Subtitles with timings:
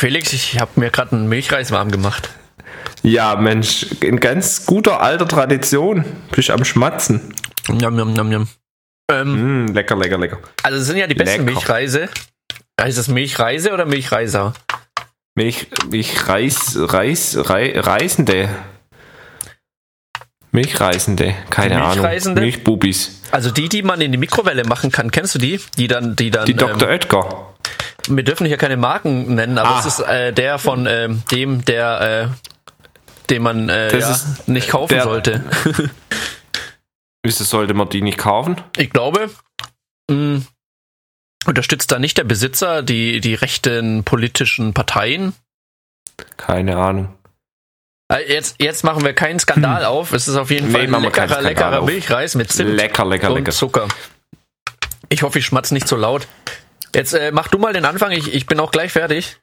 [0.00, 2.30] Felix, ich habe mir gerade einen Milchreis warm gemacht.
[3.02, 6.06] Ja, Mensch, in ganz guter alter Tradition.
[6.34, 7.34] Bist am Schmatzen.
[7.68, 8.48] Njam, njam, njam, njam.
[9.12, 10.38] Ähm, Mm, lecker, lecker, lecker.
[10.62, 11.52] also es sind ja die besten Lecker.
[11.52, 12.08] Milchreise.
[12.80, 14.54] Heißt das Milchreise oder Milchreiser?
[15.34, 18.48] Milch, Milch, Reis, Rei, Reisende.
[20.52, 21.90] Milchreisende, keine Die Ahnung.
[21.96, 22.40] Milchreisende?
[22.40, 23.20] Milchbubis.
[23.32, 25.60] Also die, die man in die Mikrowelle machen kann, kennst du die?
[25.76, 26.46] Die dann, die dann.
[26.46, 26.88] Die Dr.
[26.88, 27.46] Ähm, Oetker.
[28.16, 29.80] Wir dürfen hier keine Marken nennen, aber Ah.
[29.80, 34.68] es ist äh, der von ähm, dem, der, äh, den man äh, ja, ist nicht
[34.68, 35.44] kaufen der- sollte.
[37.22, 38.56] Wieso sollte man die nicht kaufen?
[38.76, 39.30] Ich glaube,
[40.10, 40.40] mh,
[41.46, 45.34] unterstützt da nicht der Besitzer die, die rechten politischen Parteien?
[46.38, 47.14] Keine Ahnung.
[48.10, 50.12] Äh, Jetzt, jetzt machen wir keinen Skandal auf.
[50.12, 51.86] Es ist auf jeden Nee, Fall ein leckerer, leckerer auf.
[51.86, 53.52] Milchreis mit Zimt Lecker, lecker, und lecker.
[53.52, 53.86] Zucker.
[55.10, 56.26] Ich hoffe, ich schmatz nicht so laut.
[56.94, 58.10] Jetzt äh, mach du mal den Anfang.
[58.12, 59.38] Ich, ich bin auch gleich fertig.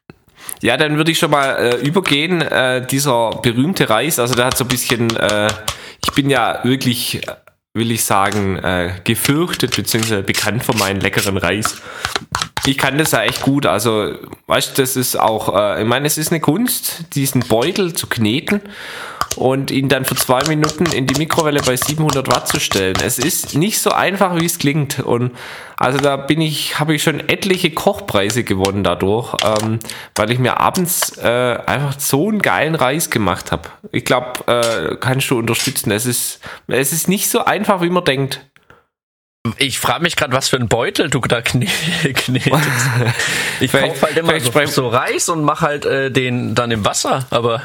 [0.62, 2.42] Ja, dann würde ich schon mal äh, übergehen.
[2.42, 5.48] Äh, dieser berühmte Reis, also der hat so ein bisschen, äh,
[6.04, 7.22] ich bin ja wirklich,
[7.74, 10.22] will ich sagen, äh, gefürchtet bzw.
[10.22, 11.82] bekannt für meinen leckeren Reis.
[12.66, 13.66] Ich kann das ja echt gut.
[13.66, 14.16] Also,
[14.48, 18.08] weißt du, das ist auch, äh, ich meine, es ist eine Kunst, diesen Beutel zu
[18.08, 18.62] kneten
[19.38, 22.96] und ihn dann für zwei Minuten in die Mikrowelle bei 700 Watt zu stellen.
[23.04, 25.00] Es ist nicht so einfach, wie es klingt.
[25.00, 25.32] Und
[25.78, 29.80] also da bin ich, habe ich schon etliche Kochpreise gewonnen dadurch, ähm,
[30.16, 33.70] weil ich mir abends äh, einfach so einen geilen Reis gemacht habe.
[33.92, 35.92] Ich glaube, äh, kannst du unterstützen.
[35.92, 38.42] Es ist, es ist nicht so einfach, wie man denkt.
[39.58, 41.68] Ich frage mich gerade, was für ein Beutel du da kne
[42.14, 42.52] knetest.
[43.60, 47.26] Ich kaufe halt immer so, so Reis und mach halt äh, den dann im Wasser.
[47.30, 47.62] Aber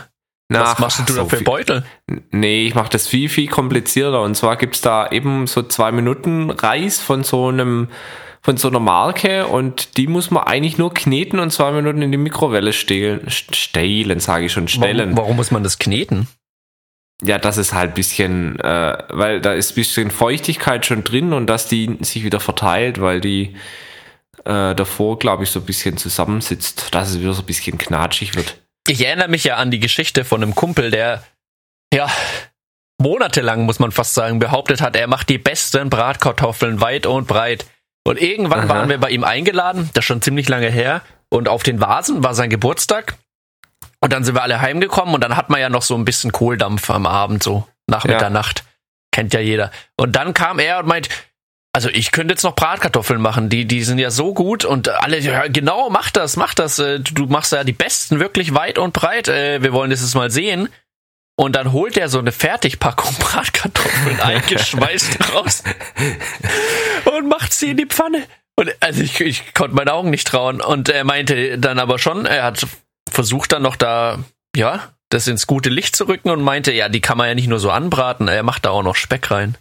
[0.60, 1.84] was Ach, machst du so da für viel- Beutel?
[2.30, 4.22] Nee, ich mache das viel, viel komplizierter.
[4.22, 7.88] Und zwar gibt's da eben so zwei Minuten Reis von so einem
[8.44, 12.10] von so einer Marke und die muss man eigentlich nur kneten und zwei Minuten in
[12.10, 13.30] die Mikrowelle stehlen.
[13.30, 15.10] Stehlen, sage ich schon, stellen.
[15.10, 16.26] Warum, warum muss man das kneten?
[17.22, 21.32] Ja, das ist halt ein bisschen, äh, weil da ist ein bisschen Feuchtigkeit schon drin
[21.32, 23.54] und dass die sich wieder verteilt, weil die
[24.44, 28.34] äh, davor, glaube ich, so ein bisschen zusammensitzt, dass es wieder so ein bisschen knatschig
[28.34, 28.60] wird.
[28.88, 31.22] Ich erinnere mich ja an die Geschichte von einem Kumpel, der
[31.92, 32.10] ja
[33.00, 37.66] monatelang, muss man fast sagen, behauptet hat, er macht die besten Bratkartoffeln weit und breit.
[38.04, 38.68] Und irgendwann Aha.
[38.68, 42.22] waren wir bei ihm eingeladen, das ist schon ziemlich lange her, und auf den Vasen
[42.24, 43.16] war sein Geburtstag.
[44.00, 46.32] Und dann sind wir alle heimgekommen und dann hat man ja noch so ein bisschen
[46.32, 48.12] Kohldampf am Abend, so nach Ja.
[48.12, 48.64] Mitternacht.
[49.12, 49.70] Kennt ja jeder.
[49.96, 51.08] Und dann kam er und meint,
[51.72, 55.18] also ich könnte jetzt noch Bratkartoffeln machen, die, die sind ja so gut und alle,
[55.18, 58.92] ja, genau, mach das, mach das, äh, du machst ja die besten wirklich weit und
[58.92, 60.68] breit, äh, wir wollen das jetzt mal sehen.
[61.34, 65.62] Und dann holt er so eine Fertigpackung Bratkartoffeln eingeschweißt raus
[67.06, 68.26] und macht sie in die Pfanne.
[68.54, 70.60] Und also ich, ich konnte meinen Augen nicht trauen.
[70.60, 72.66] Und er meinte dann aber schon, er hat
[73.10, 74.18] versucht dann noch da,
[74.54, 77.48] ja, das ins gute Licht zu rücken und meinte, ja, die kann man ja nicht
[77.48, 79.56] nur so anbraten, er macht da auch noch Speck rein.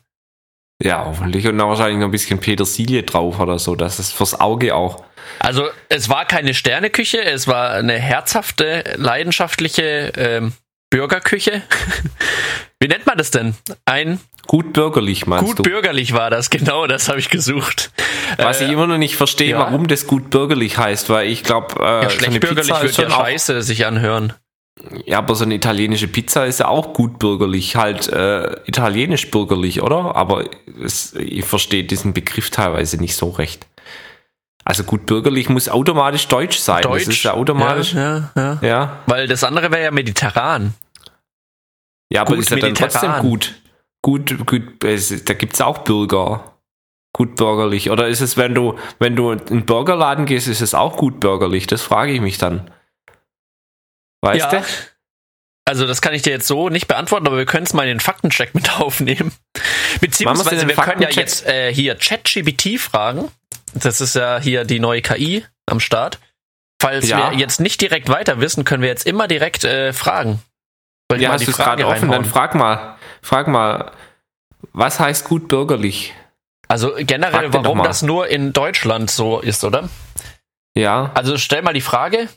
[0.83, 4.39] Ja, hoffentlich und dann wahrscheinlich noch ein bisschen Petersilie drauf oder so, dass es fürs
[4.39, 5.03] Auge auch.
[5.39, 10.53] Also es war keine Sterneküche, es war eine herzhafte, leidenschaftliche ähm,
[10.89, 11.61] Bürgerküche.
[12.79, 13.55] Wie nennt man das denn?
[13.85, 15.63] Ein Gut bürgerlich, meinst gut du?
[15.63, 17.91] bürgerlich war das, genau, das habe ich gesucht.
[18.37, 19.59] Was Äh, ich immer noch nicht verstehe, ja.
[19.59, 22.83] warum das gut bürgerlich heißt, weil ich glaube, äh, ja, so schlecht eine bürgerlich wird
[22.83, 24.33] ist ja scheiße sich anhören.
[25.05, 29.81] Ja, aber so eine italienische Pizza ist ja auch gut bürgerlich, halt äh, italienisch bürgerlich,
[29.81, 30.15] oder?
[30.15, 30.45] Aber
[30.83, 33.67] es, ich verstehe diesen Begriff teilweise nicht so recht.
[34.63, 36.83] Also gut bürgerlich muss automatisch deutsch sein.
[36.83, 37.05] Deutsch.
[37.05, 37.93] Das ist ja automatisch.
[37.93, 38.67] Ja, ja, ja.
[38.67, 40.73] Ja, Weil das andere wäre ja mediterran.
[42.11, 43.55] ja aber Gut ist ja dann trotzdem gut.
[44.03, 46.55] Gut, gut, es, da gibt's auch Bürger.
[47.13, 47.91] Gut bürgerlich.
[47.91, 51.19] Oder ist es, wenn du, wenn du in einen Burgerladen gehst, ist es auch gut
[51.19, 51.67] bürgerlich?
[51.67, 52.71] Das frage ich mich dann.
[54.21, 54.59] Weißt Ja.
[54.59, 54.65] du?
[55.65, 57.89] Also das kann ich dir jetzt so nicht beantworten, aber wir können es mal in
[57.89, 59.31] den Faktencheck mit aufnehmen.
[59.99, 63.31] Beziehungsweise wir können ja jetzt äh, hier ChatGPT fragen.
[63.73, 66.19] Das ist ja hier die neue KI am Start.
[66.81, 67.31] Falls Ja.
[67.31, 70.41] wir jetzt nicht direkt weiter wissen, können wir jetzt immer direkt äh, fragen.
[71.09, 72.09] Soll Ja, mal hast die du gerade offen?
[72.09, 73.91] Dann frag mal, frag mal,
[74.73, 76.13] was heißt gut bürgerlich?
[76.67, 79.89] Also generell, warum das nur in Deutschland so ist, oder?
[80.73, 81.11] Ja.
[81.13, 82.29] Also stell mal die Frage.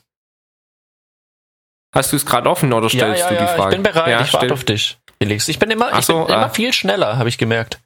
[1.94, 3.70] Hast du es gerade offen oder Ja, stellst ja, du die ja, Frage?
[3.76, 4.98] ich bin bereit, Ja, ich warte auf dich.
[5.20, 6.48] Felix, ich bin immer, Ach ich so, bin immer ah.
[6.50, 7.78] viel schneller, habe ich gemerkt.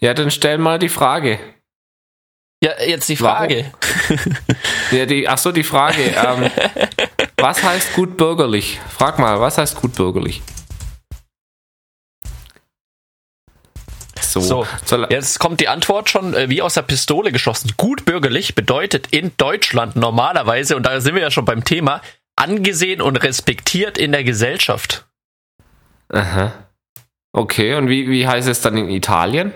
[0.00, 1.38] ja, dann stell mal die Frage.
[2.62, 3.16] Ja, jetzt die?
[3.16, 3.70] Frage.
[4.90, 6.02] Ja, die, ach so, die Frage.
[6.02, 6.50] ähm,
[7.38, 8.78] was heißt gut bürgerlich?
[8.96, 10.40] Frag mal, was heißt gut bürgerlich?
[14.20, 14.66] So, So,
[15.10, 17.72] jetzt kommt die Antwort schon äh, wie aus der Pistole geschossen.
[17.76, 22.00] Gut bürgerlich bedeutet in Deutschland normalerweise, und da sind wir ja schon beim Thema,
[22.44, 25.06] angesehen und respektiert in der Gesellschaft.
[26.12, 26.52] Aha.
[27.32, 29.52] Okay, und wie, wie heißt es dann in Italien?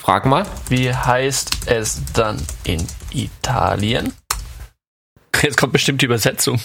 [0.00, 0.46] Frag mal.
[0.68, 4.12] Wie heißt es dann in Italien?
[5.42, 6.60] Jetzt kommt bestimmt die Übersetzung.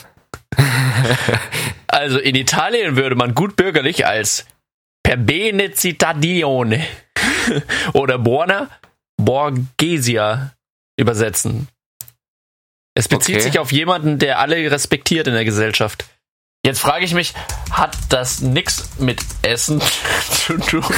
[1.88, 4.46] also in Italien würde man gut bürgerlich als
[5.04, 6.66] per bene cittadino
[7.94, 8.70] oder buona
[9.18, 10.54] borgesia
[10.98, 11.68] übersetzen.
[12.96, 13.44] Es bezieht Okay.
[13.44, 16.06] sich auf jemanden, der alle respektiert in der Gesellschaft.
[16.66, 17.34] Jetzt frage ich mich,
[17.70, 19.82] hat das nichts mit Essen
[20.32, 20.84] zu tun?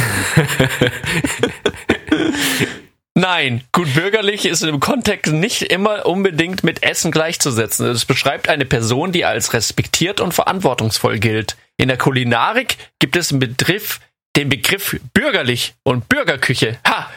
[3.15, 7.88] Nein, gut bürgerlich ist im Kontext nicht immer unbedingt mit Essen gleichzusetzen.
[7.88, 11.57] Es beschreibt eine Person, die als respektiert und verantwortungsvoll gilt.
[11.77, 13.99] In der Kulinarik gibt es den Begriff,
[14.35, 16.77] den Begriff bürgerlich und Bürgerküche.
[16.88, 17.09] Ha!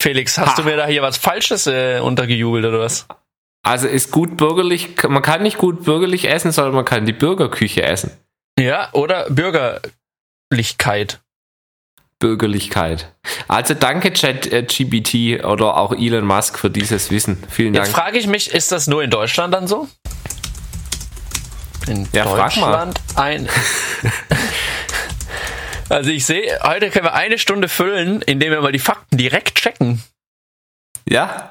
[0.00, 0.62] Felix, hast Ha.
[0.62, 3.06] du mir da hier was Falsches äh, untergejubelt oder was?
[3.62, 7.82] Also ist gut bürgerlich, man kann nicht gut bürgerlich essen, sondern man kann die Bürgerküche
[7.82, 8.10] essen.
[8.58, 11.20] Ja, oder Bürgerlichkeit.
[12.18, 13.12] Bürgerlichkeit.
[13.48, 17.42] Also danke ChatGPT oder auch Elon Musk für dieses Wissen.
[17.48, 17.96] Vielen Jetzt Dank.
[17.96, 19.88] frage ich mich, ist das nur in Deutschland dann so?
[21.86, 22.66] In Ja, frag mal.
[22.86, 23.48] Deutschland ein.
[25.88, 29.54] also ich sehe, heute können wir eine Stunde füllen, indem wir mal die Fakten direkt
[29.56, 30.02] checken.
[31.08, 31.50] Ja,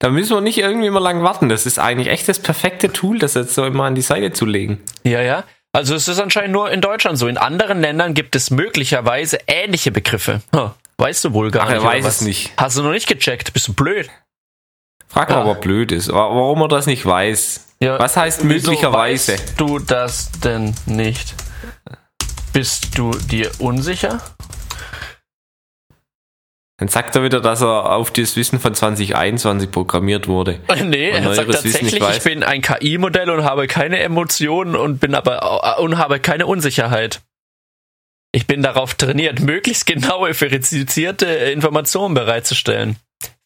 [0.00, 1.48] da müssen wir nicht irgendwie immer lang warten.
[1.48, 4.44] Das ist eigentlich echt das perfekte Tool, das jetzt so immer an die Seite zu
[4.46, 4.80] legen.
[5.04, 5.44] Ja, ja.
[5.72, 7.28] Also es ist anscheinend nur in Deutschland so.
[7.28, 10.40] In anderen Ländern gibt es möglicherweise ähnliche Begriffe.
[10.52, 11.84] Hm, weißt du wohl gar Ach, er nicht.
[11.84, 12.52] oder weiß es nicht.
[12.56, 13.52] Hast du noch nicht gecheckt?
[13.52, 14.10] Bist du blöd?
[15.06, 15.42] Frag mal, Ja.
[15.44, 17.66] ob er blöd ist, wa- warum er das nicht weiß.
[17.80, 19.32] Ja, Was heißt wieso möglicherweise?
[19.34, 21.34] Weißt du das denn nicht?
[22.52, 24.20] Bist du dir unsicher?
[26.80, 30.60] Dann sagt er wieder, dass er auf das Wissen von 2021 programmiert wurde.
[30.82, 35.76] Nee, er sagt tatsächlich, ich bin ein KI-Modell und habe keine Emotionen und bin aber
[35.78, 37.20] äh, und habe keine Unsicherheit.
[38.32, 42.96] Ich bin darauf trainiert, möglichst genaue, verifizierte Informationen bereitzustellen.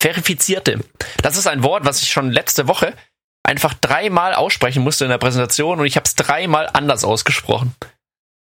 [0.00, 0.78] Verifizierte.
[1.20, 2.94] Das ist ein Wort, was ich schon letzte Woche
[3.42, 7.74] einfach dreimal aussprechen musste in der Präsentation und ich habe es dreimal anders ausgesprochen.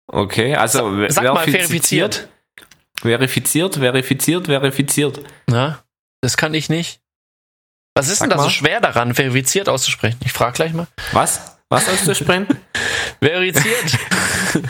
[0.07, 2.29] Okay, also Sag mal verifiziert.
[3.01, 5.21] Verifiziert, verifiziert, verifiziert.
[5.47, 5.83] Na,
[6.21, 6.99] das kann ich nicht.
[7.95, 8.49] Was ist Sag denn da so mal.
[8.53, 10.19] schwer daran, verifiziert auszusprechen?
[10.23, 10.87] Ich frage gleich mal.
[11.11, 11.57] Was?
[11.69, 12.47] Was auszusprechen?
[13.21, 13.97] Verifiziert.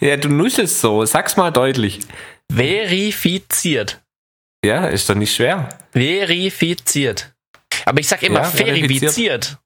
[0.00, 1.04] ja, du nuschelst so.
[1.04, 2.00] Sag's mal deutlich.
[2.52, 4.00] Verifiziert.
[4.64, 5.68] Ja, ist doch nicht schwer.
[5.92, 7.34] Verifiziert.
[7.84, 9.12] Aber ich sag immer Ja, verifiziert.
[9.12, 9.58] verifiziert.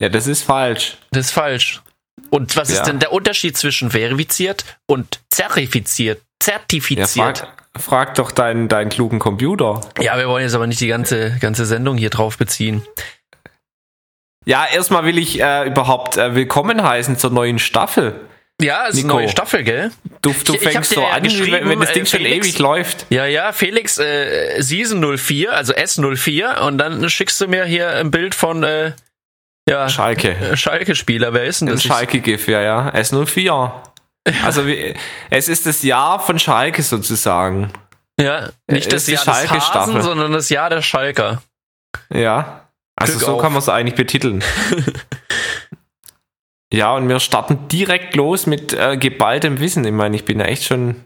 [0.00, 0.98] Ja, das ist falsch.
[1.10, 1.82] Das ist falsch.
[2.30, 2.76] Und was Ja.
[2.76, 6.18] ist denn der Unterschied zwischen verifiziert und zertifiziert?
[6.18, 7.38] Ja, Zertifiziert.
[7.38, 9.80] frag, frag doch deinen, deinen klugen Computer.
[10.00, 12.82] Ja, wir wollen jetzt aber nicht die ganze, ganze Sendung hier drauf beziehen.
[14.44, 18.20] Ja, erstmal will ich äh, überhaupt äh, willkommen heißen zur neuen Staffel.
[18.60, 19.92] Ja, es ist eine neue Staffel, gell?
[20.20, 22.20] Du, du Ich- ich fängst dir so ja an, wenn, wenn das Ding äh, schon
[22.20, 23.06] ewig läuft.
[23.10, 28.10] Ja, ja, Felix, äh, Season 04, also S04, und dann schickst du mir hier ein
[28.10, 28.92] Bild von, äh,
[29.68, 30.30] ja, Schalke.
[30.30, 31.32] äh, Schalke-Spieler.
[31.32, 31.84] Wer ist denn Ein das?
[31.84, 32.88] Schalke-GIF, ja, ja.
[32.90, 33.72] S04.
[34.44, 34.94] Also wie,
[35.30, 37.72] es ist das Jahr von Schalke sozusagen.
[38.20, 39.94] Ja, nicht das Jahr des Schalke-Staffel.
[39.94, 41.42] Hasen, sondern das Jahr der Schalker.
[42.12, 42.68] Ja.
[42.94, 43.42] Also Glück so auf.
[43.42, 44.44] kann man es eigentlich betiteln.
[46.72, 49.84] ja, und wir starten direkt los mit äh, geballtem Wissen.
[49.84, 51.04] Ich meine, ich bin ja echt schon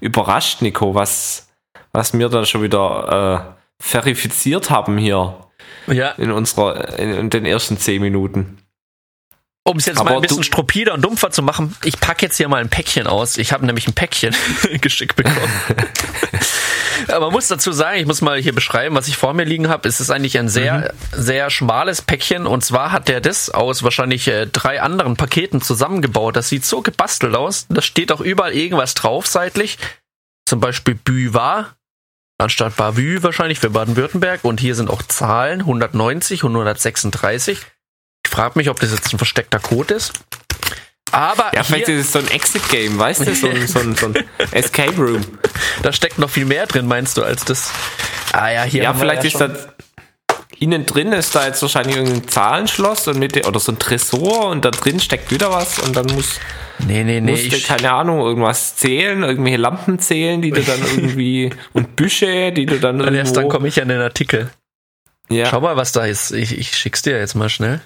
[0.00, 1.48] überrascht, Nico, was,
[1.92, 5.49] was wir da schon wieder äh, verifiziert haben hier
[5.90, 8.58] Ja, in unserer in, in den ersten zehn Minuten.
[9.64, 12.36] um es jetzt Aber mal ein bisschen stupider und dumpfer zu machen, ich packe jetzt
[12.36, 13.38] hier mal ein Päckchen aus.
[13.38, 14.34] Ich habe nämlich ein Päckchen
[14.80, 15.36] geschickt bekommen.
[17.08, 19.68] Aber man muss dazu sagen, ich muss mal hier beschreiben, was ich vor mir liegen
[19.68, 19.88] habe.
[19.88, 22.46] Es ist eigentlich ein sehr, sehr schmales Päckchen.
[22.46, 26.36] Und zwar hat der das aus wahrscheinlich äh, drei anderen Paketen zusammengebaut.
[26.36, 27.66] Das sieht so gebastelt aus.
[27.68, 29.78] Da steht auch überall irgendwas drauf seitlich.
[30.46, 31.76] Zum Beispiel Büvar,
[32.40, 34.44] anstatt Bavü wahrscheinlich für Baden-Württemberg.
[34.44, 37.58] Und hier sind auch Zahlen, 190 und 136.
[38.24, 40.12] Ich frage mich, ob das jetzt ein versteckter Code ist.
[41.12, 43.34] Aber Ja, vielleicht ist es so ein Exit-Game, weißt du?
[43.34, 44.14] So ein, so ein, so ein
[44.52, 45.24] Escape Room.
[45.82, 47.70] da steckt noch viel mehr drin, meinst du, als das?
[48.32, 49.74] Ah ja, hier Ja, vielleicht ist schon- da
[50.60, 54.48] innen drin ist da jetzt wahrscheinlich irgendein Zahlenschloss und mit der, oder so ein Tresor
[54.50, 56.38] und da drin steckt wieder was und dann muss,
[56.86, 57.32] Nee, nee, nee.
[57.32, 62.52] musst du, keine Ahnung, irgendwas zählen, irgendwelche Lampen zählen, die du dann irgendwie und Büsche,
[62.52, 64.50] die du dann und erst dann komme ich an den Artikel.
[65.28, 65.46] Ja.
[65.46, 66.32] Schau mal, was da ist.
[66.32, 67.80] Ich, ich schick's dir jetzt mal schnell.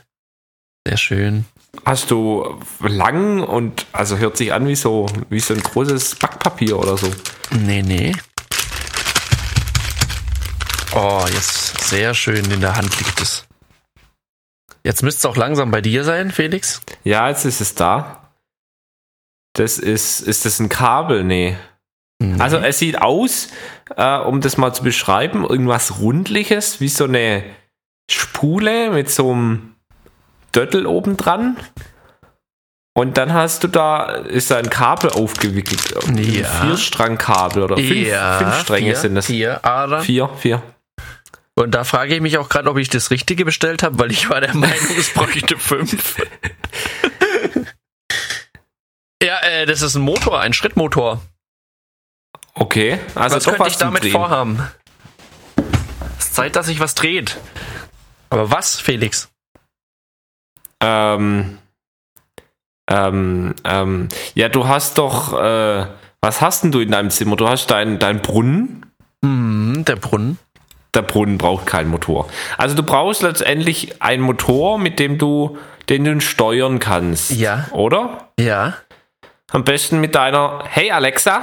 [0.86, 1.44] Sehr schön.
[1.84, 6.78] Hast du lang und also hört sich an wie so wie so ein großes Backpapier
[6.78, 7.10] oder so.
[7.50, 8.12] Nee, nee.
[10.94, 13.46] Oh, jetzt sehr schön in der Hand liegt es.
[14.84, 16.82] Jetzt müsste es auch langsam bei dir sein, Felix.
[17.04, 18.30] Ja, jetzt ist es da.
[19.54, 21.24] Das ist, ist das ein Kabel?
[21.24, 21.56] Nee.
[22.20, 22.40] Nee.
[22.40, 23.48] Also es sieht aus,
[23.96, 27.44] äh, um das mal zu beschreiben, irgendwas rundliches, wie so eine
[28.10, 29.74] Spule mit so einem
[30.54, 31.56] Döttel oben dran.
[32.96, 36.06] Und dann hast du da, ist da ein Kabel aufgewickelt.
[36.06, 36.44] Ein Ja.
[36.44, 39.26] Vierstrangkabel oder fünf, ja, fünf Stränge vier, sind das.
[39.26, 40.02] Vier Adern.
[40.02, 40.62] Vier, vier.
[41.56, 44.28] Und da frage ich mich auch gerade, ob ich das Richtige bestellt habe, weil ich
[44.28, 46.16] war der Meinung, es bräuchte fünf.
[49.22, 51.22] ja, äh, das ist ein Motor, ein Schrittmotor.
[52.54, 54.12] Okay, also was doch könnte was ich damit Drehen.
[54.12, 54.68] vorhaben?
[56.18, 57.38] Es ist Zeit, dass sich was dreht.
[58.30, 59.28] Aber was, Felix?
[60.80, 61.58] Ähm,
[62.90, 65.86] ähm, ähm, ja, du hast doch, äh,
[66.20, 67.36] was hast denn du in deinem Zimmer?
[67.36, 68.86] Du hast deinen dein Brunnen.
[69.24, 70.38] Hm, der Brunnen.
[70.94, 72.28] Der Brunnen braucht keinen Motor.
[72.58, 75.58] Also du brauchst letztendlich einen Motor, mit dem du,
[75.88, 77.30] den du steuern kannst.
[77.32, 77.66] Ja.
[77.72, 78.28] Oder?
[78.38, 78.74] Ja.
[79.52, 81.42] Am besten mit deiner, hey Alexa.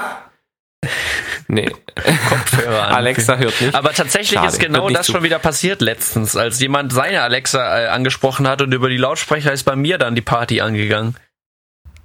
[1.48, 1.70] Nee,
[2.29, 2.93] Kopfhörer an.
[2.93, 3.75] Alexa hört nicht.
[3.75, 5.12] Aber tatsächlich Schade, ist genau das zu.
[5.12, 9.51] schon wieder passiert letztens, als jemand seine Alexa äh, angesprochen hat und über die Lautsprecher
[9.51, 11.17] ist bei mir dann die Party angegangen.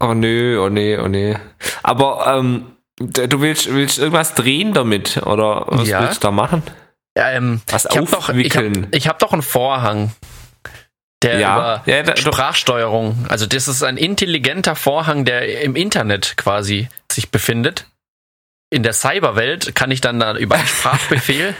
[0.00, 1.36] Oh nö, oh nee, oh nee.
[1.84, 5.18] Aber ähm, du willst, willst irgendwas drehen damit?
[5.24, 6.00] Oder was Ja.
[6.00, 6.64] willst du da machen?
[7.16, 10.12] Ähm, Was ich habe doch, ich hab, ich hab doch einen Vorhang,
[11.22, 11.54] der Ja.
[11.56, 17.30] über Ja, da- Sprachsteuerung, also das ist ein intelligenter Vorhang, der im Internet quasi sich
[17.30, 17.86] befindet.
[18.68, 21.54] In der Cyberwelt kann ich dann da über einen Sprachbefehl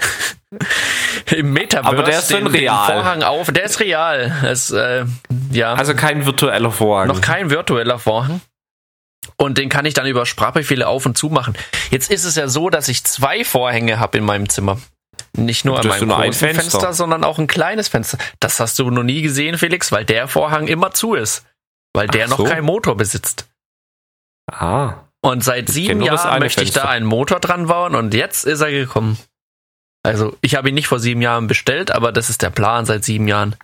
[1.37, 2.93] im Metaverse Aber der ist den, den real.
[2.93, 3.51] Vorhang auf.
[3.53, 4.37] Der ist real.
[4.45, 5.05] Es, äh,
[5.53, 7.09] ja, Also kein virtueller Vorhang.
[7.09, 8.41] noch kein virtueller Vorhang.
[9.37, 11.55] Und den kann ich dann über Sprachbefehle auf und zu machen.
[11.91, 14.79] Jetzt ist es ja so, dass ich zwei Vorhänge habe in meinem Zimmer.
[15.37, 16.61] Nicht nur nur ein großen Fenster.
[16.62, 16.93] Fenster.
[16.93, 18.19] sondern auch ein kleines Fenster.
[18.40, 21.45] Das hast du noch nie gesehen, Felix, weil der Vorhang immer zu ist.
[21.95, 22.45] Weil der Ach noch so.
[22.45, 23.47] keinen Motor besitzt.
[24.50, 24.95] Ah.
[25.23, 26.83] Und seit Ich sieben Jahren möchte ich Fenster.
[26.83, 29.19] da einen Motor dran bauen und jetzt ist er gekommen.
[30.05, 33.05] Also, ich habe ihn nicht vor sieben Jahren bestellt, aber das ist der Plan seit
[33.05, 33.57] sieben Jahren.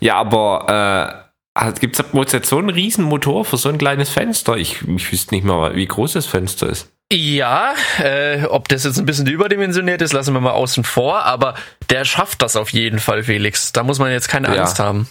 [0.00, 1.23] Ja, aber
[1.54, 4.56] äh, gibt es jetzt so einen riesen Motor für so ein kleines Fenster?
[4.56, 6.90] Ich, ich wüsste nicht mal, wie groß das Fenster ist.
[7.12, 11.54] Ja, äh, ob das jetzt ein bisschen überdimensioniert ist, lassen wir mal außen vor, aber
[11.90, 13.72] der schafft das auf jeden Fall, Felix.
[13.72, 14.62] Da muss man jetzt keine Ja.
[14.62, 15.08] Angst haben.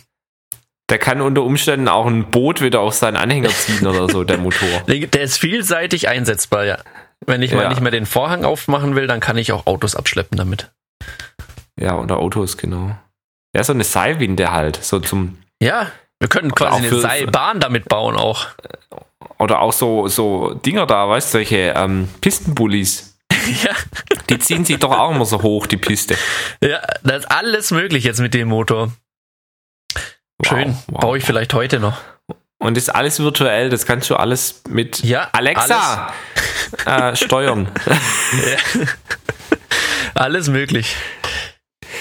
[0.90, 4.38] Der kann unter Umständen auch ein Boot wieder auf seinen Anhänger ziehen oder so, der
[4.38, 4.68] Motor.
[4.88, 6.78] Der ist vielseitig einsetzbar, ja.
[7.26, 7.70] Wenn ich mal Ja.
[7.70, 10.72] nicht mehr den Vorhang aufmachen will, dann kann ich auch Autos abschleppen damit.
[11.80, 12.98] Ja, oder Autos, genau.
[13.56, 14.84] Ja, so eine Seilwinde halt.
[14.84, 15.90] So zum, Ja,
[16.24, 18.48] wir können auch quasi eine Seilbahn damit bauen auch.
[19.40, 23.18] oder auch so, so Dinger da, weißt du, solche ähm, Pistenbullis.
[23.64, 23.72] ja,
[24.30, 26.16] Die ziehen sich doch auch immer so hoch, die Piste.
[26.62, 28.94] ja, das ist alles möglich jetzt mit dem Motor.
[30.38, 30.78] Wow, Schön.
[30.88, 31.02] wow.
[31.02, 31.98] Baue ich vielleicht heute noch.
[32.58, 36.14] Und ist alles virtuell, das kannst du alles mit Ja, Alexa
[36.86, 37.70] äh, steuern.
[40.16, 40.96] Alles möglich.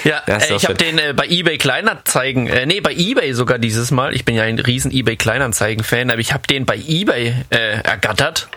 [0.05, 3.91] Ja, äh, ich habe den äh, bei eBay Kleinanzeigen, äh, nee, bei eBay sogar dieses
[3.91, 4.15] Mal.
[4.15, 8.49] Ich bin ja ein riesen eBay Kleinanzeigen-Fan, aber ich habe den bei eBay äh, ergattert.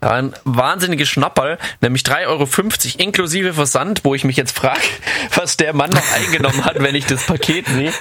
[0.00, 2.48] Ein wahnsinniges Schnapperl, nämlich 3,50 Euro
[2.98, 4.80] inklusive Versand, wo ich mich jetzt frage,
[5.34, 7.92] was der Mann noch eingenommen hat, wenn ich das Paket sehe.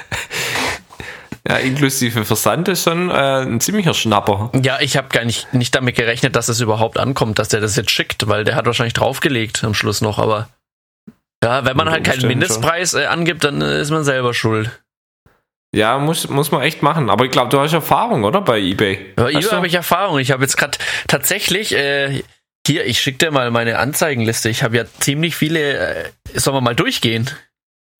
[1.47, 4.51] Ja, inklusive Versand ist schon äh, ein ziemlicher Schnapper.
[4.61, 7.75] Ja, ich habe gar nicht, nicht damit gerechnet, dass es überhaupt ankommt, dass der das
[7.75, 10.47] jetzt schickt, weil der hat wahrscheinlich draufgelegt am Schluss noch, aber
[11.43, 14.69] ja, wenn man halt keinen Mindestpreis äh, angibt, dann äh, ist man selber schuld.
[15.75, 17.09] Ja, muss, muss man echt machen.
[17.09, 18.41] Aber ich glaube, du hast Erfahrung, oder?
[18.41, 19.13] Bei eBay.
[19.15, 20.17] Bei eBay habe ich Erfahrung.
[20.19, 20.77] Ich habe jetzt gerade
[21.07, 22.23] tatsächlich äh,
[22.65, 24.49] hier, ich schicke dir mal meine Anzeigenliste.
[24.49, 27.25] Ich habe ja ziemlich viele, äh, sollen wir mal durchgehen?
[27.29, 27.35] Ja,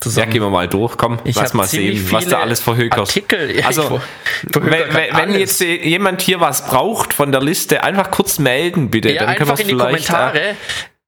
[0.02, 0.32] Zusammen.
[0.32, 0.98] gehen wir mal durch.
[0.98, 3.00] Komm, Ich lass mal sehen, was da alles verhökert.
[3.00, 3.56] Artikel.
[3.60, 4.02] Ja, Also,
[4.44, 9.12] Wenn, wenn, jetzt äh, jemand hier was braucht von der Liste, einfach kurz melden, bitte.
[9.12, 10.08] ja, Dann können wir einfach es in die vielleicht.
[10.08, 10.40] Kommentare.
[10.42, 10.56] Äh,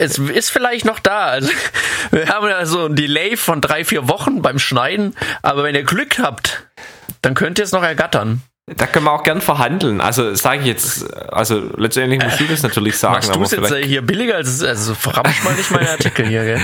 [0.01, 1.25] Es ist vielleicht noch da.
[1.25, 1.51] Also,
[2.11, 5.15] wir haben ja so ein Delay von drei, vier Wochen beim Schneiden.
[5.43, 6.63] Aber wenn ihr Glück habt,
[7.21, 8.41] dann könnt ihr es noch ergattern.
[8.65, 10.01] da können wir auch gern verhandeln.
[10.01, 13.27] Also sage ich jetzt, also letztendlich musst du das natürlich sagen.
[13.27, 14.35] Machst du es jetzt hier billiger?
[14.37, 16.61] als Also verramsch mal nicht meine Artikel hier, gell?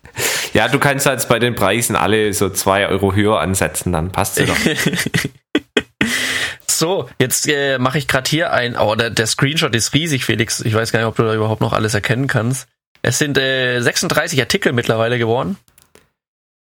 [0.54, 4.36] ja, du kannst jetzt bei den Preisen alle so zwei Euro höher ansetzen, dann passt
[4.36, 4.56] sie doch.
[6.80, 8.74] So, jetzt äh, mache ich gerade hier ein.
[8.74, 10.60] Oh, der, der Screenshot ist riesig, Felix.
[10.62, 12.68] Ich weiß gar nicht, ob du da überhaupt noch alles erkennen kannst.
[13.02, 15.58] Es sind äh, 36 Artikel mittlerweile geworden.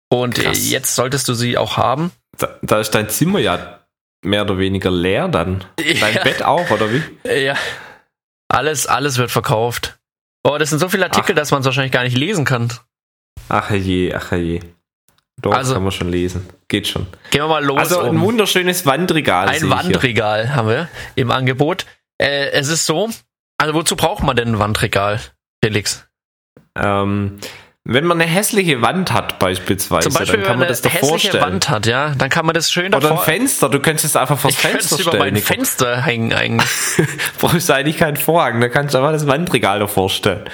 [0.08, 2.12] Und äh, jetzt solltest du sie auch haben.
[2.38, 3.80] Da, da ist dein Zimmer ja
[4.24, 5.64] mehr oder weniger leer dann.
[5.76, 6.22] Dein Ja.
[6.24, 7.02] Bett auch, oder wie?
[7.28, 7.54] Äh, ja.
[8.48, 9.98] Alles, alles wird verkauft.
[10.44, 11.36] Oh, das sind so viele Artikel, Ach.
[11.36, 12.72] dass man es wahrscheinlich gar nicht lesen kann.
[13.50, 14.60] Ach je, ach je.
[15.42, 16.48] Doch, Also- kann man schon lesen.
[16.68, 17.06] Geht schon.
[17.30, 17.78] Gehen wir mal los.
[17.78, 19.48] Also ein um- wunderschönes Wandregal.
[19.48, 19.68] Ein.
[19.70, 21.84] Wandregal haben wir im Angebot.
[22.18, 23.10] Äh, es ist so,
[23.58, 25.20] also wozu braucht man denn ein Wandregal,
[25.62, 26.06] Felix?
[26.78, 27.38] Ähm,
[27.84, 30.72] wenn man eine hässliche Wand hat beispielsweise, Zum Beispiel, dann wenn kann man man eine
[30.72, 31.44] das doch hässliche vorstellen.
[31.44, 33.24] Wand hat, ja, dann kann man das schön Oder ein davor...
[33.24, 35.34] Fenster, du könntest es einfach ich könnte Fenster es über stellen.
[35.34, 35.42] mein.
[35.42, 36.68] Fenster hängen eigentlich.
[37.38, 40.44] Brauchst du eigentlich keinen Vorhang, da kannst du einfach das Wandregal davor stellen.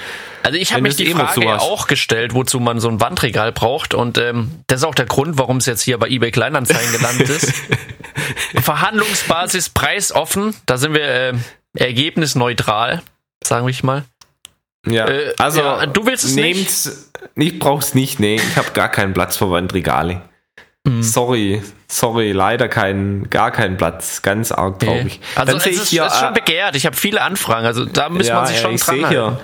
[0.43, 1.61] Also ich habe mich die eh Frage hast.
[1.61, 5.37] auch gestellt, wozu man so ein Wandregal braucht und ähm, das ist auch der Grund,
[5.37, 7.53] warum es jetzt hier bei eBay Kleinanzeigen gelandet ist.
[8.61, 11.33] Verhandlungsbasis preisoffen, da sind wir äh,
[11.75, 13.01] ergebnisneutral,
[13.41, 14.03] sagen wir mal.
[14.85, 18.89] Ja, Äh, also ja, du willst es nehmt's, Ich brauch's nicht, nee, ich habe gar
[18.89, 20.21] keinen Platz für Wandregale.
[20.85, 21.01] Hm.
[21.01, 25.21] Sorry, sorry, leider kein, gar keinen Platz, ganz arg traurig.
[25.35, 27.85] Also Dann es ist, ich hier, ist schon äh, begehrt, ich habe viele Anfragen, also
[27.85, 29.39] da muss man sich ja, schon ich dran hier.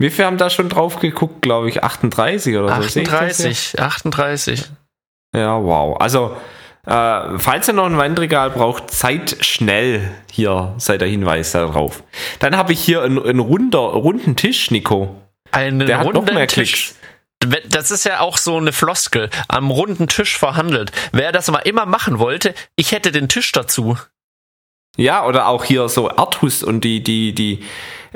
[0.00, 1.84] Wie viel haben da schon drauf geguckt, glaube ich?
[1.84, 2.88] 38 oder so.
[2.88, 3.50] Sehe ich das hier?
[3.50, 4.64] 38, 38.
[5.36, 6.00] Ja, wow.
[6.00, 6.38] Also,
[6.86, 10.10] äh, falls ihr noch ein Wandregal braucht, seid schnell.
[10.32, 12.02] Hier sei der Hinweis darauf.
[12.38, 15.14] Dann habe ich hier einen, einen runder, runden Tisch, Nico.
[15.52, 16.94] Einen Der hat noch runden mehr Tisch.
[17.40, 17.68] Klicks.
[17.68, 19.28] Das ist ja auch so eine Floskel.
[19.48, 20.92] Am runden Tisch verhandelt.
[21.12, 23.98] Wer das mal immer machen wollte, ich hätte den Tisch dazu.
[24.96, 27.64] Ja, oder auch hier so Artus und die, die, die,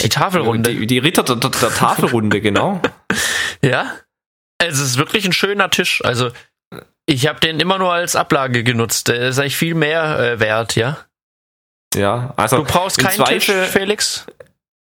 [0.01, 0.75] Die Tafelrunde.
[0.75, 2.81] die, die Ritter der, der, Tafelrunde, genau.
[3.63, 3.93] Ja.
[4.59, 6.03] Es ist wirklich ein schöner Tisch.
[6.05, 6.31] Also,
[7.07, 9.09] ich habe den immer nur als Ablage genutzt.
[9.09, 10.99] Der ist eigentlich viel mehr äh, wert, ja.
[11.95, 14.27] Ja, also Du brauchst keinen Tisch, Felix?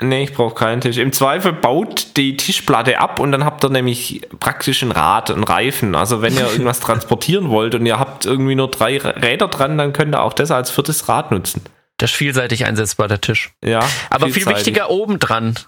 [0.01, 0.97] Nee, ich brauche keinen Tisch.
[0.97, 5.43] Im Zweifel baut die Tischplatte ab und dann habt ihr nämlich praktisch ein Rad, einen
[5.43, 5.95] Reifen.
[5.95, 9.93] Also wenn ihr irgendwas transportieren wollt und ihr habt irgendwie nur drei Räder dran, dann
[9.93, 11.61] könnt ihr auch das als viertes Rad nutzen.
[11.97, 13.51] Das ist vielseitig einsetzbar, der Tisch.
[13.63, 13.87] Ja.
[14.09, 15.59] Aber viel wichtiger oben dran.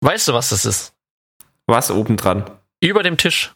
[0.00, 0.94] Weißt du, was das ist?
[1.66, 2.48] Was oben dran?
[2.80, 3.52] Über dem Tisch.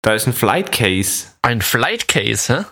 [0.00, 1.26] Da ist ein Flight Case.
[1.42, 2.64] Ein Flight Case, hä?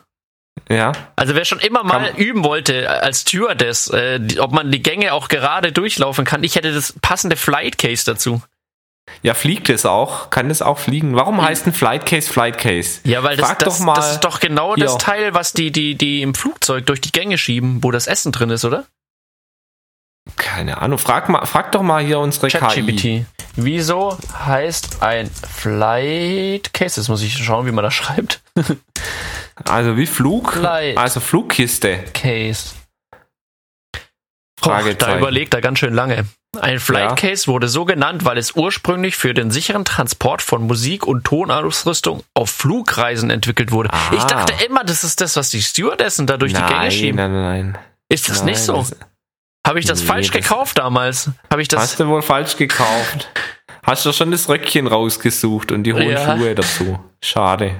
[0.69, 0.93] Ja.
[1.17, 4.83] Also wer schon immer mal Kann- üben wollte äh, als Stewardess, äh, ob man die
[4.83, 8.43] Gänge auch gerade durchlaufen kann, ich hätte das passende Flight Case dazu.
[9.23, 10.29] Ja, fliegt es auch?
[10.29, 11.17] Kann es auch fliegen?
[11.17, 13.01] Warum heißt ein Flight Case Flight Case?
[13.05, 14.99] Ja, weil das, das, doch mal das ist doch genau das.
[14.99, 18.51] Teil, was die, die, die im Flugzeug durch die Gänge schieben, wo das Essen drin
[18.51, 18.85] ist, oder?
[20.37, 20.99] Keine Ahnung.
[20.99, 23.25] Frag, mal, frag doch mal hier unsere KI.
[23.61, 27.01] Wieso heißt ein Flight Case?
[27.01, 28.41] Jetzt muss ich schauen, wie man das schreibt.
[29.65, 30.53] Also wie Flug?
[30.53, 30.97] Flight.
[30.97, 32.05] Also Flugkiste.
[32.15, 32.71] Case.
[33.13, 33.99] Oh,
[34.63, 35.19] da Fragezeichen.
[35.19, 36.27] überlegt er ganz schön lange.
[36.61, 37.15] Ein Flight Ja.
[37.17, 42.23] Case wurde so genannt, weil es ursprünglich für den sicheren Transport von Musik- und Tonausrüstung
[42.35, 43.91] auf Flugreisen entwickelt wurde.
[43.93, 43.99] Ah.
[44.13, 47.17] Ich dachte immer, das ist das, was die Stewardessen da durch die Gänge nein, schieben.
[47.17, 47.79] nein, nein.
[48.09, 48.77] Ist das nein, nicht so?
[48.77, 48.95] das-
[49.69, 51.31] Habe ich das Nee, falsch das- gekauft damals?
[51.51, 51.81] Habe ich das?
[51.81, 53.29] Hast du wohl falsch gekauft.
[53.83, 56.37] Hast du schon das Röckchen rausgesucht und die hohen Ja.
[56.37, 56.99] Schuhe dazu.
[57.23, 57.75] Schade.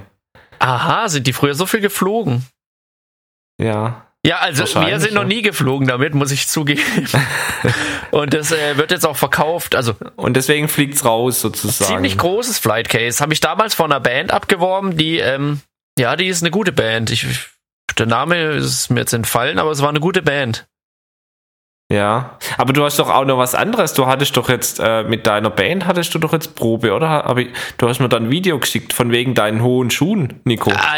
[0.59, 2.45] Aha, sind die früher so viel geflogen?
[3.59, 4.05] Ja.
[4.25, 6.81] Ja, also wir sind noch nie geflogen damit, muss ich zugeben.
[8.11, 9.75] und das äh, wird jetzt auch verkauft.
[9.75, 11.89] Also Und deswegen fliegt's raus sozusagen.
[11.93, 13.21] ziemlich großes Flight Case.
[13.21, 15.61] Habe ich damals von einer Band abgeworben, die, ähm,
[15.97, 17.11] ja, die ist eine gute Band.
[17.11, 17.25] Ich,
[17.97, 20.67] der Name ist mir jetzt entfallen, aber es war eine gute Band.
[21.91, 22.37] Ja.
[22.57, 23.93] Aber du hast doch auch noch was anderes.
[23.95, 27.25] Du hattest doch jetzt äh, mit deiner Band hattest du doch jetzt Probe, oder?
[27.25, 27.43] Aber
[27.77, 30.71] du hast mir dann ein Video geschickt von wegen deinen hohen Schuhen, Nico.
[30.71, 30.97] Ah,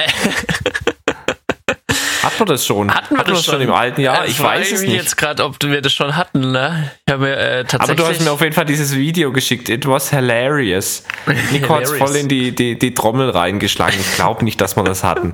[2.23, 2.93] Hat man das schon?
[2.93, 4.25] hatten wir Hat man das schon im alten Jahr?
[4.25, 4.93] Ich weiß es nicht.
[4.93, 6.51] jetzt gerade, ob wir das schon hatten.
[6.51, 6.91] Ne?
[7.07, 7.97] Ich habe mir äh, Aber tatsächlich.
[7.97, 9.69] du hast mir auf jeden Fall dieses Video geschickt.
[9.69, 11.03] It was hilarious.
[11.51, 13.99] Nico hat voll in die, die, die Trommel reingeschlagen.
[13.99, 15.33] Ich glaube nicht, dass wir das hatten.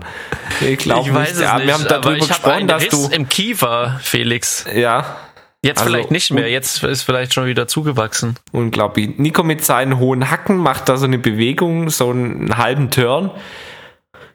[0.62, 1.36] Ich glaube ich weiß nicht.
[1.38, 1.68] es Ja, nicht.
[1.68, 3.10] wir haben aber darüber ich habe gesprochen, einen dass Riss du.
[3.12, 4.66] im Kiefer, Felix.
[4.74, 5.18] Ja,
[5.64, 6.50] Jetzt Also, vielleicht nicht mehr.
[6.50, 8.36] Jetzt ist vielleicht schon wieder zugewachsen.
[8.52, 9.18] unglaublich.
[9.18, 13.32] Nico mit seinen hohen Hacken macht da so eine Bewegung, so einen halben Turn.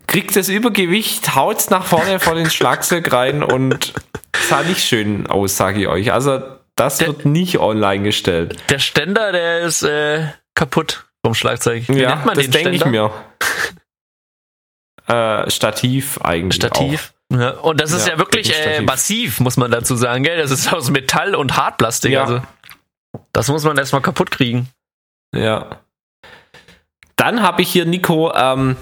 [0.09, 3.95] Kriegt das Übergewicht, haut's nach vorne vor den Schlagzeug rein und
[4.49, 6.13] sah nicht schön aus, sage ich euch.
[6.13, 6.43] Also,
[6.75, 8.57] das Der- wird nicht online gestellt.
[8.69, 11.85] Der Ständer, der ist äh, kaputt vom Schlagzeug.
[11.89, 13.11] Wie ja, nennt man das den denke ich mir.
[15.07, 16.57] äh, Stativ eigentlich.
[16.57, 17.12] Stativ.
[17.33, 20.39] Ja, und das ist Ja, ja, wirklich äh, massiv, muss man dazu sagen, gell?
[20.39, 22.13] Das ist aus Metall und Hartplastik.
[22.13, 22.23] Ja.
[22.23, 22.43] Also,
[23.33, 24.69] das muss man erstmal kaputt kriegen.
[25.35, 25.81] Ja.
[27.17, 28.77] Dann habe ich hier, Nico, ähm,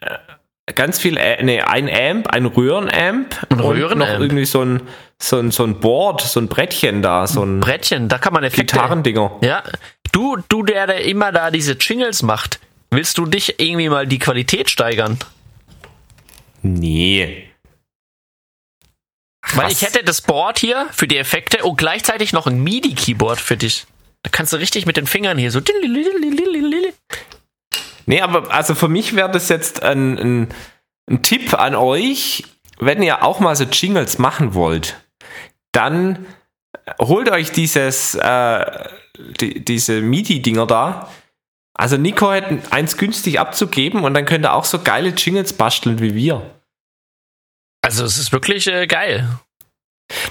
[0.00, 3.46] äh, ganz viel, äh, nee, ein Amp, ein Röhrenamp.
[3.50, 4.12] Ein und Röhrenamp.
[4.12, 4.82] noch irgendwie so ein,
[5.20, 8.44] so ein, so ein Board, so ein Brettchen da, so ein Brettchen, da kann man
[8.44, 8.76] Effekte.
[8.76, 9.32] Gitarrendinger.
[9.42, 9.62] Ja.
[10.12, 14.18] Du, du, der, der immer da diese Jingles macht, willst du dich irgendwie mal die
[14.18, 15.18] Qualität steigern?
[16.62, 17.47] Nee.
[19.54, 23.56] Weil ich hätte das Board hier für die Effekte und gleichzeitig noch ein MIDI-Keyboard für
[23.56, 23.86] dich.
[24.22, 25.60] Da kannst du richtig mit den Fingern hier so.
[28.06, 30.54] Nee, aber also für mich wäre das jetzt ein, ein,
[31.10, 32.44] ein Tipp an euch,
[32.78, 34.96] wenn ihr auch mal so Jingles machen wollt,
[35.72, 36.26] dann
[37.00, 38.88] holt euch dieses, äh,
[39.40, 41.10] die, diese MIDI-Dinger da.
[41.74, 46.00] Also Nico hat eins günstig abzugeben und dann könnt ihr auch so geile Jingles basteln
[46.00, 46.57] wie wir.
[47.88, 49.26] Also es ist wirklich äh, geil.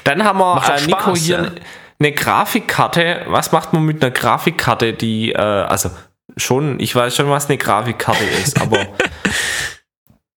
[0.04, 1.52] Dann haben wir äh, Nico Spaß, hier ja.
[2.00, 3.26] eine Grafikkarte.
[3.28, 5.89] Was macht man mit einer Grafikkarte, die, äh, also
[6.36, 8.86] schon, ich weiß schon, was eine Grafikkarte ist, aber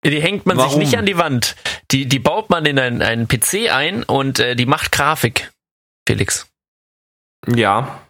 [0.05, 0.71] Die hängt man Warum?
[0.71, 1.57] sich nicht an die Wand.
[1.91, 5.53] Die, die baut man in einen, einen PC ein und äh, die macht Grafik.
[6.07, 6.47] Felix.
[7.47, 8.01] ja.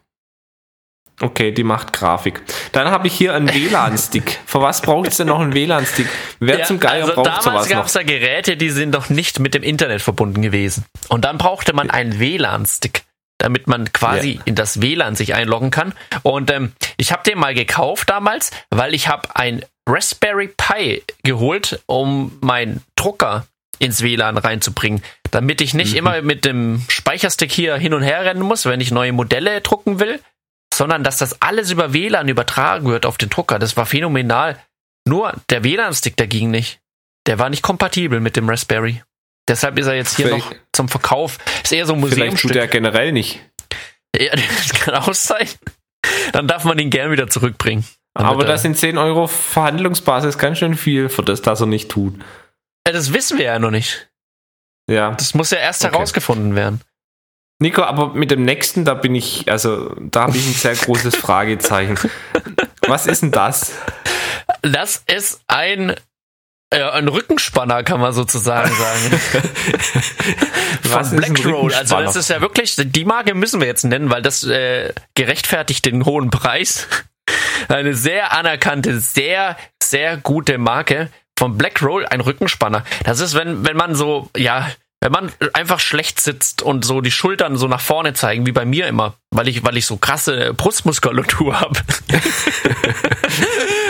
[1.22, 2.40] Okay, die macht Grafik.
[2.72, 4.38] Dann habe ich hier einen WLAN-Stick.
[4.46, 6.06] Für was braucht es denn noch einen WLAN-Stick?
[6.38, 7.86] Wer Ja, zum Geier also braucht damals sowas gab noch?
[7.86, 10.84] es da Geräte, die sind noch nicht mit dem Internet verbunden gewesen.
[11.08, 13.02] Und dann brauchte man einen WLAN-Stick,
[13.38, 14.40] damit man quasi Ja.
[14.46, 15.92] in das WLAN sich einloggen kann.
[16.22, 21.80] Und ähm, ich habe den mal gekauft damals, weil ich habe ein Raspberry Pi geholt,
[21.86, 23.46] um meinen Drucker
[23.78, 25.78] ins WLAN reinzubringen, damit ich Mhm.
[25.80, 29.60] nicht immer mit dem Speicherstick hier hin und her rennen muss, wenn ich neue Modelle
[29.62, 30.20] drucken will,
[30.80, 33.58] sondern dass das alles über WLAN übertragen wird auf den Drucker.
[33.58, 34.56] Das war phänomenal.
[35.06, 36.80] Nur der WLAN-Stick dagegen nicht.
[37.26, 39.02] Der war nicht kompatibel mit dem Raspberry.
[39.46, 41.36] Deshalb ist er jetzt hier Vielleicht- noch zum Verkauf.
[41.62, 42.56] Ist eher so ein Vielleicht tut Museumstück.
[42.56, 43.40] er generell nicht.
[44.18, 45.46] Ja, das kann auch sein.
[46.32, 47.84] Dann darf man ihn gern wieder zurückbringen.
[48.14, 51.90] Aber er- das sind 10 Euro Verhandlungsbasis ganz schön viel für das, dass er nicht
[51.90, 52.14] tut.
[52.86, 54.08] Ja, das wissen wir ja noch nicht.
[54.88, 55.10] Ja.
[55.10, 55.92] Das muss ja erst Okay.
[55.92, 56.80] herausgefunden werden.
[57.60, 61.14] Nico, aber mit dem nächsten, da bin ich, also da habe ich ein sehr großes
[61.24, 61.98] Fragezeichen.
[62.86, 63.72] Was ist denn das?
[64.62, 65.94] Das ist ein,
[66.70, 69.20] äh, ein Rückenspanner, kann man sozusagen sagen.
[70.84, 71.74] Was Von ist ein Blackroll.
[71.74, 75.84] Also das ist ja wirklich, die Marke müssen wir jetzt nennen, weil das äh, gerechtfertigt
[75.84, 76.88] den hohen Preis.
[77.68, 82.84] Eine sehr anerkannte, sehr, sehr gute Marke von Blackroll, ein Rückenspanner.
[83.04, 87.10] Das ist, wenn, wenn man so, ja, wenn man einfach schlecht sitzt und so die
[87.10, 90.52] Schultern so nach vorne zeigen, wie bei mir immer, weil ich, weil ich so krasse
[90.54, 91.80] Brustmuskulatur habe.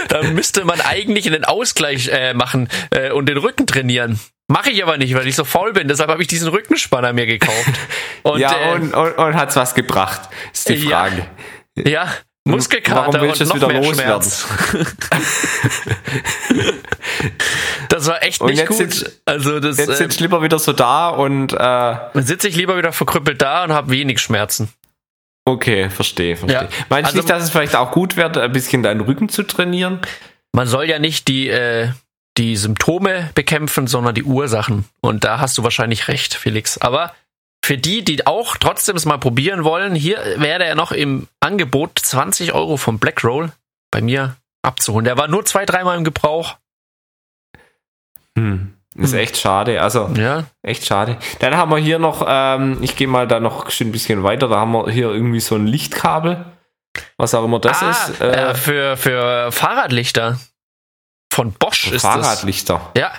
[0.09, 4.21] dann müsste man eigentlich einen Ausgleich äh, machen äh, und den Rücken trainieren.
[4.49, 5.87] Mache ich aber nicht, weil ich so faul bin.
[5.89, 7.71] Deshalb habe ich diesen Rückenspanner mir gekauft.
[8.23, 10.29] Und, ja, äh, und, und, und hat's was gebracht?
[10.53, 10.99] Ist die Ja.
[11.07, 11.27] Frage.
[11.77, 12.13] ja,
[12.51, 14.23] Muskelkater Warum willst und noch wieder mehr loswerden?
[14.23, 14.47] Schmerz.
[17.89, 18.77] das war echt Und nicht jetzt gut.
[18.79, 22.57] sitzt- also das Jetzt äh, sitzt lieber wieder so da und äh, dann sitze ich
[22.57, 24.69] lieber wieder verkrüppelt da und habe wenig Schmerzen.
[25.45, 26.63] okay, verstehe, verstehe.
[26.63, 26.69] Ja.
[26.89, 29.43] Meinst Also- du nicht, dass es vielleicht auch gut wäre, ein bisschen deinen Rücken zu
[29.43, 30.01] trainieren?
[30.53, 31.89] Man soll ja nicht die äh,
[32.39, 34.85] die Symptome bekämpfen, sondern die Ursachen.
[35.01, 36.79] Und da hast du wahrscheinlich recht, Felix.
[36.79, 37.13] Aber
[37.71, 42.01] für die, die auch trotzdem es mal probieren wollen, hier wäre er noch im Angebot
[42.01, 43.53] 20 Euro vom Blackroll
[43.93, 45.05] bei mir abzuholen.
[45.05, 46.57] Der war nur zwei, dreimal im Gebrauch.
[48.37, 48.75] Hm.
[48.97, 49.21] Ist Hm.
[49.21, 49.81] echt schade.
[49.81, 51.17] Also Ja, echt schade.
[51.39, 54.49] Dann haben wir hier noch, ähm, ich gehe mal da noch schon ein bisschen weiter,
[54.49, 56.45] da haben wir hier irgendwie so ein Lichtkabel.
[57.19, 58.21] Was auch immer das ah, ist.
[58.21, 60.41] äh, Äh, für, für Fahrradlichter.
[61.33, 62.03] Von Bosch ist das.
[62.03, 62.91] Fahrradlichter.
[62.97, 63.13] Ja,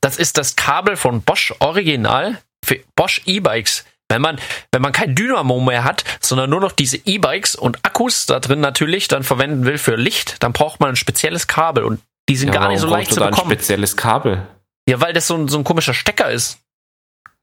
[0.00, 3.84] das ist das Kabel von Bosch Original für Bosch E-Bikes.
[4.08, 4.38] Wenn man,
[4.72, 8.60] wenn man kein Dynamo mehr hat, sondern nur noch diese E-Bikes und Akkus da drin
[8.60, 12.48] natürlich dann verwenden will für Licht, dann braucht man ein spezielles Kabel und die sind
[12.54, 13.50] Ja, gar nicht so leicht zu da ein bekommen.
[13.50, 14.46] spezielles Kabel.
[14.88, 16.58] Ja, weil das so ein, so ein komischer Stecker ist.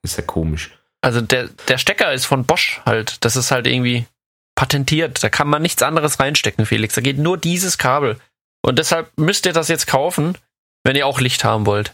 [0.04, 0.72] Ist ja komisch.
[1.02, 3.24] Also der, der Stecker ist von Bosch halt.
[3.26, 4.06] Das ist halt irgendwie
[4.56, 5.22] patentiert.
[5.24, 6.96] Da kann man nichts anderes reinstecken, Felix.
[6.96, 8.20] Da geht nur dieses Kabel.
[8.62, 10.38] Und deshalb müsst ihr das jetzt kaufen,
[10.86, 11.94] wenn ihr auch Licht haben wollt.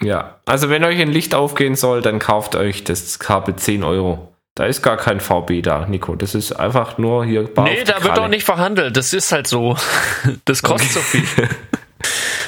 [0.00, 4.32] Ja, also wenn euch ein Licht aufgehen soll, dann kauft euch das Kabel 10 Euro.
[4.54, 6.16] Da ist gar kein VB da, Nico.
[6.16, 8.22] Das ist einfach nur hier bar nee, da wird Kralle.
[8.22, 8.96] auch nicht verhandelt.
[8.96, 9.76] Das ist halt so.
[10.44, 11.24] Das kostet so viel.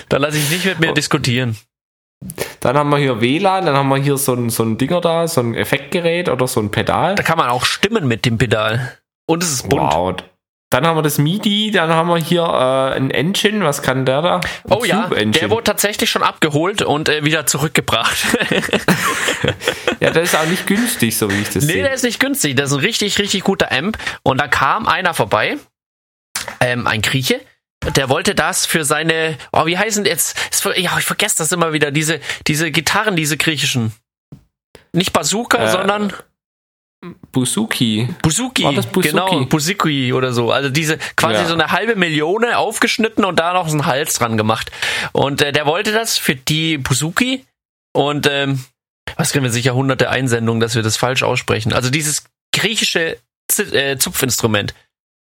[0.08, 1.54] Da lasse ich nicht mit mir diskutieren.
[2.60, 5.28] Dann haben wir hier WLAN, dann haben wir hier so ein, so ein Dinger da,
[5.28, 7.14] so ein Effektgerät oder so ein Pedal.
[7.14, 8.96] Da kann man auch stimmen mit dem Pedal.
[9.26, 9.92] Und es ist bunt.
[9.92, 10.16] Wow.
[10.70, 14.20] Dann haben wir das MIDI, dann haben wir hier äh, ein Engine, was kann der
[14.20, 14.36] da?
[14.36, 18.18] Ein Oh ja, der wurde tatsächlich schon abgeholt und äh, wieder zurückgebracht.
[20.00, 21.82] ja, der ist auch nicht günstig, so wie ich das nee, sehe.
[21.84, 22.54] der ist nicht günstig.
[22.54, 23.96] Das ist ein richtig, richtig guter Amp.
[24.22, 25.56] Und da kam einer vorbei,
[26.60, 27.40] ähm, ein Grieche,
[27.96, 30.36] der wollte das für seine, oh, wie heißen jetzt?
[30.76, 31.90] Ja, ich vergesse das immer wieder.
[31.90, 33.92] Diese, diese Gitarren, diese griechischen.
[34.92, 36.12] Nicht Bazooka, Äh, sondern
[37.32, 38.08] Buzuki.
[38.22, 38.64] Buzuki.
[38.64, 39.10] War das Buzuki?
[39.10, 40.50] Genau, Buzuki oder so.
[40.50, 41.46] Also diese quasi Ja.
[41.46, 44.70] so eine halbe Million aufgeschnitten und da noch so einen Hals dran gemacht.
[45.12, 47.44] Und äh, der wollte das für die Buzuki
[47.92, 48.64] und ähm,
[49.16, 51.72] was kriegen wir sicher hunderte Einsendungen, dass wir das falsch aussprechen.
[51.72, 54.74] Also dieses griechische Z äh, Zupfinstrument.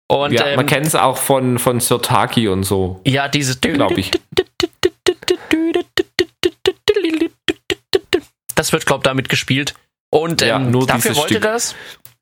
[0.09, 3.01] Und, ja, ähm, man kennt es auch von, von Sirtaki und so.
[3.05, 3.61] Ja, dieses.
[3.61, 4.13] Glaub ich.
[8.55, 9.75] Das wird, glaube ich, damit gespielt.
[10.11, 11.43] Und ähm, Ja, nur dafür wollte Stück.
[11.43, 11.75] das.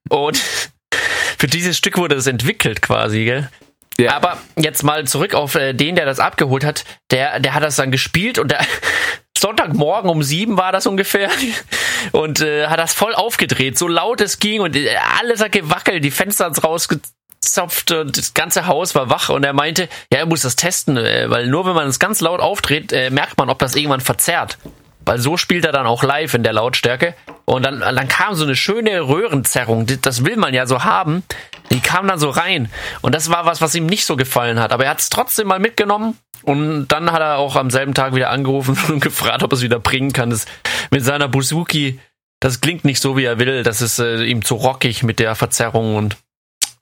[0.09, 0.39] Und
[1.39, 3.51] für dieses Stück wurde es entwickelt quasi, gell?
[3.99, 4.17] Ja.
[4.17, 6.85] Aber jetzt mal zurück auf äh, den, der das abgeholt hat.
[7.11, 8.61] Der, der hat das dann gespielt und der
[9.39, 11.31] Sonntagmorgen um sieben war das ungefähr
[12.13, 16.03] und äh, hat das voll aufgedreht, so laut es ging und äh, alles hat gewackelt,
[16.03, 20.27] die Fenster hat's rausgezopft und das ganze Haus war wach und er meinte, ja, er
[20.27, 23.51] muss das testen, äh, weil nur wenn man es ganz laut aufdreht, äh, merkt man,
[23.51, 24.57] ob das irgendwann verzerrt.
[25.05, 27.15] Weil so spielt er dann auch live in der Lautstärke.
[27.45, 29.87] Und dann, dann kam so eine schöne Röhrenzerrung.
[30.03, 31.23] Das will man ja so haben.
[31.71, 32.71] Die kam dann so rein.
[33.03, 34.73] Und das war was, was ihm nicht so gefallen hat.
[34.73, 36.19] Aber er hat es trotzdem mal mitgenommen.
[36.43, 39.63] Und dann hat er auch am selben Tag wieder angerufen und gefragt, ob er es
[39.63, 40.31] wieder bringen kann.
[40.31, 40.47] Das,
[40.91, 42.01] mit seiner Buzuki,
[42.41, 43.63] das klingt nicht so, wie er will.
[43.63, 46.17] Das ist äh, ihm zu rockig mit der Verzerrung und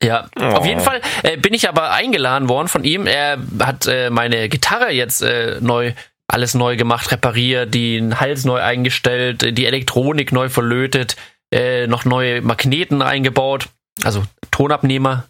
[0.03, 0.43] ja, Oh.
[0.43, 3.07] auf jeden Fall äh, bin ich aber eingeladen worden von ihm.
[3.07, 5.93] Er hat äh, meine Gitarre jetzt äh, neu,
[6.29, 11.17] alles neu gemacht, repariert, den Hals neu eingestellt, die Elektronik neu verlötet,
[11.53, 13.69] äh, noch neue Magneten eingebaut,
[14.03, 15.25] also Tonabnehmer.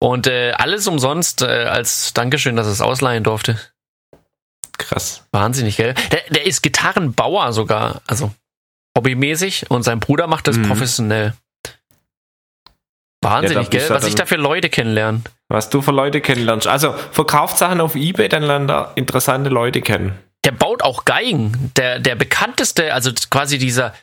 [0.00, 3.58] Und äh, alles umsonst äh, als Dankeschön, dass es ausleihen durfte.
[4.78, 5.26] Krass.
[5.32, 5.94] Wahnsinnig, gell?
[6.12, 8.32] Der, der ist Gitarrenbauer sogar, also
[8.96, 10.68] hobbymäßig und sein Bruder macht das Mhm.
[10.68, 11.34] professionell.
[11.64, 13.96] Ja, Wahnsinnig, bist gell?
[13.96, 15.22] Was ich da für Leute kennenlerne.
[15.48, 16.68] Was du für Leute kennenlernst.
[16.68, 20.16] Also, verkauft Sachen auf Ebay, dann lernt er interessante Leute kennen.
[20.44, 21.72] Der baut auch Geigen.
[21.76, 23.94] Der, der bekannteste, also quasi dieser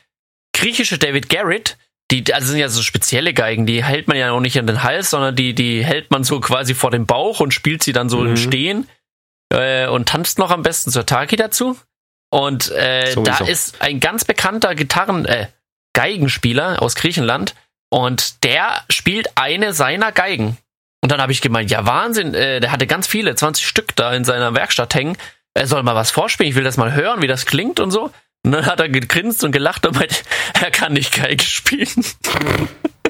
[0.52, 1.76] griechische David Garrett,
[2.10, 4.82] die, also sind ja so spezielle Geigen, die hält man ja auch nicht an den
[4.82, 8.08] Hals, sondern die, die hält man so quasi vor dem Bauch und spielt sie dann
[8.08, 8.36] so im Mhm.
[8.36, 8.88] Stehen
[9.52, 11.76] äh, und tanzt noch am besten zur Taki dazu.
[12.30, 15.48] Und äh, da ist ein ganz bekannter Gitarren, äh,
[15.94, 17.54] Geigenspieler aus Griechenland
[17.90, 20.58] und der spielt eine seiner Geigen.
[21.02, 24.12] Und dann habe ich gemeint, ja Wahnsinn, äh, der hatte ganz viele, 20 Stück da
[24.12, 25.16] in seiner Werkstatt hängen.
[25.56, 28.10] Er soll mal was vorspielen, ich will das mal hören, wie das klingt und so.
[28.44, 30.22] Und dann hat er gegrinst und gelacht und meint,
[30.62, 32.04] er kann nicht Geige spielen.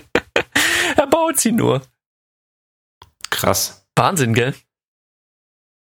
[0.96, 1.82] er baut sie nur.
[3.30, 3.84] Krass.
[3.96, 4.54] Wahnsinn, gell?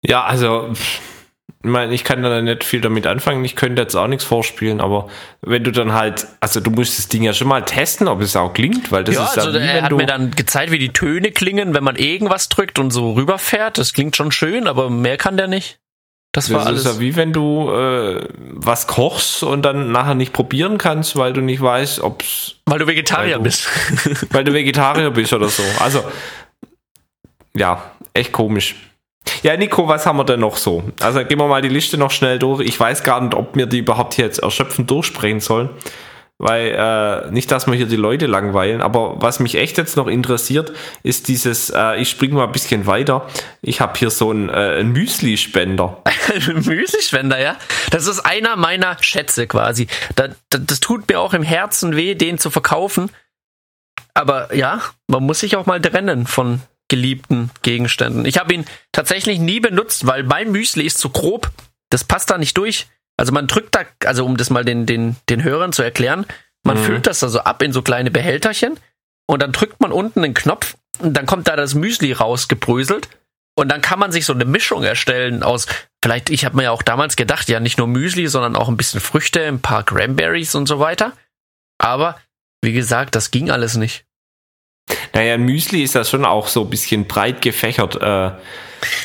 [0.06, 3.44] Ja, also, ich meine, ich kann da nicht viel damit anfangen.
[3.44, 5.10] Ich könnte jetzt auch nichts vorspielen, aber
[5.42, 8.38] wenn du dann halt, also du musst das Ding ja schon mal testen, ob es
[8.38, 10.72] auch klingt, weil das ja, ist also ja wie er hat du, mir dann gezeigt,
[10.72, 13.78] wie die Töne klingen, wenn man irgendwas drückt und so rüberfährt.
[13.78, 15.83] Das klingt schon schön, aber mehr kann der nicht.
[16.34, 16.80] Das war das alles.
[16.86, 21.32] ist ja wie wenn du äh, was kochst und dann nachher nicht probieren kannst, weil
[21.32, 23.70] du nicht weißt, ob's, weil du Vegetarier weil du- bist.
[24.34, 25.64] weil du Vegetarier bist oder so.
[25.80, 26.04] Also,
[27.56, 28.76] ja, echt komisch.
[29.42, 30.84] Ja, Nico, was haben wir denn noch so?
[31.00, 32.62] Also gehen wir mal die Liste noch schnell durch.
[32.68, 35.70] Ich weiß gar nicht, ob wir die überhaupt hier jetzt erschöpfend durchsprechen sollen.
[36.40, 40.08] Weil, äh, nicht, dass wir hier die Leute langweilen, aber was mich echt jetzt noch
[40.08, 43.28] interessiert, ist dieses, äh, ich springe mal ein bisschen weiter.
[43.62, 46.02] Ich habe hier so einen, äh, einen Müsli-Spender.
[46.66, 47.56] Müslischwender, ja.
[47.92, 49.88] Das ist einer meiner Schätze quasi.
[50.16, 53.12] Da, da, das tut mir auch im Herzen weh, den zu verkaufen.
[54.14, 58.26] Aber ja, man muss sich auch mal trennen von geliebten Gegenständen.
[58.26, 61.50] Ich habe ihn tatsächlich nie benutzt, weil mein Müsli ist zu grob.
[61.90, 62.88] Das passt da nicht durch.
[63.18, 66.26] Also man drückt da, also um das mal den, den, den Hörern zu erklären,
[66.66, 66.84] man Mhm.
[66.84, 68.80] füllt das da so ab in so kleine Behälterchen
[69.28, 73.10] und dann drückt man unten einen Knopf und dann kommt da das Müsli rausgebröselt
[73.56, 75.68] und dann kann man sich so eine Mischung erstellen aus,
[76.04, 78.78] vielleicht, ich habe mir ja auch damals gedacht, ja nicht nur Müsli, sondern auch ein
[78.78, 81.14] bisschen Früchte, ein paar Cranberries und so weiter.
[81.78, 82.20] Aber
[82.62, 84.06] wie gesagt, das ging alles nicht.
[85.14, 87.96] Naja, ein Müsli ist ja schon auch so ein bisschen breit gefächert.
[87.96, 88.32] Äh,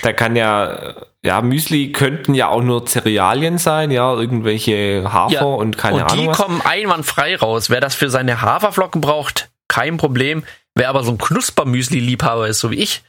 [0.03, 5.43] da kann ja, ja, Müsli könnten ja auch nur Cerealien sein, ja, irgendwelche Hafer Ja,
[5.43, 6.39] und keine und die Ahnung was.
[6.39, 7.71] kommen einwandfrei raus.
[7.71, 10.45] Wer das für seine Haferflocken braucht, kein Problem.
[10.75, 13.03] Wer aber so ein Knuspermüsli-Liebhaber ist, so wie ich,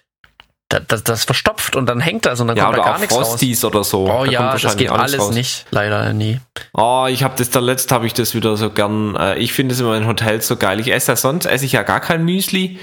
[0.69, 3.29] das, das, verstopft und dann hängt das und dann Ja, kommt da gar nichts raus.
[3.29, 4.03] Frosties oder so.
[4.03, 5.33] Oh Da ja, das geht alles raus.
[5.33, 5.65] nicht.
[5.71, 6.39] Leider nie.
[6.73, 9.15] Oh, ich habe das, der letzte habe ich das wieder so gern.
[9.15, 10.79] Äh, ich finde es immer in Hotels so geil.
[10.79, 12.79] Ich esse ja sonst, esse ich ja gar kein Müsli.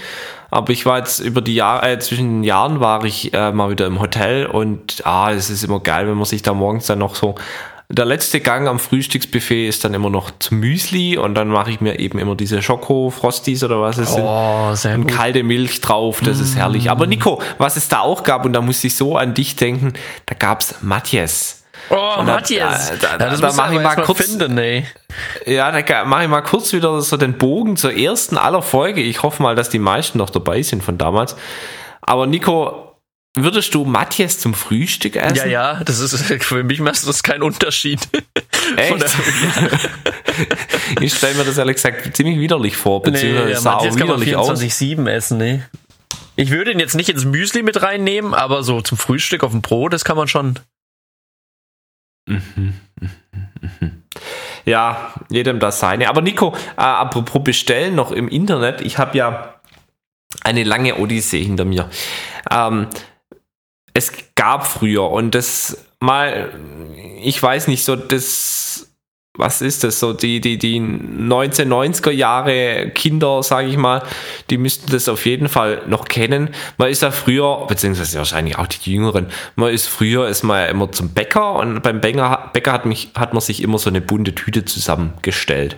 [0.51, 3.71] Aber ich war jetzt über die Jahre, äh, zwischen den Jahren war ich äh, mal
[3.71, 6.99] wieder im Hotel und ah, es ist immer geil, wenn man sich da morgens dann
[6.99, 7.37] noch so.
[7.89, 11.81] Der letzte Gang am Frühstücksbuffet ist dann immer noch zum Müsli und dann mache ich
[11.81, 14.25] mir eben immer diese Schoko-Frosties oder was es sind.
[14.27, 15.17] Oh, sehr Und gut.
[15.17, 16.91] kalte Milch drauf, das ist herrlich.
[16.91, 19.93] Aber Nico, was es da auch gab, und da musste ich so an dich denken,
[20.27, 21.63] da gab's Matjes.
[21.91, 22.91] Oh, Und Matthias.
[23.01, 24.85] da- da- ja, das da muss mach ich mal kurz- finden, ey.
[25.45, 29.01] Ja, da mache ich mal kurz wieder so den Bogen zur ersten aller Folge.
[29.01, 31.37] Ich hoffe mal, dass die meisten noch dabei sind von damals.
[32.01, 32.86] Aber Nico,
[33.37, 35.37] würdest du Matthias zum Frühstück essen?
[35.37, 38.01] Ja, ja, das ist für mich macht das kein Unterschied.
[38.77, 39.05] Echt?
[41.01, 43.97] ich stelle mir das ehrlich gesagt ziemlich widerlich vor, Nee, beziehungsweise ja, sah auch Matthias
[43.97, 44.63] kann man widerlich aus.
[44.63, 45.69] 24-7 essen, ne?
[46.35, 49.63] Ich würde ihn jetzt nicht ins Müsli mit reinnehmen, aber so zum Frühstück auf dem
[49.63, 50.59] Brot, das kann man schon.
[52.29, 52.75] Mhm,
[54.67, 56.09] ja, jedem das seine.
[56.09, 59.55] Aber Nico, äh, apropos bestellen noch im Internet, ich habe ja
[60.43, 61.89] eine lange Odyssee hinter mir.
[62.51, 62.89] Ähm,
[63.97, 66.53] es gab früher und das mal,
[67.23, 68.93] ich weiß nicht, so das
[69.39, 74.03] was ist das so, die, die, die 1990er Jahre Kinder, sage ich mal,
[74.49, 76.55] die müssten das auf jeden Fall noch kennen.
[76.79, 80.67] Man ist ja früher, beziehungsweise wahrscheinlich auch die Jüngeren, man ist früher ist man ja
[80.69, 84.01] immer zum Bäcker und beim Bäcker, Bäcker hat, mich, hat man sich immer so eine
[84.01, 85.77] bunte Tüte zusammengestellt.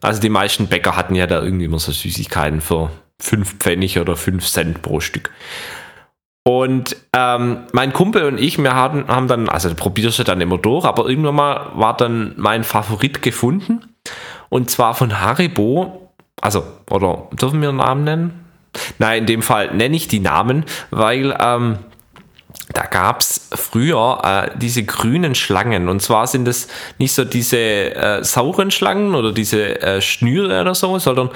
[0.00, 4.16] Also die meisten Bäcker hatten ja da irgendwie immer so Süßigkeiten für 5 Pfennig oder
[4.16, 5.30] 5 Cent pro Stück.
[6.44, 10.58] Und ähm, mein Kumpel und ich, wir haben, haben dann, also probierst du dann immer
[10.58, 13.94] durch, aber irgendwann mal war dann mein Favorit gefunden.
[14.48, 16.10] Und zwar von Haribo.
[16.40, 18.44] Also, oder dürfen wir einen Namen nennen?
[18.98, 21.78] Nein, in dem Fall nenne ich die Namen, weil ähm,
[22.72, 25.88] da gab es früher äh, diese grünen Schlangen.
[25.88, 30.74] Und zwar sind es nicht so diese äh, sauren Schlangen oder diese äh, Schnüre oder
[30.74, 31.30] so, sondern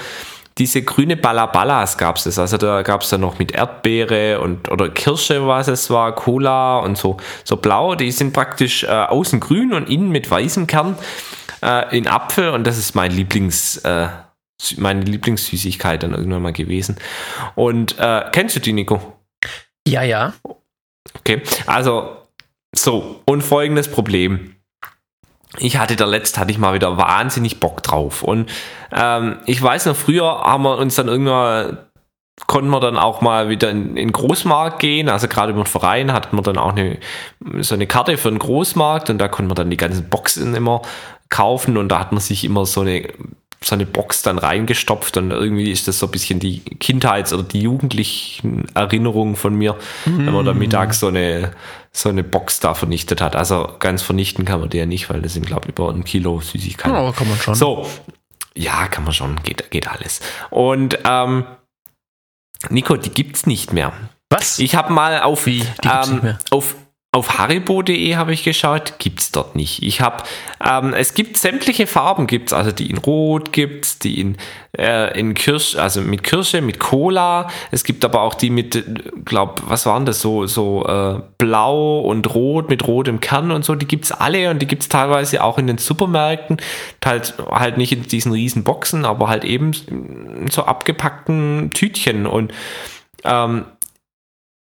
[0.59, 2.38] diese grüne Balabalas gab es.
[2.38, 6.79] Also da gab es dann noch mit Erdbeere und oder Kirsche, was es war, Cola
[6.79, 7.95] und so, so blau.
[7.95, 10.97] Die sind praktisch äh, außen grün und innen mit weißem Kern
[11.62, 14.09] äh, in Apfel und das ist mein Lieblings, äh,
[14.79, 16.97] meine Lieblingssüßigkeit dann irgendwann mal gewesen.
[17.55, 19.21] Und äh, kennst du die, Nico?
[19.87, 20.33] Ja, ja.
[21.19, 22.16] Okay, also
[22.75, 24.56] so, und folgendes Problem
[25.59, 28.23] ich hatte der letzte, hatte ich mal wieder wahnsinnig Bock drauf.
[28.23, 28.51] Und
[28.93, 31.79] ähm, ich weiß noch, früher haben wir uns dann irgendwann,
[32.47, 35.09] konnten wir dann auch mal wieder in, in Großmarkt gehen.
[35.09, 36.99] Also gerade über den Verein hatten wir dann auch eine,
[37.61, 40.83] so eine Karte für einen Großmarkt und da konnten wir dann die ganzen Boxen immer
[41.29, 43.09] kaufen und da hat man sich immer so eine
[43.63, 47.43] so eine Box dann reingestopft und irgendwie ist das so ein bisschen die Kindheits- oder
[47.43, 49.73] die jugendlichen Erinnerungen von mir,
[50.05, 50.27] mm.
[50.27, 50.59] wenn man da mm.
[50.59, 51.53] mittags so eine,
[51.97, 53.37] so eine Box da vernichtet hat.
[53.37, 56.05] Also ganz vernichten kann man die ja nicht, weil das sind, glaube ich, über ein
[56.05, 56.95] Kilo Süßigkeiten.
[56.95, 57.55] Ja, kann man schon.
[57.55, 57.89] So,
[58.55, 60.21] ja, kann man schon, geht, geht alles.
[60.51, 61.47] Und ähm,
[62.69, 63.93] Nico, die gibt's nicht mehr.
[64.29, 64.59] Was?
[64.59, 65.61] Ich habe mal auf, Wie?
[65.61, 66.39] Die gibt's ähm, nicht mehr?
[66.51, 66.75] auf
[67.17, 69.83] auf haribo.de habe ich geschaut, gibt es dort nicht.
[69.83, 70.23] Ich habe,
[70.63, 74.37] ähm, es gibt sämtliche Farben, gibt's also die in Rot gibt's, die in,
[74.77, 77.49] äh, in Kirsch, also mit Kirsche, mit Cola.
[77.71, 78.85] Es gibt aber auch die mit,
[79.25, 83.75] glaub, was waren das so, so äh, Blau und Rot mit rotem Kern und so.
[83.75, 86.59] Die gibt's alle und die gibt's teilweise auch in den Supermärkten,
[87.03, 92.53] halt halt nicht in diesen riesen Boxen, aber halt eben in so abgepackten Tütchen und
[93.25, 93.65] ähm,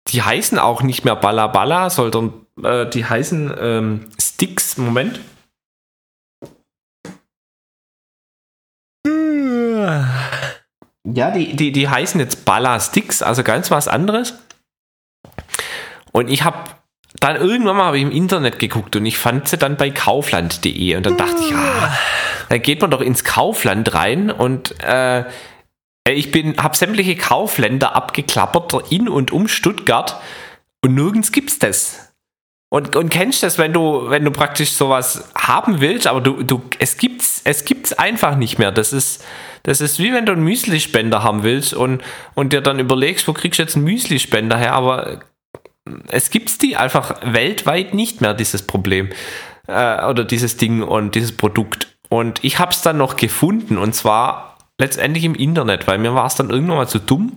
[0.10, 4.78] die heißen auch nicht mehr Balla Balla, sondern äh, die heißen ähm, Sticks.
[4.78, 5.20] Moment.
[11.04, 14.34] Ja, die, die, die heißen jetzt Balla Sticks, also ganz was anderes.
[16.12, 16.58] Und ich habe
[17.20, 21.06] dann irgendwann mal ich im Internet geguckt und ich fand sie dann bei kaufland.de und
[21.06, 21.98] dann dachte ich, ah,
[22.50, 25.24] dann geht man doch ins Kaufland rein und äh,
[26.14, 30.22] ich bin, habe sämtliche Kaufländer abgeklappert in und um Stuttgart
[30.84, 32.14] und nirgends gibt's das.
[32.70, 36.62] Und, und kennst das, wenn du, wenn du praktisch sowas haben willst, aber du, du,
[36.80, 38.72] es gibt's, es gibt's einfach nicht mehr.
[38.72, 39.24] Das ist,
[39.64, 43.34] das ist wie wenn du einen Müslispender haben willst und, und dir dann überlegst, wo
[43.34, 45.22] kriegst du jetzt einen Müslispender her, aber
[46.10, 49.10] es gibt's die einfach weltweit nicht mehr, dieses Problem.
[49.68, 51.96] Äh, oder dieses Ding und dieses Produkt.
[52.10, 56.26] Und ich habe es dann noch gefunden und zwar letztendlich im Internet, weil mir war
[56.26, 57.34] es dann irgendwann mal zu dumm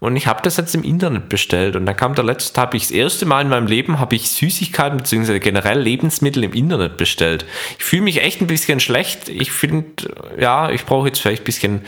[0.00, 2.84] und ich habe das jetzt im Internet bestellt und dann kam der letzte, habe ich
[2.84, 5.38] das erste Mal in meinem Leben, habe ich Süßigkeiten bzw.
[5.38, 7.44] generell Lebensmittel im Internet bestellt.
[7.78, 9.28] Ich fühle mich echt ein bisschen schlecht.
[9.28, 11.82] Ich finde, ja, ich brauche jetzt vielleicht ein bisschen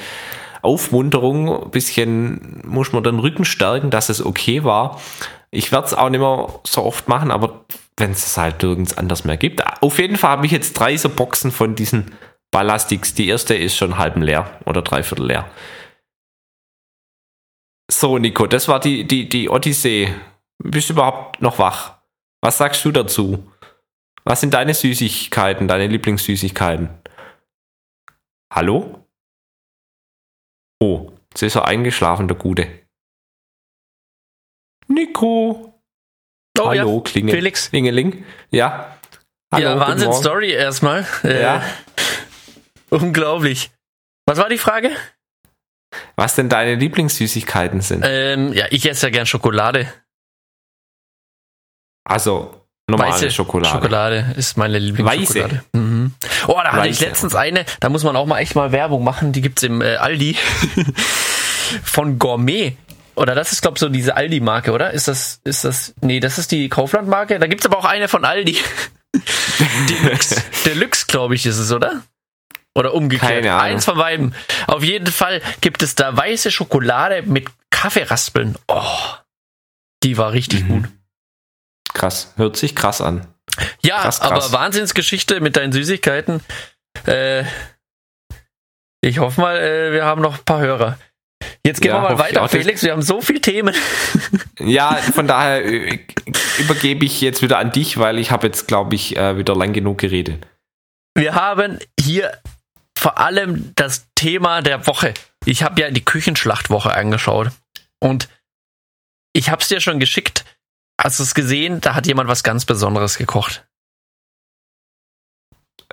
[0.62, 5.00] Aufmunterung, ein bisschen muss man den Rücken stärken, dass es okay war.
[5.50, 7.64] Ich werde es auch nicht mehr so oft machen, aber
[7.96, 9.62] wenn es halt nirgends anders mehr gibt.
[9.82, 12.12] Auf jeden Fall habe ich jetzt drei so Boxen von diesen
[12.52, 15.50] Ballastix, die erste ist schon halb leer oder dreiviertel leer.
[17.90, 20.14] So, Nico, das war die, die, die Odyssee.
[20.62, 21.98] Bist du überhaupt noch wach?
[22.40, 23.50] Was sagst du dazu?
[24.24, 26.90] Was sind deine Süßigkeiten, deine Lieblingssüßigkeiten?
[28.52, 29.06] Hallo?
[30.80, 32.68] Oh, jetzt ist er eingeschlafen, der Gute.
[34.88, 35.74] Nico!
[36.58, 37.00] Oh, Hallo, ja.
[37.02, 37.34] Klingel.
[37.34, 37.70] Felix.
[37.70, 38.24] Klingeling.
[38.50, 38.98] Ja.
[39.52, 41.06] Hallo, ja, Wahnsinn-Story erstmal.
[41.22, 41.62] Ja.
[42.92, 43.70] Unglaublich.
[44.26, 44.90] Was war die Frage?
[46.16, 48.04] Was denn deine Lieblingssüßigkeiten sind?
[48.06, 49.92] Ähm, ja, ich esse ja gern Schokolade.
[52.04, 53.74] Also normale Weiße Schokolade.
[53.74, 55.56] Schokolade ist meine Lieblingsschokolade.
[55.72, 55.76] Weiße.
[55.84, 56.12] Mhm.
[56.46, 56.72] Oh, da Weiße.
[56.76, 59.62] hatte ich letztens eine, da muss man auch mal echt mal Werbung machen, die gibt's
[59.62, 60.36] im äh, Aldi
[61.84, 62.76] von Gourmet.
[63.14, 64.90] oder das ist, glaube ich, so diese Aldi-Marke, oder?
[64.90, 67.38] Ist das, ist das, nee, das ist die Kaufland-Marke.
[67.38, 68.58] Da gibt's aber auch eine von Aldi.
[69.88, 72.02] Deluxe, Deluxe glaube ich, ist es, oder?
[72.74, 73.30] Oder umgekehrt.
[73.30, 73.62] Keine Ahnung.
[73.64, 74.34] Eins von beiden.
[74.66, 78.56] Auf jeden Fall gibt es da weiße Schokolade mit Kaffeeraspeln.
[78.68, 78.82] Oh,
[80.02, 80.68] die war richtig Mhm.
[80.68, 80.88] gut.
[81.92, 82.32] Krass.
[82.36, 83.26] Hört sich krass an.
[83.82, 84.30] Ja, Krass, krass.
[84.52, 86.40] aber Wahnsinnsgeschichte mit deinen Süßigkeiten.
[87.06, 87.44] Äh,
[89.02, 90.98] ich hoffe mal, äh, wir haben noch ein paar Hörer.
[91.66, 92.48] Jetzt gehen Ja, wir mal weiter.
[92.48, 92.82] Felix.
[92.82, 93.74] Wir haben so viele Themen.
[94.60, 95.98] Ja, von daher äh,
[96.58, 99.72] übergebe ich jetzt wieder an dich, weil ich habe jetzt, glaube ich, äh, wieder lang
[99.72, 100.46] genug geredet.
[101.16, 102.30] Wir haben hier
[103.02, 105.12] vor allem das Thema der Woche.
[105.44, 107.50] Ich habe ja die Küchenschlachtwoche angeschaut
[107.98, 108.28] und
[109.32, 110.44] ich habe es dir schon geschickt.
[111.00, 111.80] Hast du es gesehen?
[111.80, 113.66] Da hat jemand was ganz Besonderes gekocht.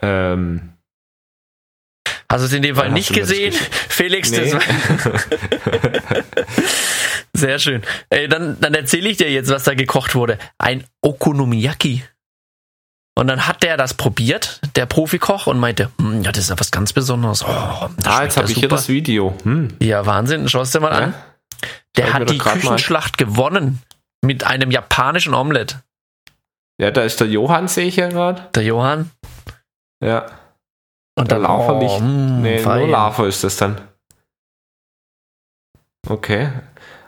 [0.04, 0.74] Ähm,
[2.32, 3.54] Hast du es in dem Fall nicht gesehen?
[3.54, 3.74] geschickt.
[3.74, 4.52] Felix, nee.
[4.52, 6.24] das war
[7.34, 7.82] sehr schön.
[8.12, 10.38] Ey, dann dann erzähle ich dir jetzt, was da gekocht wurde.
[10.60, 12.04] Ein Okonomiyaki.
[13.20, 16.58] Und dann hat der das probiert, der Profikoch, und meinte, hm, ja, das ist ja
[16.58, 17.44] was ganz Besonderes.
[17.44, 17.90] Oh, ah,
[18.24, 19.36] jetzt habe ich hier das Video.
[19.44, 19.76] Hm.
[19.82, 20.48] Ja, Wahnsinn.
[20.48, 21.12] Schau es dir mal an.
[21.12, 21.68] Ja?
[21.98, 22.62] Der Schau ich mir hat die grad mal an.
[22.62, 23.82] Küchenschlacht gewonnen
[24.22, 25.80] mit einem japanischen Omelett.
[26.80, 28.48] ja, da ist der Johann, sehe ich ja gerade.
[28.56, 29.12] Der Johann.
[30.02, 30.28] Ja.
[31.16, 32.00] Und Der dann Laufer oh, nicht.
[32.00, 32.80] mm, Nee, fein.
[32.80, 33.82] nur Lava ist das dann.
[36.08, 36.52] Okay.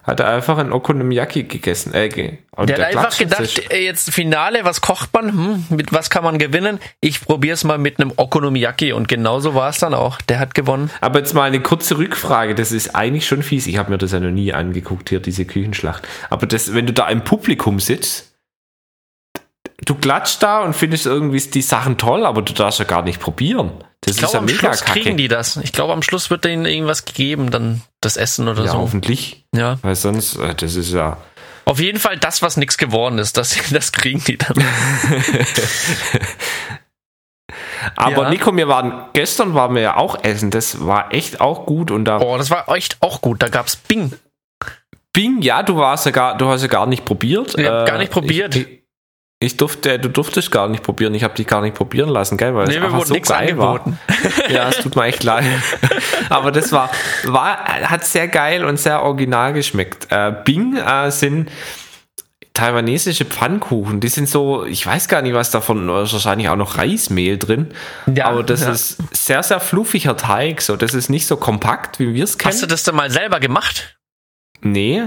[0.04, 1.94] Hat er einfach ein Okonomiyaki gegessen.
[1.94, 3.72] Äh, ge und Der hat einfach gedacht, sich.
[3.72, 5.28] äh, jetzt Finale, was kocht man?
[5.32, 6.80] Hm, mit was kann man gewinnen?
[7.00, 10.20] Ich probier's mal mit einem Okonomiyaki und genauso war es dann auch.
[10.22, 10.90] Der hat gewonnen.
[11.02, 12.56] Aber jetzt mal eine kurze Rückfrage.
[12.56, 13.68] Das ist eigentlich schon fies.
[13.68, 16.08] Ich habe mir das ja noch nie angeguckt, hier, diese Küchenschlacht.
[16.30, 18.31] Aber das, wenn du da im Publikum sitzt,
[19.86, 23.20] du klatscht da und findest irgendwie die Sachen toll, aber du darfst ja gar nicht
[23.20, 23.72] probieren.
[24.02, 25.00] Das Ich glaube, ist ja am Schluss kacke.
[25.02, 25.58] kriegen die das.
[25.58, 28.80] Ich glaube, am Schluss wird denen irgendwas gegeben, dann das Essen oder ja, so.
[28.80, 29.46] hoffentlich.
[29.56, 29.78] Ja.
[29.84, 31.18] Weil sonst, äh, das ist ja.
[31.66, 34.56] Auf jeden Fall das, was nichts geworden ist, das, das kriegen die dann.
[37.96, 38.30] Aber Ja.
[38.30, 40.52] Nico, wir waren, gestern waren wir ja auch essen.
[40.52, 43.42] Das war echt auch gut und da Oh, das war echt auch gut.
[43.42, 44.14] Da gab's Bing.
[45.14, 47.58] Bing, ja, du warst ja gar, du hast ja gar nicht probiert.
[47.58, 48.56] Ich hab gar nicht probiert.
[48.56, 48.81] Ich,
[49.44, 51.16] ich, durfte, du durftest gar nicht probieren.
[51.16, 52.54] Ich habe dich gar nicht probieren lassen, gell?
[52.54, 54.00] Weil Nee, es einfach so geil angeboten.
[54.08, 54.50] War.
[54.52, 55.46] Ja, es tut mir echt leid.
[56.30, 56.92] Aber das war,
[57.26, 60.12] war, hat sehr geil und sehr original geschmeckt.
[60.12, 61.50] Äh, Bing äh, sind
[62.54, 64.00] taiwanesische Pfannkuchen.
[64.00, 67.40] Die sind so, ich weiß gar nicht, was davon, da ist wahrscheinlich auch noch Reismehl
[67.40, 67.74] drin.
[68.14, 68.72] Ja, Aber das ja.
[68.72, 70.62] ist sehr, sehr fluffiger Teig.
[70.62, 72.54] So, das ist nicht so kompakt, wie wir es kennen.
[72.54, 73.98] Hast du das denn mal selber gemacht?
[74.62, 75.04] Nee.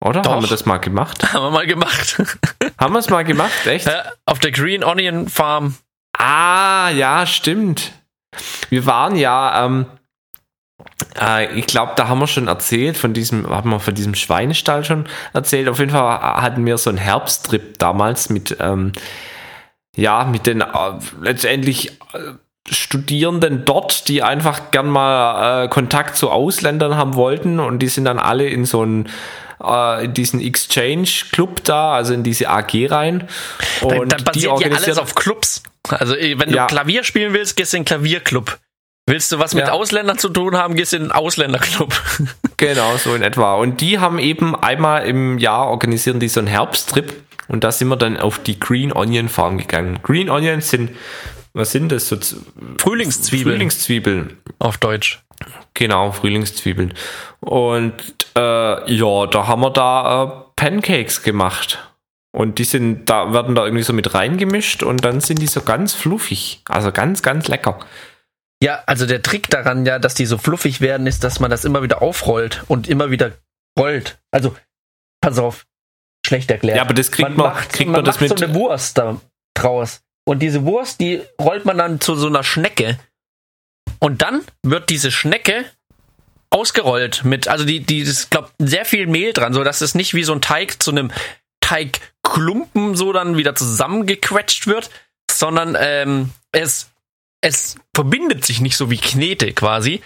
[0.00, 0.22] Oder?
[0.22, 0.32] Doch.
[0.32, 1.22] Haben wir das mal gemacht?
[1.32, 2.22] Haben wir mal gemacht.
[2.78, 3.66] Haben wir es mal gemacht?
[3.66, 3.86] Echt?
[3.86, 5.76] Ja, Auf der Green Onion Farm.
[6.16, 7.92] Ah, ja, stimmt.
[8.68, 9.86] Wir waren ja, ähm,
[11.20, 14.84] äh, ich glaube, da haben wir schon erzählt, von diesem, haben wir von diesem Schweinestall
[14.84, 15.68] schon erzählt.
[15.68, 18.92] Auf jeden Fall hatten wir so einen Herbsttrip damals mit, ähm,
[19.96, 20.66] ja, mit den äh,
[21.20, 22.34] letztendlich äh,
[22.68, 28.04] Studierenden dort, die einfach gern mal äh, Kontakt zu Ausländern haben wollten und die sind
[28.04, 29.08] dann alle in so einen
[29.62, 33.28] äh, in diesen Exchange Club da, also in diese AG rein.
[33.80, 35.62] Und da die basiert ja alles organisieren auf Clubs.
[35.88, 36.66] Also eh, wenn du Ja.
[36.66, 38.58] Klavier spielen willst, gehst du in den Klavierclub.
[39.06, 39.72] Willst du was mit Ja.
[39.72, 41.92] Ausländern zu tun haben, gehst du in den Ausländerclub.
[42.58, 43.54] Genau, so in etwa.
[43.54, 47.14] Und die haben eben einmal im Jahr organisieren die so einen Herbsttrip
[47.48, 49.98] und da sind wir dann auf die Green Onion Farm gegangen.
[50.02, 50.90] Green Onions sind,
[51.52, 52.08] was sind das?
[52.08, 52.16] So
[52.78, 54.38] Frühlingszwiebeln Frühlingszwiebeln.
[54.58, 55.22] auf Deutsch.
[55.74, 56.94] Genau, Frühlingszwiebeln.
[57.40, 57.94] Und
[58.36, 61.78] äh, ja, da haben wir da äh, Pancakes gemacht.
[62.32, 65.62] Und die sind, da werden da irgendwie so mit reingemischt und dann sind die so
[65.62, 66.62] ganz fluffig.
[66.68, 67.80] Also ganz, ganz lecker.
[68.62, 71.64] Ja, also der Trick daran ja, dass die so fluffig werden, ist, dass man das
[71.64, 73.32] immer wieder aufrollt und immer wieder
[73.78, 74.18] rollt.
[74.30, 74.54] Also,
[75.20, 75.66] pass auf,
[76.24, 76.76] schlecht erklärt.
[76.76, 78.38] Ja, aber das kriegt man, macht, kriegt man man das macht mit.
[78.38, 79.20] so eine Wurst da
[79.54, 80.02] draus.
[80.24, 82.98] Und diese Wurst, die rollt man dann zu so einer Schnecke.
[83.98, 85.64] Und dann wird diese Schnecke
[86.50, 90.14] ausgerollt mit, also die, die, ist, glaub, sehr viel Mehl dran, so dass es nicht
[90.14, 91.12] wie so ein Teig zu einem
[91.60, 94.90] Teigklumpen so dann wieder zusammengequetscht wird,
[95.30, 96.90] sondern ähm, es,
[97.40, 100.02] es verbindet sich nicht so wie Knete quasi,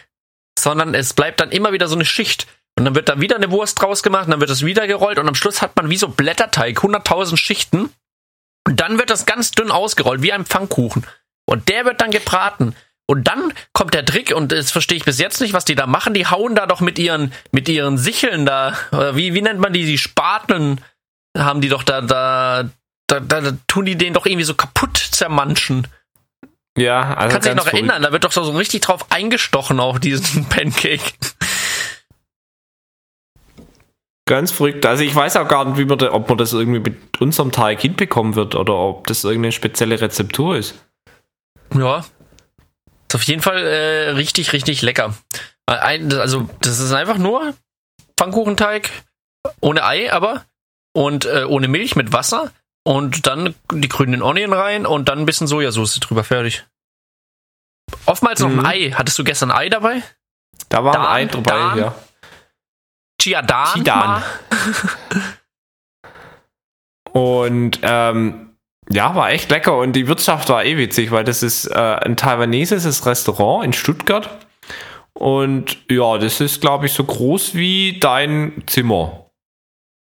[0.59, 2.47] sondern es bleibt dann immer wieder so eine Schicht.
[2.77, 5.19] Und dann wird da wieder eine Wurst draus gemacht, und dann wird es wieder gerollt
[5.19, 7.91] und am Schluss hat man wie so Blätterteig, 100.000 Schichten.
[8.67, 11.07] Und dann wird das ganz dünn ausgerollt, wie ein Pfannkuchen.
[11.47, 12.75] Und der wird dann gebraten.
[13.07, 15.87] Und dann kommt der Trick, und das verstehe ich bis jetzt nicht, was die da
[15.87, 16.15] machen.
[16.15, 19.75] Die hauen da doch mit ihren, mit ihren Sicheln da, oder wie, wie nennt man
[19.75, 20.81] die, die Spateln,
[21.37, 22.71] haben die doch da, da,
[23.07, 25.87] da, da, da tun die den doch irgendwie so kaputt zermanschen.
[26.79, 27.89] Ja, also Kannst dich ganz noch verrückt.
[27.89, 31.13] erinnern, da wird doch so richtig drauf eingestochen auf diesen Pancake.
[34.27, 34.87] Ganz verrückt.
[34.87, 37.53] Also ich weiß auch gar nicht, wie man da, ob man das irgendwie mit unserem
[37.53, 40.75] Teig hinbekommen wird oder ob das irgendeine spezielle Rezeptur ist.
[41.75, 41.99] Ja.
[41.99, 45.15] Ist auf jeden Fall äh, richtig, richtig lecker.
[45.67, 47.55] Ein, also, das ist einfach nur
[48.19, 48.91] Pfannkuchenteig
[49.61, 50.45] ohne Ei, aber
[50.95, 52.51] und äh, ohne Milch mit Wasser
[52.83, 56.65] und dann die grünen Onion rein und dann ein bisschen Sojasauce drüber fertig.
[58.07, 58.61] Oftmals noch Mhm.
[58.61, 58.91] ein Ei.
[58.93, 60.03] Hattest du gestern Ei dabei?
[60.71, 61.79] Da war Dan, ein Ei dabei, Dan.
[61.79, 61.95] ja.
[63.25, 63.67] Chiadan.
[63.75, 64.23] Chiadan.
[67.13, 68.51] Und ähm,
[68.91, 72.17] ja, war echt lecker und die Wirtschaft war eh witzig, weil das ist äh, ein
[72.17, 74.29] taiwanesisches Restaurant in Stuttgart.
[75.13, 79.31] Und ja, das ist, glaube ich, so groß wie dein Zimmer.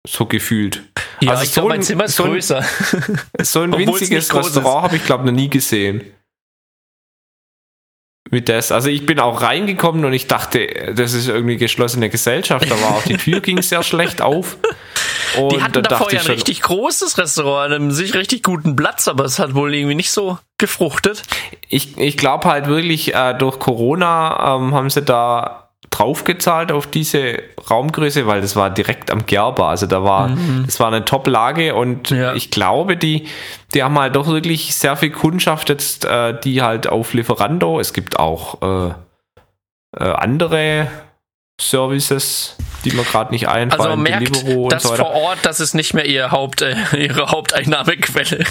[0.08, 0.84] So gefühlt.
[1.20, 2.64] Ja, Also ich so glaube, mein ein- Zimmer ist so ein- größer.
[3.42, 6.12] So ein Obwohl es winziges Restaurant habe ich, glaube ich, noch nie gesehen.
[8.30, 8.72] Wie das.
[8.72, 12.68] Also ich bin auch reingekommen und ich dachte, das ist irgendwie geschlossene Gesellschaft.
[12.68, 14.56] Da war auch die Tür ging sehr schlecht auf.
[15.38, 18.42] Und Die hatten da davor dachte ja ich ein richtig großes Restaurant, einem sich richtig
[18.42, 21.22] guten Platz, aber es hat wohl irgendwie nicht so gefruchtet.
[21.68, 25.65] ich, ich glaube halt wirklich, äh, durch Corona ähm, haben sie da
[25.96, 27.38] draufgezahlt auf diese
[27.70, 29.68] Raumgröße, weil das war direkt am Gerber.
[29.68, 30.30] Also da war,
[30.64, 32.34] das war eine Top-Lage und Ja.
[32.34, 33.26] ich glaube, die,
[33.74, 37.92] die haben halt doch wirklich sehr viel Kundschaft jetzt, äh, die halt auf Lieferando, es
[37.92, 38.88] gibt auch äh,
[39.98, 40.88] äh, andere
[41.60, 45.12] Services, die mir gerade nicht Also einfallen, man merkt, Deliveroo dass so vor.
[45.14, 48.44] Ort, das ist nicht mehr ihr Haupt, äh, ihre Haupteinnahmequelle.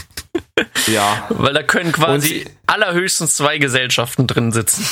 [0.87, 4.87] Ja, Weil da können quasi Und- allerhöchstens zwei Gesellschaften drin sitzen.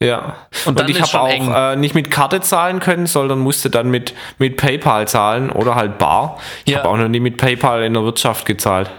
[0.00, 0.36] Ja.
[0.64, 3.88] Und Und, dann ich habe auch äh, nicht mit Karte zahlen können, sondern musste dann
[3.90, 6.38] mit, mit PayPal zahlen oder halt bar.
[6.64, 6.78] Ich Ja.
[6.78, 8.90] habe auch noch nie mit PayPal in der Wirtschaft gezahlt.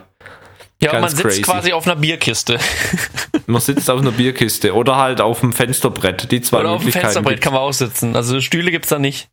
[0.83, 1.41] Ja, Ganz man sitzt crazy.
[1.41, 2.59] quasi auf einer Bierkiste.
[3.45, 6.31] Man sitzt auf einer Bierkiste oder halt auf dem Fensterbrett.
[6.31, 6.91] Die zwei Oder auf dem.
[6.91, 7.43] Fensterbrett gibt's.
[7.43, 8.15] kann man auch sitzen.
[8.15, 9.29] Also Stühle gibt's da nicht.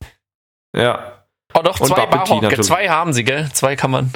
[0.77, 1.25] Ja.
[1.55, 2.61] Oh doch, zwei Barhocker.
[2.63, 3.49] Zwei haben sie, gell?
[3.53, 4.13] Zwei kann man.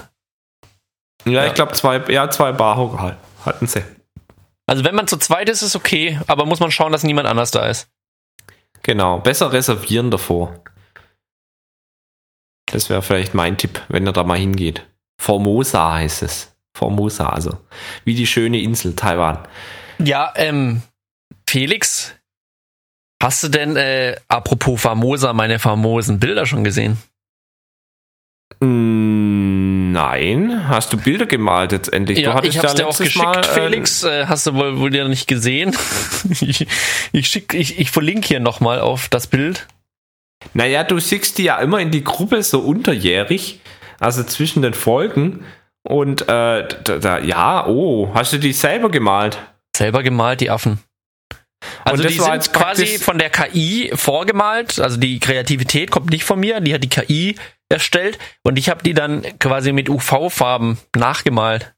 [1.25, 1.47] Ja, Ja.
[1.47, 3.17] ich glaube zwei, ja, zwei Barhocker halt.
[3.45, 3.83] hatten sie.
[4.67, 7.51] Also wenn man zu zweit ist, ist okay, aber muss man schauen, dass niemand anders
[7.51, 7.89] da ist.
[8.83, 9.19] Genau.
[9.19, 10.61] Besser reservieren davor.
[12.67, 14.87] Das wäre vielleicht mein Tipp, wenn ihr da mal hingeht.
[15.21, 16.54] Formosa heißt es.
[16.75, 17.59] Formosa, also
[18.05, 19.39] wie die schöne Insel Taiwan.
[19.99, 20.83] Ja, ähm,
[21.49, 22.15] Felix,
[23.23, 26.99] hast du denn, äh, apropos Famosa, meine famosen Bilder schon gesehen?
[28.61, 32.19] Mm, Nein, hast du Bilder gemalt jetzt endlich?
[32.19, 34.03] ja, du hattest ich hab's dir auch geschickt, Mal, äh, Felix.
[34.03, 35.77] Äh, hast du wohl, wohl dir nicht gesehen?
[36.41, 36.67] ich,
[37.13, 39.69] ich, schick, ich, ich verlinke hier nochmal auf das Bild.
[40.53, 43.61] Naja, du schickst die ja immer in die Gruppe so unterjährig,
[44.01, 45.45] also zwischen den Folgen.
[45.87, 49.39] Und äh, da, da, ja, oh, hast du die selber gemalt?
[49.77, 50.79] Selber gemalt, die Affen.
[51.85, 56.39] Also die sind jetzt quasi von der KI vorgemalt, also die Kreativität kommt nicht von
[56.41, 57.37] mir, die hat die KI
[57.69, 61.75] erstellt und ich habe die dann quasi mit UV-Farben nachgemalt.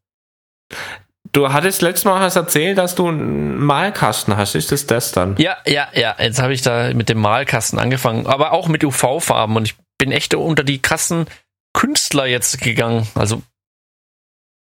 [1.32, 4.54] Du hattest letztes Mal hast erzählt, dass du einen Malkasten hast.
[4.54, 5.36] Ist das das dann?
[5.38, 9.56] Ja, ja, ja, jetzt habe ich da mit dem Malkasten angefangen, aber auch mit UV-Farben
[9.56, 11.26] und ich bin echt unter die krassen
[11.72, 13.06] Künstler jetzt gegangen.
[13.14, 13.42] Also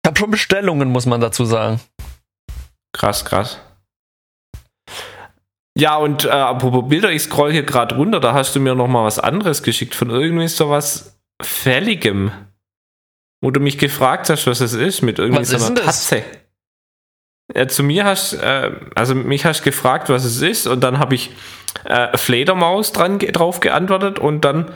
[0.05, 1.81] ich habe schon Bestellungen, muss man dazu sagen.
[2.93, 3.59] Krass, krass.
[5.79, 8.87] Ja, und äh, apropos Bilder, ich scroll hier gerade runter, da hast du mir noch
[8.87, 12.33] mal was anderes geschickt von irgendwie sowas Fälligem.
[13.41, 15.81] Wo du mich gefragt hast, was es ist, mit irgendwie Was so ist einer?
[15.81, 16.23] Tatze.
[17.55, 21.15] Ja, zu mir hast, äh, also mich hast gefragt, was es ist, und dann habe
[21.15, 21.31] ich
[21.85, 24.71] äh, Fledermaus dran, drauf geantwortet und dann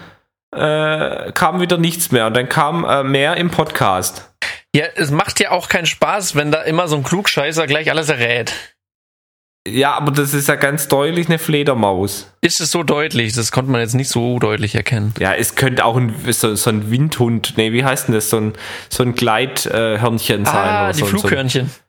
[0.56, 2.28] äh, kam wieder nichts mehr.
[2.28, 4.27] Und dann kam äh, mehr im Podcast.
[4.78, 8.08] Ja, es macht ja auch keinen Spaß, wenn da immer so ein Klugscheißer gleich alles
[8.08, 8.52] errät.
[9.66, 12.32] Ja, aber das ist ja ganz deutlich eine Fledermaus.
[12.40, 13.34] Ist es so deutlich?
[13.34, 15.12] Das konnte man jetzt nicht so deutlich erkennen.
[15.18, 18.30] Ja, es könnte auch ein, so, so ein Windhund, nee, wie heißt denn das?
[18.30, 18.52] So ein,
[18.88, 20.54] so ein Gleithörnchen sein.
[20.54, 21.66] Ah, oder die so, ein- Flughörnchen.
[21.68, 21.82] So ein,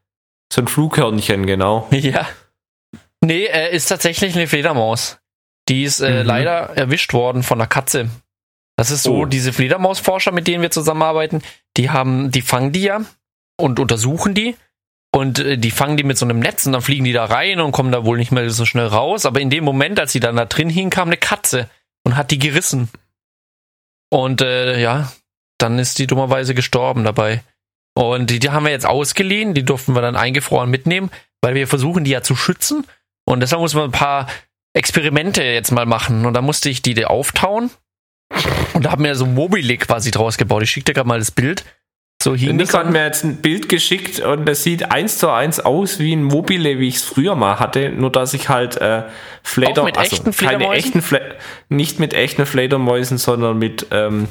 [0.53, 1.87] so ein Flughörnchen, genau.
[1.91, 2.27] Ja.
[3.23, 5.19] Nee, äh, ist tatsächlich eine Fledermaus.
[5.69, 6.27] Die ist äh, Mhm.
[6.27, 8.09] leider erwischt worden von einer Katze.
[8.79, 9.25] Das ist so, Oh.
[9.25, 11.41] diese Fledermausforscher, mit denen wir zusammenarbeiten,
[11.75, 13.01] die haben, die fangen die ja
[13.59, 14.55] und untersuchen die.
[15.13, 17.59] Und äh, die fangen die mit so einem Netz und dann fliegen die da rein
[17.59, 19.25] und kommen da wohl nicht mehr so schnell raus.
[19.25, 21.69] Aber in dem Moment, als sie dann da drin hing, kam eine Katze
[22.05, 22.89] und hat die gerissen.
[24.09, 25.11] Und äh, ja,
[25.57, 27.43] dann ist die dummerweise gestorben dabei.
[27.95, 31.11] Und die, die haben wir jetzt ausgeliehen, die durften wir dann eingefroren mitnehmen,
[31.41, 32.87] weil wir versuchen, die ja zu schützen.
[33.25, 34.27] Und deshalb muss man ein paar
[34.73, 36.25] Experimente jetzt mal machen.
[36.25, 37.71] Und da musste ich die, die auftauen.
[38.73, 40.63] Und da haben wir so ein Mobile quasi draus gebaut.
[40.63, 41.63] Ich schicke dir gerade mal das Bild.
[42.21, 45.99] So Nico hat mir jetzt ein Bild geschickt und das sieht eins zu eins aus
[45.99, 49.03] wie ein Mobile, wie ich es früher mal hatte, nur dass ich halt äh,
[49.41, 51.37] Fleder, Auch mit echten keine echten Fle
[51.69, 54.27] nicht mit echten Fledermäusen, sondern mit ähm,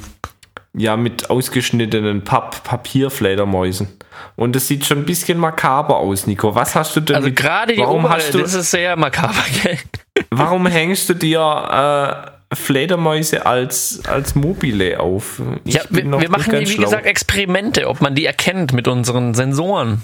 [0.73, 3.87] ja mit ausgeschnittenen Papp Papierfledermäusen.
[4.35, 6.53] Und das sieht schon ein bisschen makaber aus, Nico.
[6.53, 7.15] Was hast du denn?
[7.15, 9.79] Also gerade die warum obere, hast du, das ist sehr makaber, gell?
[10.29, 15.41] warum hängst du dir äh, Fledermäuse als als Mobile auf?
[15.65, 16.85] Ich Ja, wir, wir machen wie schlau.
[16.85, 20.03] gesagt Experimente, ob man die erkennt mit unseren Sensoren.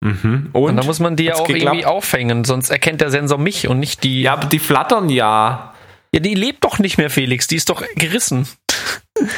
[0.00, 0.50] Mhm.
[0.52, 1.76] Und, Und, da muss man die ja auch geklappt?
[1.76, 4.22] irgendwie aufhängen, sonst erkennt der Sensor mich und nicht die.
[4.22, 5.74] ja, aber die flattern ja.
[6.14, 7.46] Ja, die lebt doch nicht mehr, Felix.
[7.46, 8.46] Die ist doch gerissen.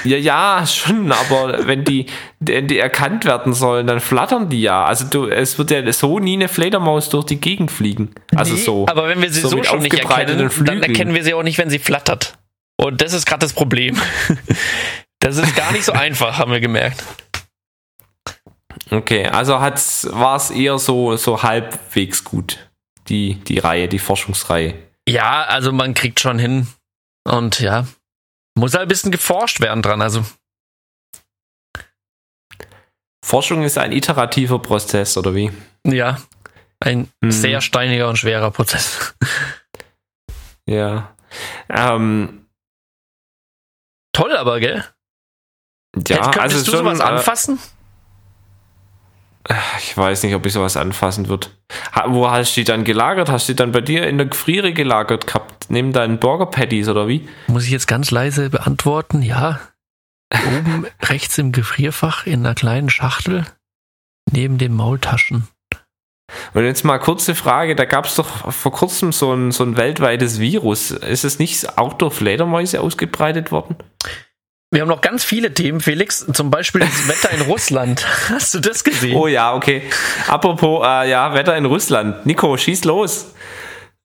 [0.05, 2.07] Ja, ja, schon, aber wenn die,
[2.39, 4.85] die, die erkannt werden sollen, dann flattern die ja.
[4.85, 8.15] Also du, es wird ja so nie eine Fledermaus durch die Gegend fliegen.
[8.35, 8.87] Also Nee, so.
[8.89, 10.83] Aber wenn wir sie so, mit schon nicht erkennen, dann Flügeln.
[10.83, 12.39] erkennen wir sie auch nicht, wenn sie flattert.
[12.77, 14.01] Und das ist gerade das Problem.
[15.21, 17.03] Das ist gar nicht so einfach, haben wir gemerkt.
[18.91, 22.71] Okay, also hat's, war es eher so, so halbwegs gut,
[23.09, 24.75] die, die Reihe, die Forschungsreihe.
[25.09, 26.67] Ja, also man kriegt schon hin.
[27.27, 27.87] Und ja,
[28.55, 30.01] muss halt ein bisschen geforscht werden dran.
[30.03, 30.25] Also
[33.25, 35.51] Forschung ist ein iterativer Prozess, oder wie?
[35.87, 36.19] ja,
[36.81, 37.31] ein Hm.
[37.33, 39.15] sehr steiniger und schwerer Prozess.
[40.67, 41.15] Ja.
[41.69, 42.47] Ähm,
[44.13, 44.85] Toll aber, gell?
[46.09, 47.59] ja, Könntest also du schon, sowas äh, anfassen?
[49.79, 51.49] Ich weiß nicht, ob ich sowas anfassen würde.
[52.07, 53.29] Wo hast du die dann gelagert?
[53.29, 55.67] Hast du die dann bei dir in der Gefriere gelagert gehabt?
[55.69, 57.29] Neben deinen Burger Patties oder wie?
[57.49, 59.21] Muss ich jetzt ganz leise beantworten?
[59.21, 59.61] Ja.
[60.33, 63.45] Oben rechts im Gefrierfach in einer kleinen Schachtel
[64.31, 65.49] neben den Maultaschen.
[66.55, 69.77] Und jetzt mal kurze Frage, da gab es doch vor kurzem so ein, so ein
[69.77, 70.91] weltweites Virus.
[70.91, 73.77] Ist es nicht auch durch Fledermäuse ausgebreitet worden?
[74.75, 76.27] Wir haben noch ganz viele Themen, Felix.
[76.33, 78.05] Zum Beispiel das Wetter in Russland.
[78.29, 79.17] Hast du das gesehen?
[79.17, 79.83] Oh ja, okay.
[80.29, 82.27] Apropos, äh, ja, Wetter in Russland.
[82.27, 83.27] Nico, schieß los.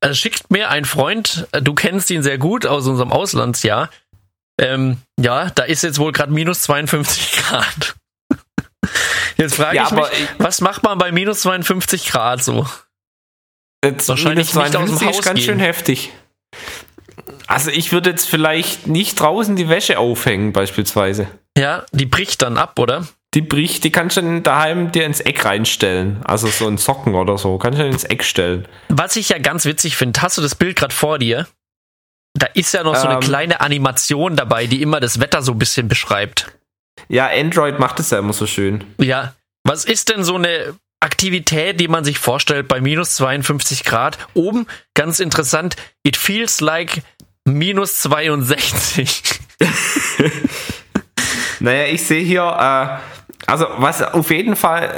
[0.01, 3.89] Also schickt mir ein Freund, äh, du kennst ihn sehr gut aus unserem Auslandsjahr.
[4.61, 7.95] Ähm, ja, da ist jetzt wohl gerade minus 52 Grad.
[9.37, 12.67] Jetzt frage Ja, ich mich, ich- was macht man bei minus 52 Grad so?
[13.83, 15.45] Jetzt Wahrscheinlich minus nicht aus dem 52 Haus ist ganz gehen.
[15.45, 16.11] schön heftig.
[17.47, 21.27] Also ich würde jetzt vielleicht nicht draußen die Wäsche aufhängen, beispielsweise.
[21.57, 23.07] Ja, die bricht dann ab, oder?
[23.33, 26.21] Die bricht, die kannst du dann daheim dir ins Eck reinstellen.
[26.23, 27.57] Also so ein Socken oder so.
[27.59, 28.67] Kannst du ins Eck stellen.
[28.87, 31.47] Was ich ja ganz witzig finde, hast du das Bild gerade vor dir?
[32.33, 33.19] Da ist ja noch so eine Ähm.
[33.21, 36.51] kleine Animation dabei, die immer das Wetter so ein bisschen beschreibt.
[37.07, 38.83] Ja, Android macht es ja immer so schön.
[38.99, 40.75] Ja, was ist denn so eine
[41.09, 44.19] Aktivität, die man sich vorstellt bei minus 52 Grad?
[44.35, 47.01] Oben, ganz interessant, it feels like
[47.45, 49.39] minus 62.
[51.59, 54.89] Naja, ich sehe hier, äh, also was auf jeden Fall äh,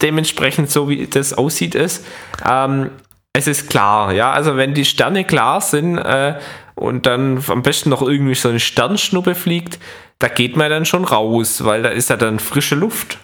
[0.00, 2.04] dementsprechend so wie das aussieht ist,
[2.48, 2.90] ähm,
[3.32, 6.38] es ist klar, ja, also wenn die Sterne klar sind äh,
[6.74, 9.78] und dann am besten noch irgendwie so eine Sternschnuppe fliegt,
[10.18, 13.18] da geht man dann schon raus, weil da ist ja dann frische Luft.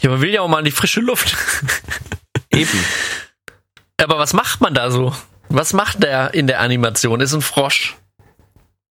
[0.00, 1.36] Ja, man will ja auch mal in die frische Luft.
[2.50, 2.84] Eben.
[4.02, 5.14] Aber was macht man da so?
[5.48, 7.20] Was macht der in der Animation?
[7.20, 7.96] Ist ein Frosch.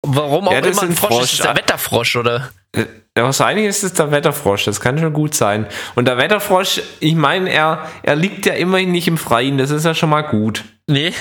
[0.05, 1.09] Warum auch Ja, immer ein Frosch?
[1.13, 1.23] Frosch.
[1.25, 2.51] Ist es der Wetterfrosch, oder?
[2.73, 2.85] Äh,
[3.15, 5.67] Wahrscheinlich ist es der Wetterfrosch, das kann schon gut sein.
[5.95, 9.85] Und der Wetterfrosch, ich meine, er, er liegt ja immerhin nicht im Freien, das ist
[9.85, 10.63] ja schon mal gut.
[10.87, 11.13] Nee.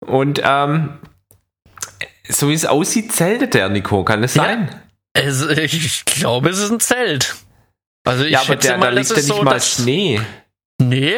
[0.00, 0.98] Und ähm,
[2.28, 4.44] so wie es aussieht, zeltet der Nico, kann das Ja.
[4.44, 4.74] sein?
[5.12, 7.34] Es, ich glaube, es ist ein Zelt.
[8.04, 10.20] Also ich Ja, aber der, da mal, liegt das ja nicht so, mal Schnee.
[10.80, 11.16] Nee.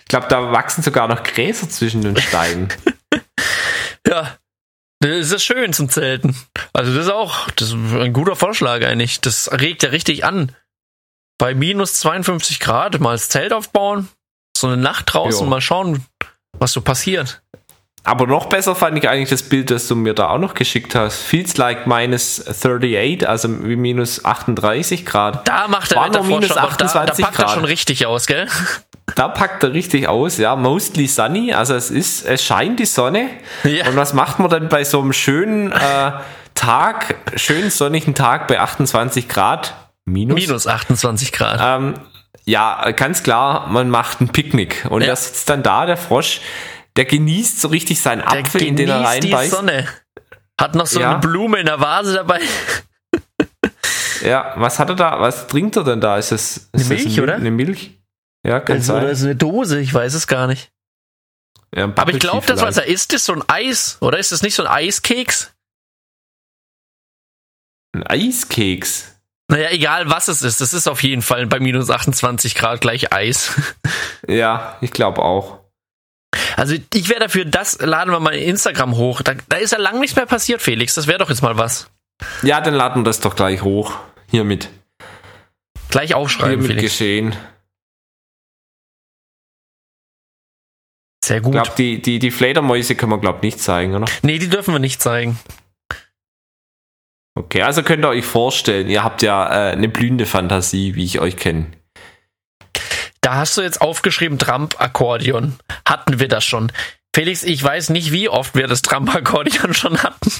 [0.00, 2.68] Ich glaube, da wachsen sogar noch Gräser zwischen den Steinen.
[4.06, 4.36] Ja.
[5.00, 6.36] Das ist schön zum Zelten.
[6.72, 9.20] Also das ist auch das ist ein guter Vorschlag eigentlich.
[9.20, 10.54] Das regt ja richtig an.
[11.38, 14.08] Bei minus 52 Grad mal das Zelt aufbauen,
[14.56, 15.50] so eine Nacht draußen, Jo.
[15.50, 16.04] mal schauen,
[16.58, 17.42] was so passiert.
[18.06, 20.94] Aber noch besser fand ich eigentlich das Bild, das du mir da auch noch geschickt
[20.94, 21.22] hast.
[21.22, 25.48] Feels like minus 38, also wie minus 38 Grad.
[25.48, 27.54] Da macht nur Wetterfrosch, minus aber da, da 28 packt er Grad.
[27.54, 28.46] schon richtig aus, gell?
[29.14, 30.54] Da packt er richtig aus, ja.
[30.54, 33.30] Mostly sunny, also es ist, es scheint die Sonne.
[33.64, 33.86] Ja.
[33.88, 36.12] Und was macht man dann bei so einem schönen äh,
[36.54, 39.74] Tag, schönen sonnigen Tag bei 28 Grad?
[40.04, 40.34] Minus.
[40.38, 41.58] Minus 28 Grad.
[41.62, 41.94] Ähm,
[42.44, 44.86] ja, ganz klar, man macht ein Picknick.
[44.90, 45.08] Und Ja.
[45.08, 46.40] da sitzt dann da, der Frosch,
[46.96, 49.50] der genießt so richtig seinen Der Apfel, in den er genießt die reinbeißt.
[49.52, 49.88] Sonne.
[50.60, 51.10] Hat noch so Ja.
[51.12, 52.40] eine Blume in der Vase dabei.
[54.22, 55.20] Ja, was hat er da?
[55.20, 56.16] Was trinkt er denn da?
[56.16, 57.34] Ist das, ist Eine das Milch, Mil- oder?
[57.34, 57.90] Eine Milch?
[58.46, 59.10] Ja, kann Also, oder sein.
[59.12, 60.72] ist eine Dose, ich weiß es gar nicht.
[61.76, 63.98] Ja, Aber ich glaube, das, was er isst, ist so ein Eis.
[64.00, 65.52] Oder ist das nicht so ein Eiskeks?
[67.94, 69.14] Ein Eiskeks.
[69.48, 73.12] Naja, egal was es ist, es ist auf jeden Fall bei minus 28 Grad gleich
[73.12, 73.52] Eis.
[74.26, 75.60] Ja, ich glaube auch.
[76.56, 79.22] Also ich wäre dafür, das laden wir mal in Instagram hoch.
[79.22, 80.94] Da, da ist ja lang nichts mehr passiert, Felix.
[80.94, 81.90] Das wäre doch jetzt mal was.
[82.42, 83.96] Ja, dann laden wir das doch gleich hoch.
[84.30, 84.70] Hiermit.
[85.90, 86.82] Gleich aufschreiben, Hiermit Felix.
[86.92, 87.36] geschehen.
[91.24, 91.52] Sehr Ich gut.
[91.52, 94.04] glaube, die, die, die Fledermäuse können wir, glaube ich, nicht zeigen, oder?
[94.22, 95.38] Nee, die dürfen wir nicht zeigen.
[97.36, 101.18] Okay, also könnt ihr euch vorstellen, ihr habt ja äh, eine blühende Fantasie, wie ich
[101.20, 101.66] euch kenne.
[103.24, 105.56] Da hast du jetzt aufgeschrieben Trump-Akkordeon.
[105.88, 106.70] Hatten wir das schon.
[107.16, 110.30] Felix, ich weiß nicht, wie oft wir das Trump-Akkordeon schon hatten.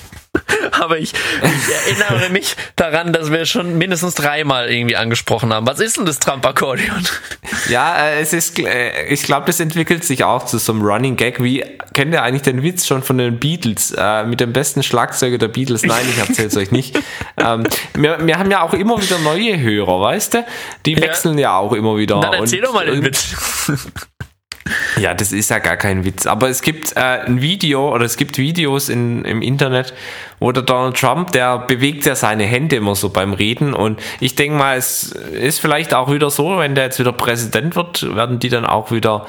[0.81, 5.67] Aber ich, ich erinnere mich daran, dass wir schon mindestens dreimal irgendwie angesprochen haben.
[5.67, 7.07] Was ist denn das Trump-Akkordeon?
[7.69, 11.17] Ja, äh, es ist, äh, ich glaube, das entwickelt sich auch zu so einem Running
[11.17, 11.43] Gag.
[11.43, 15.39] Wie kennt ihr eigentlich den Witz schon von den Beatles äh, mit dem besten Schlagzeuger
[15.39, 15.83] der Beatles?
[15.85, 16.99] Nein, ich erzähl's euch nicht.
[17.37, 17.65] Ähm,
[17.95, 20.47] wir, wir haben ja auch immer wieder neue Hörer, weißt du?
[20.87, 22.21] Die wechseln ja, auch immer wieder.
[22.21, 23.35] Dann erzähl Und doch mal den Witz.
[24.99, 26.27] Ja, das ist ja gar kein Witz.
[26.27, 29.93] Aber es gibt äh, ein Video oder es gibt Videos in, im Internet,
[30.41, 33.75] wo der Donald Trump, der bewegt ja seine Hände immer so beim Reden.
[33.75, 37.77] Und ich denke mal, es ist vielleicht auch wieder so, wenn der jetzt wieder Präsident
[37.77, 39.27] wird, werden die dann auch wieder.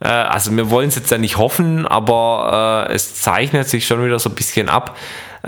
[0.00, 4.02] Äh, also wir wollen es jetzt ja nicht hoffen, aber äh, es zeichnet sich schon
[4.04, 4.96] wieder so ein bisschen ab.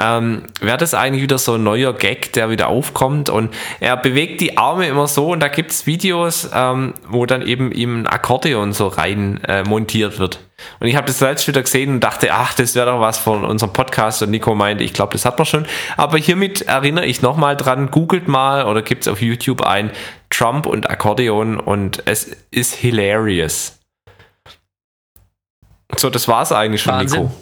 [0.01, 4.41] Ähm, wäre das eigentlich wieder so ein neuer Gag, der wieder aufkommt und er bewegt
[4.41, 8.73] die Arme immer so und da gibt's Videos, ähm, wo dann eben ihm ein Akkordeon
[8.73, 10.41] so rein äh, montiert wird.
[10.79, 13.45] Und ich habe das letzte wieder gesehen und dachte, ach, das wäre doch was von
[13.45, 15.67] unserem Podcast und Nico meinte, ich glaube, das hat man schon.
[15.99, 19.91] Aber hiermit erinnere ich nochmal dran, googelt mal oder gibt's auf YouTube ein
[20.31, 23.81] Trump und Akkordeon und es ist hilarious.
[25.97, 27.23] So, das war's eigentlich schon, Wahnsinn.
[27.23, 27.35] Nico.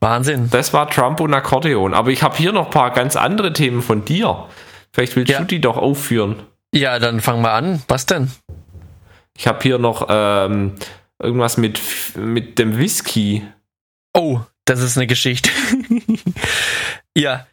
[0.00, 0.48] Wahnsinn.
[0.50, 1.94] Das war Trump und Akkordeon.
[1.94, 4.46] Aber ich habe hier noch ein paar ganz andere Themen von dir.
[4.92, 5.38] Vielleicht willst Ja.
[5.40, 6.36] du die doch aufführen.
[6.74, 7.82] Ja, dann fangen wir an.
[7.88, 8.30] Was denn?
[9.36, 10.72] Ich habe hier noch ähm,
[11.22, 11.80] irgendwas mit,
[12.16, 13.46] mit dem Whisky.
[14.14, 15.50] Oh, das ist eine Geschichte.
[17.16, 17.46] ja,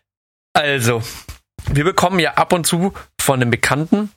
[0.53, 1.01] also,
[1.71, 4.11] wir bekommen ja ab und zu von einem Bekannten,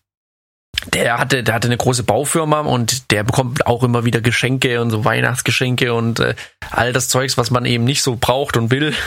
[0.93, 4.91] der hatte, der hatte eine große Baufirma und der bekommt auch immer wieder Geschenke und
[4.91, 6.34] so Weihnachtsgeschenke und äh,
[6.70, 8.95] all das Zeugs, was man eben nicht so braucht und will.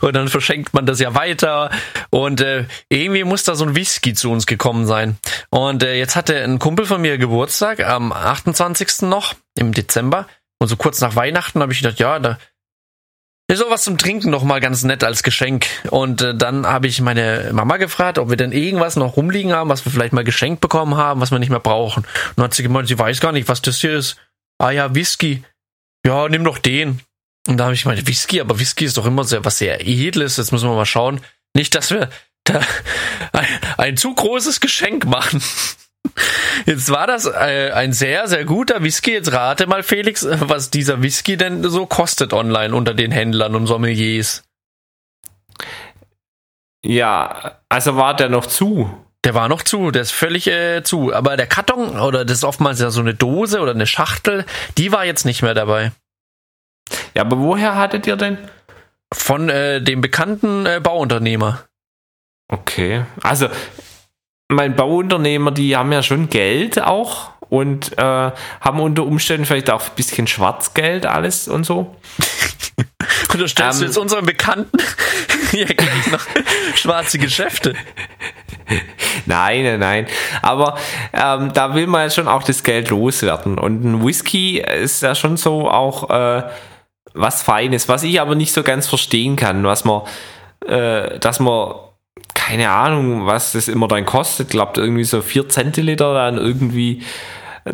[0.00, 1.70] Und dann verschenkt man das ja weiter.
[2.10, 5.16] Und äh, irgendwie muss da so ein Whisky zu uns gekommen sein.
[5.50, 9.02] Und äh, jetzt hatte ein Kumpel von mir Geburtstag am 28.
[9.02, 10.26] noch im Dezember.
[10.58, 12.38] Und so kurz nach Weihnachten habe ich gedacht, ja, da
[13.50, 15.66] auch was zum Trinken noch mal ganz nett als Geschenk.
[15.90, 19.68] Und äh, dann habe ich meine Mama gefragt, ob wir denn irgendwas noch rumliegen haben,
[19.68, 22.04] was wir vielleicht mal geschenkt bekommen haben, was wir nicht mehr brauchen.
[22.04, 24.16] Und dann hat sie gemeint, sie weiß gar nicht, was das hier ist.
[24.58, 25.44] Ah ja, Whisky.
[26.06, 27.00] Ja, nimm doch den.
[27.48, 30.36] Und da habe ich gemeint, Whisky, aber Whisky ist doch immer sehr was sehr edles.
[30.36, 31.20] Jetzt müssen wir mal schauen.
[31.54, 32.08] Nicht, dass wir
[32.44, 32.60] da
[33.32, 35.42] ein, ein zu großes Geschenk machen.
[36.66, 39.12] Jetzt war das äh, ein sehr, sehr guter Whisky.
[39.12, 43.66] Jetzt rate mal, Felix, was dieser Whisky denn so kostet online unter den Händlern und
[43.66, 44.44] Sommeliers.
[46.84, 48.90] Ja, also war der noch zu.
[49.24, 51.14] Der war noch zu, der ist völlig äh, zu.
[51.14, 54.44] Aber der Karton, oder das ist oftmals ja so eine Dose oder eine Schachtel,
[54.78, 55.92] die war jetzt nicht mehr dabei.
[57.14, 58.36] Ja, aber woher hattet ihr denn?
[59.14, 61.64] Von äh, dem bekannten äh, Bauunternehmer.
[62.48, 63.04] Okay.
[63.22, 63.48] Also,
[64.52, 68.30] mein Bauunternehmer, die haben ja schon Geld auch und äh,
[68.60, 71.94] haben unter Umständen vielleicht auch ein bisschen Schwarzgeld alles und so.
[73.32, 73.90] Unterstellst du Ähm.
[73.90, 74.78] jetzt unseren Bekannten
[75.50, 76.24] hier gleich noch
[76.74, 77.74] schwarze Geschäfte?
[79.26, 80.06] Nein, nein, nein.
[80.40, 80.78] Aber
[81.12, 83.58] ähm, da will man ja schon auch das Geld loswerden.
[83.58, 86.42] Und ein Whisky ist ja schon so auch äh,
[87.14, 90.02] was Feines, was ich aber nicht so ganz verstehen kann, was man,
[90.66, 91.74] äh, dass man,
[92.34, 97.02] keine Ahnung, was das immer dann kostet, glaubt irgendwie so 4 Zentiliter dann irgendwie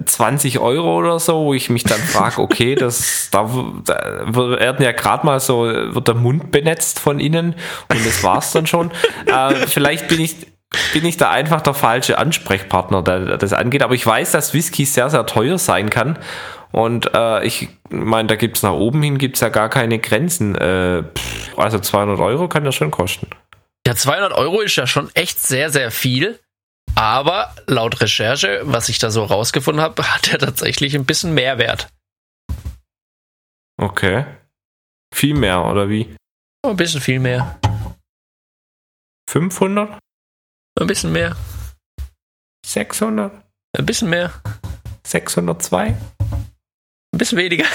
[0.04, 3.48] 20 Euro oder so, wo ich mich dann frage, okay, das, da,
[3.84, 7.54] da werden ja gerade mal so, wird der Mund benetzt von innen
[7.90, 8.90] und das war's dann schon.
[9.26, 10.36] äh, vielleicht bin ich,
[10.92, 14.84] bin ich da einfach der falsche Ansprechpartner, der, das angeht, aber ich weiß, dass Whisky
[14.84, 16.18] sehr, sehr teuer sein kann
[16.70, 20.54] und äh, ich meine, da gibt's nach oben hin gibt's ja gar keine Grenzen.
[20.54, 21.02] Äh,
[21.56, 23.28] also 200 Euro kann das schon kosten.
[23.88, 26.38] Ja, 200 Euro ist ja schon echt sehr, sehr viel.
[26.94, 31.88] Aber laut Recherche, was ich da so rausgefunden habe, hat er tatsächlich ein bisschen Mehrwert.
[33.80, 34.26] Okay.
[35.14, 36.14] Viel mehr, oder wie?
[36.66, 37.58] Ein bisschen viel mehr.
[39.30, 39.98] 500?
[40.78, 41.34] Ein bisschen mehr.
[42.66, 43.32] 600?
[43.72, 44.34] Ein bisschen mehr.
[45.06, 45.86] 602?
[45.86, 45.98] Ein
[47.12, 47.64] bisschen weniger.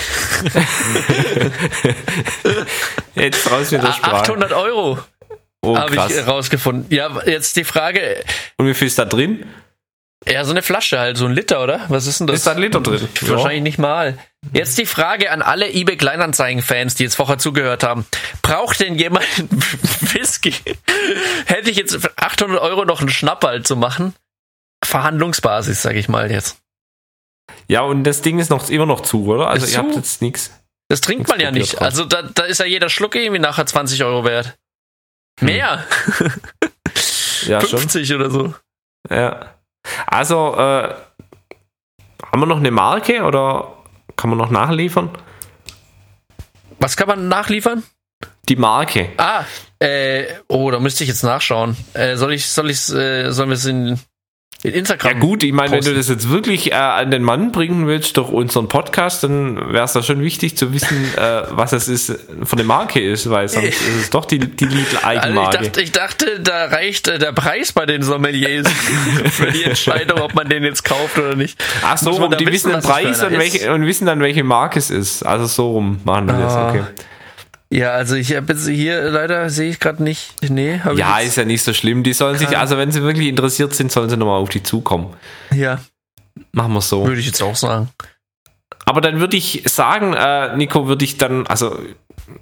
[3.15, 4.17] Jetzt raus mit der Sprache.
[4.17, 4.99] 800 Euro.
[5.65, 6.85] Oh, Habe ich rausgefunden.
[6.93, 8.23] Ja, jetzt die Frage,
[8.57, 9.45] Und wie viel ist da drin?
[10.27, 11.81] ja, so eine Flasche halt, so ein Liter, oder?
[11.89, 12.37] Was ist denn das?
[12.37, 13.07] Ist da ein Liter drin?
[13.21, 14.17] Wahrscheinlich nicht mal.
[14.51, 18.05] Jetzt die Frage an alle eBay Kleinanzeigen-Fans, die jetzt vorher zugehört haben.
[18.41, 19.25] Braucht denn jemand
[20.13, 20.53] Whisky?
[21.45, 24.13] Hätte ich jetzt für 800 Euro noch einen Schnapperl zu machen?
[24.83, 26.57] Verhandlungsbasis, sag ich mal jetzt.
[27.67, 29.47] Ja, und das Ding ist noch immer noch zu, oder?
[29.47, 29.99] Also Ist ihr habt zu.
[29.99, 30.51] jetzt nichts.
[30.89, 31.73] Das trinkt man ja nicht.
[31.75, 31.81] drauf.
[31.81, 34.55] Also da, da ist ja jeder Schluck irgendwie nachher 20 Euro wert.
[35.41, 35.85] Mehr.
[37.47, 37.79] Ja, schon.
[37.79, 38.53] 50 oder so.
[39.09, 39.53] Ja.
[40.07, 40.93] Also, äh,
[42.31, 43.73] haben wir noch eine Marke oder
[44.15, 45.09] kann man noch nachliefern?
[46.79, 47.83] Was kann man nachliefern?
[48.47, 49.09] Die Marke.
[49.17, 49.43] Ah,
[49.79, 51.75] äh, oh, da müsste ich jetzt nachschauen.
[51.93, 53.99] Äh, soll ich, soll ich, äh, sollen wir es in,
[54.63, 55.13] in Instagram?
[55.13, 58.17] Ja gut, ich meine, wenn du das jetzt wirklich äh, an den Mann bringen willst
[58.17, 62.07] durch unseren Podcast, dann wäre es da schon wichtig zu wissen, äh, was es ist
[62.43, 65.57] für eine Marke ist, weil sonst ist es doch die, die Also ich, Lidl-Eigenmarke.
[65.63, 68.67] dachte, ich dachte, da reicht äh, der Preis bei den Sommeliers
[69.31, 71.61] für die Entscheidung, ob man den jetzt kauft oder nicht.
[71.83, 74.79] Ach so, rum, die wissen, wissen den Preis und, welche, und wissen dann, welche Marke
[74.79, 75.23] es ist.
[75.23, 76.69] Also so rum machen das, Ah.
[76.69, 76.83] okay.
[77.73, 80.35] Ja, also ich habe jetzt hier leider sehe ich gerade nicht.
[80.47, 82.03] Nee, habe Ja, ist ja nicht so schlimm.
[82.03, 85.13] Die sollen sich, also wenn sie wirklich interessiert sind, sollen sie nochmal auf die zukommen.
[85.51, 85.79] ja,
[86.51, 87.05] Machen wir so.
[87.07, 87.89] würde ich jetzt auch sagen.
[88.85, 91.79] Aber dann würde ich sagen, äh, Nico, würde ich dann, also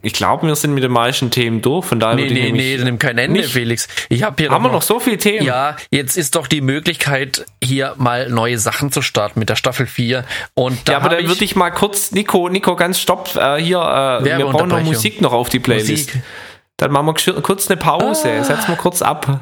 [0.02, 1.86] ich glaube, wir sind mit den meisten Themen durch.
[1.86, 3.52] Von daher Nee, würde nee, nee, nämlich, nimm kein Ende, nicht.
[3.54, 3.88] Felix.
[4.10, 5.46] Ich habe hier Haben wir noch so viele Themen?
[5.46, 9.86] Ja, jetzt ist doch die Möglichkeit, hier mal neue Sachen zu starten mit der Staffel
[9.88, 10.26] 4.
[10.54, 13.80] Und da Ja, aber dann würde ich mal kurz, Nico, Nico, ganz stopp, äh, hier,
[13.80, 14.82] äh, wir brauchen noch.
[14.82, 16.08] Musik noch auf die Playlist.
[16.16, 16.24] Musik.
[16.78, 18.44] Dann machen wir kurz eine Pause, Ah.
[18.44, 19.40] setz mal kurz ab.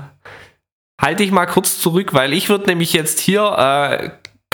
[1.01, 4.09] Halte ich mal kurz zurück, weil ich würde nämlich jetzt hier äh,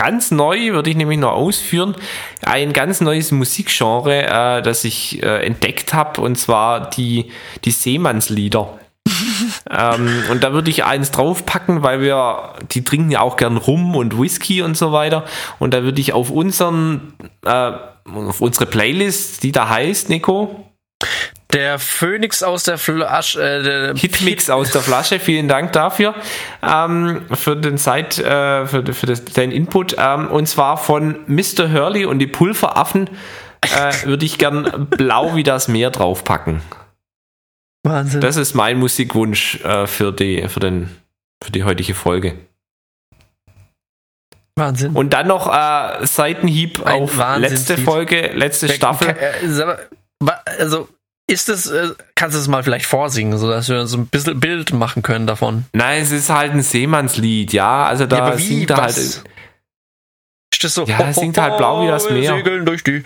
[0.05, 1.95] ganz neu, würde ich nämlich noch ausführen,
[2.43, 7.31] ein ganz neues Musikgenre, äh, das ich äh, entdeckt habe, und zwar die,
[7.63, 8.79] die Seemannslieder.
[9.71, 13.95] ähm, und da würde ich eins draufpacken, weil wir, die trinken ja auch gern Rum
[13.95, 15.25] und Whisky und so weiter.
[15.57, 17.71] Und da würde ich auf unseren, äh,
[18.13, 20.71] auf unsere Playlist, die da heißt, Nico,
[21.55, 25.21] Der Phönix aus der Flasche, äh, Hitmix aus der Flasche.
[25.21, 26.13] Vielen Dank dafür
[26.61, 29.95] ähm, für den Seit, äh, für, für das, deinen Input.
[29.97, 31.71] Ähm, und zwar von Mr.
[31.71, 33.09] Hurley und die Pulveraffen
[33.61, 36.59] äh, würde ich gern blau wie das Meer draufpacken.
[37.83, 38.19] Wahnsinn.
[38.19, 40.89] Das ist mein Musikwunsch äh, für, die, für, den,
[41.41, 42.37] für die heutige Folge.
[44.57, 44.91] Wahnsinn.
[44.91, 47.59] Und dann noch äh, Seitenhieb Ein auf Wahnsinnslied.
[47.69, 49.09] letzte Folge, letzte Staffel.
[49.09, 49.75] Äh,
[50.19, 50.89] mal, Also,
[51.27, 54.73] ist es, äh, kannst du es mal vielleicht vorsingen, sodass wir so ein bisschen Bild
[54.73, 55.65] machen können davon?
[55.73, 57.85] Nein, es ist halt ein Seemannslied, ja.
[57.85, 58.43] Also da Ja, wie?
[58.43, 58.97] singt er halt.
[58.97, 59.23] Ist
[60.63, 60.83] das so?
[60.85, 62.35] Ja, es singt halt blau wie das Meer.
[62.37, 63.03] Segeln durch die.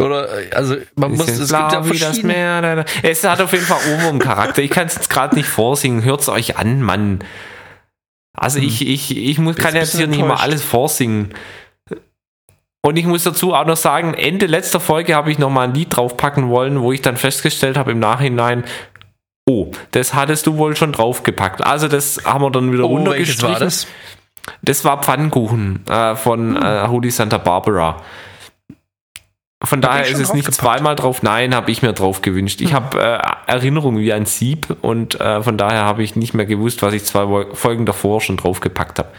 [0.00, 2.22] Oder, äh, also, man muss, Es es ist gibt blau ja wie das.
[2.22, 2.62] Meer.
[2.62, 2.84] Da, da.
[3.02, 4.62] Es hat auf jeden Fall Ohrwurm-Charakter.
[4.62, 6.02] Ich kann es jetzt gerade nicht vorsingen.
[6.04, 7.22] Hört's euch an, Mann.
[8.34, 8.66] Also Hm.
[8.66, 11.34] ich, ich, ich muss, kann jetzt hier nicht mal alles vorsingen.
[12.84, 15.74] Und ich muss dazu auch noch sagen, Ende letzter Folge habe ich noch mal ein
[15.74, 18.64] Lied draufpacken wollen, wo ich dann festgestellt habe im Nachhinein,
[19.48, 21.64] oh, das hattest du wohl schon draufgepackt.
[21.64, 23.52] Also das haben wir dann wieder Oh, runtergestrichen.
[23.52, 23.86] war das?
[24.62, 26.62] Das war Pfannkuchen äh, von Hm.
[26.62, 28.02] äh, Holy Santa Barbara.
[29.64, 31.22] Von Hab daher ist es nicht zweimal drauf.
[31.22, 32.60] Nein, habe ich mir drauf gewünscht.
[32.60, 32.74] Ich Hm.
[32.74, 36.82] habe äh, Erinnerungen wie ein Sieb und äh, von daher habe ich nicht mehr gewusst,
[36.82, 39.10] was ich zwei Folgen davor schon draufgepackt habe.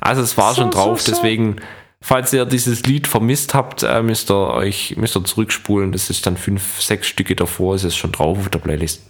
[0.00, 1.16] Also es war So, schon drauf, so, so.
[1.16, 1.56] deswegen,
[2.02, 5.92] falls ihr dieses Lied vermisst habt, äh, müsst ihr euch müsst ihr zurückspulen.
[5.92, 9.02] Das ist dann fünf, sechs Stücke davor, ist es schon drauf auf der Playlist.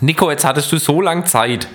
[0.00, 1.68] Nico, jetzt hattest du so lange Zeit.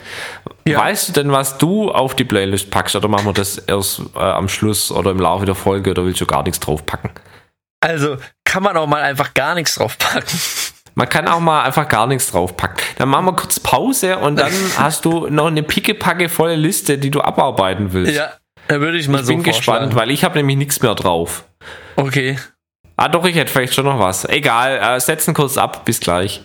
[0.68, 0.80] Ja.
[0.80, 2.96] Weißt du denn, was du auf die Playlist packst?
[2.96, 6.20] Oder machen wir das erst äh, am Schluss oder im Laufe der Folge oder willst
[6.20, 7.12] du gar nichts draufpacken?
[7.80, 10.40] Also, kann man auch mal einfach gar nichts draufpacken.
[10.96, 12.84] Man kann auch mal einfach gar nichts draufpacken.
[12.98, 17.12] Dann machen wir kurz Pause und dann hast du noch eine pickepacke volle Liste, die
[17.12, 18.16] du abarbeiten willst.
[18.16, 18.34] Ja,
[18.68, 21.46] da würde ich mal ich so bin gespannt, weil ich habe nämlich nichts mehr drauf.
[21.96, 22.38] Okay.
[22.96, 24.26] Ah, doch, ich hätte vielleicht schon noch was.
[24.26, 25.86] Egal, äh, setzen kurz ab.
[25.86, 26.42] Bis gleich.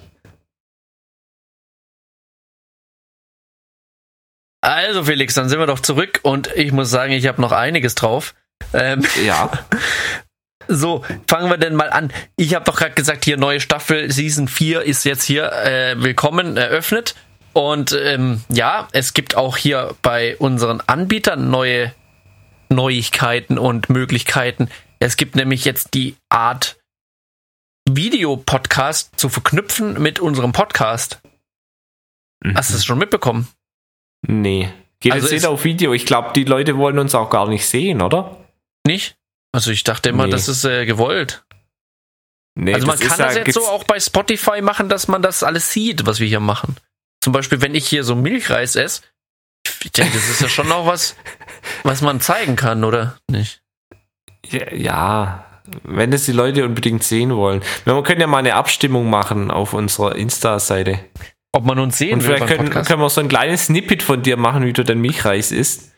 [4.61, 7.95] Also, Felix, dann sind wir doch zurück und ich muss sagen, ich habe noch einiges
[7.95, 8.35] drauf.
[8.73, 9.51] Ähm, Ja.
[10.69, 12.13] So, fangen wir denn mal an.
[12.37, 16.57] Ich habe doch gerade gesagt, hier neue Staffel, Season 4 ist jetzt hier äh, willkommen
[16.57, 17.17] eröffnet.
[17.53, 21.93] Und ähm, ja, es gibt auch hier bei unseren Anbietern neue
[22.73, 24.69] Neuigkeiten und Möglichkeiten.
[24.99, 26.79] Es gibt nämlich jetzt die Art
[27.89, 31.21] Videopodcast zu verknüpfen mit unserem Podcast.
[32.55, 33.49] Hast du es schon mitbekommen?
[34.27, 34.73] Nee.
[35.01, 35.93] Geht Also jetzt auf Video.
[35.93, 38.37] Ich glaube, die Leute wollen uns auch gar nicht sehen, oder?
[38.87, 39.17] Nicht?
[39.53, 40.31] Also ich dachte immer, Nee.
[40.33, 41.45] das ist äh, gewollt.
[42.55, 45.73] Nee, also man kann das jetzt so auch bei Spotify machen, dass man das alles
[45.73, 46.77] sieht, was wir hier machen.
[47.23, 49.03] zum Beispiel, wenn ich hier so Milchreis esse,
[49.85, 51.17] ich denke, das ist ja schon noch was,
[51.83, 53.63] was man zeigen kann, oder nicht?
[54.47, 55.45] Ja, ja,
[55.85, 57.63] wenn das die Leute unbedingt sehen wollen.
[57.85, 60.99] Wir können ja mal eine Abstimmung machen auf unserer Insta-Seite.
[61.53, 64.23] Ob man uns sehen Und will vielleicht können, können wir so ein kleines Snippet von
[64.23, 65.93] dir machen, wie du dein Milchreis isst.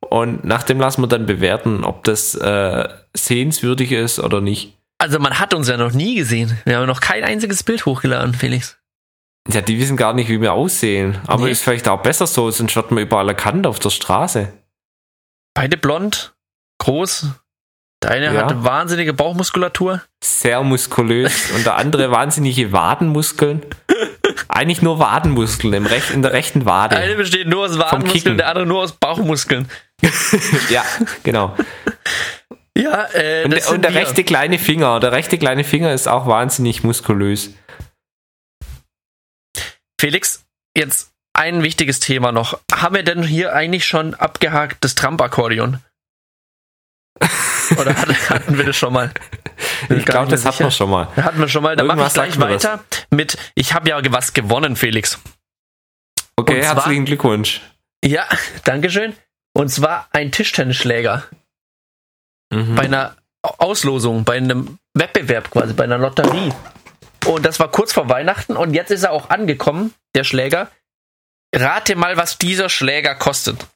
[0.00, 4.76] Und nach dem lassen wir dann bewerten, ob das äh, sehenswürdig ist oder nicht.
[4.98, 6.58] Also man hat uns ja noch nie gesehen.
[6.64, 8.79] Wir haben noch kein einziges Bild hochgeladen, Felix.
[9.52, 11.18] Ja, die wissen gar nicht, wie wir aussehen.
[11.26, 11.50] Aber Nee.
[11.52, 14.52] ist vielleicht auch besser so, sonst wird man überall erkannt auf der Straße.
[15.54, 16.34] Beide blond,
[16.78, 17.26] groß.
[18.02, 18.46] Der eine Ja.
[18.46, 20.02] hat wahnsinnige Bauchmuskulatur.
[20.22, 23.62] Sehr muskulös und der andere wahnsinnige Wadenmuskeln.
[24.48, 26.96] Eigentlich nur Wadenmuskeln im Rech in der rechten Der Wade.
[26.96, 27.78] eine besteht nur aus.
[27.78, 29.68] Wadenmuskeln, der andere nur aus Bauchmuskeln.
[30.70, 30.82] Ja,
[31.24, 31.54] genau.
[32.76, 34.00] Ja, äh, Und, und der wir.
[34.00, 37.50] rechte kleine Finger, der rechte kleine Finger ist auch wahnsinnig muskulös.
[40.00, 42.58] Felix, jetzt ein wichtiges Thema noch.
[42.72, 45.78] Haben wir denn hier eigentlich schon abgehakt das Trump-Akkordeon?
[47.78, 49.12] Oder hat- hatten wir das schon mal?
[49.88, 51.06] Bin Ich glaube, das hatten wir schon mal.
[51.16, 51.76] Hatten wir schon mal.
[51.76, 55.18] Dann mache ich gleich weiter mit, ich habe ja was gewonnen, Felix.
[56.36, 57.60] Okay, Und zwar- herzlichen Glückwunsch.
[58.02, 58.26] Ja,
[58.64, 59.14] Dankeschön.
[59.52, 61.24] Und zwar ein Tischtennisschläger
[62.52, 62.74] Mhm.
[62.74, 66.52] bei einer Auslosung, bei einem Wettbewerb quasi, bei einer Lotterie.
[67.26, 70.68] Und das war kurz vor Weihnachten und jetzt ist er auch angekommen, der Schläger.
[71.54, 73.66] Rate mal, was dieser Schläger kostet.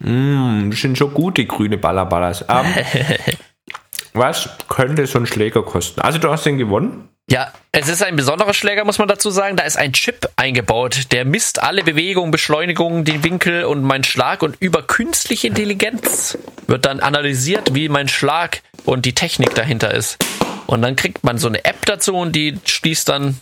[0.00, 2.44] Mm, das sind schon gute grüne Ballerballas.
[2.48, 2.66] Ähm,
[4.12, 6.00] was könnte so ein Schläger kosten?
[6.00, 7.08] Also du hast den gewonnen?
[7.30, 9.56] Ja, es ist ein besonderer Schläger, muss man dazu sagen.
[9.56, 14.42] Da ist ein Chip eingebaut, der misst alle Bewegungen, Beschleunigungen, den Winkel und meinen Schlag
[14.42, 16.36] und über künstliche Intelligenz
[16.66, 20.24] wird dann analysiert, wie mein Schlag und die Technik dahinter ist.
[20.66, 23.40] Und dann kriegt man so eine App dazu und die schließt dann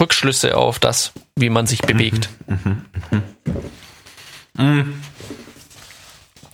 [0.00, 2.28] Rückschlüsse auf das, wie man sich bewegt.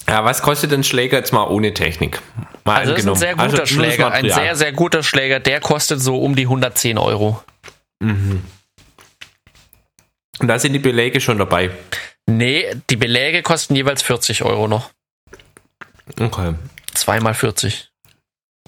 [0.09, 2.21] Ja, was kostet ein Schläger jetzt mal ohne Technik?
[2.65, 5.41] Mal Also das ist ein sehr guter Also Schläger, ein sehr, sehr guter Schläger.
[5.41, 7.43] Der kostet so um die 110 Euro.
[8.01, 8.43] Und
[10.41, 11.71] da sind die Beläge schon dabei.
[12.27, 14.91] Nee, die Beläge kosten jeweils 40 Euro noch.
[16.19, 16.55] Okay.
[16.95, 17.92] Zweimal 40.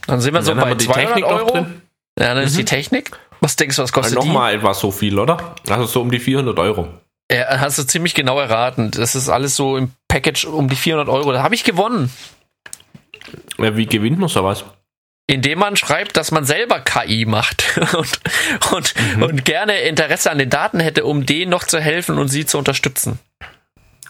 [0.06, 1.50] Dann sind wir Und so bei wir die 200 Technik noch Euro.
[1.52, 1.82] drin.
[2.18, 3.10] Ja, dann ist die Technik.
[3.40, 4.26] Was denkst du, was kostet die?
[4.26, 5.54] Nochmal etwa so viel, oder?
[5.68, 6.88] Also so um die 400 Euro.
[7.30, 8.90] Ja, hast du ziemlich genau erraten.
[8.90, 11.32] Das ist alles so im Package um die 400 Euro.
[11.32, 12.10] Da habe ich gewonnen.
[13.58, 14.64] Ja, wie gewinnt man sowas?
[15.26, 18.20] Indem man schreibt, dass man selber KI macht und,
[18.72, 19.22] und, Mhm.
[19.22, 22.58] und gerne Interesse an den Daten hätte, um denen noch zu helfen und sie zu
[22.58, 23.18] unterstützen.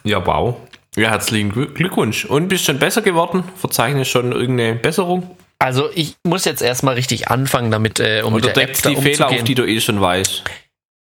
[0.03, 0.57] Ja, wow.
[0.97, 2.25] Ja, herzlichen Glück- Glückwunsch.
[2.25, 3.45] Und bist schon besser geworden?
[3.57, 5.37] Verzeichne schon irgendeine Besserung?
[5.59, 8.97] Also ich muss jetzt erstmal richtig anfangen damit, äh, um mit Oder der App die
[8.97, 9.45] Fehler auf, umzugehen.
[9.45, 10.45] die du eh schon weißt?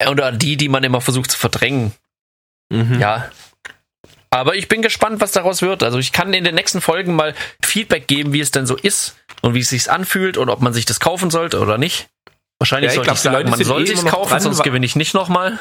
[0.09, 1.93] Oder die, die man immer versucht zu verdrängen.
[2.73, 2.99] Mhm.
[2.99, 3.31] Ja.
[4.31, 5.83] Aber ich bin gespannt, was daraus wird.
[5.83, 7.35] Also ich kann in den nächsten Folgen mal
[7.65, 10.73] Feedback geben, wie es denn so ist und wie es sich anfühlt und ob man
[10.73, 12.09] sich das kaufen sollte oder nicht.
[12.59, 14.41] Wahrscheinlich Ja, ich sollte glaub, ich die sagen, Leute man soll eh sich kaufen, dran,
[14.41, 15.59] sonst gewinne ich nicht nochmal.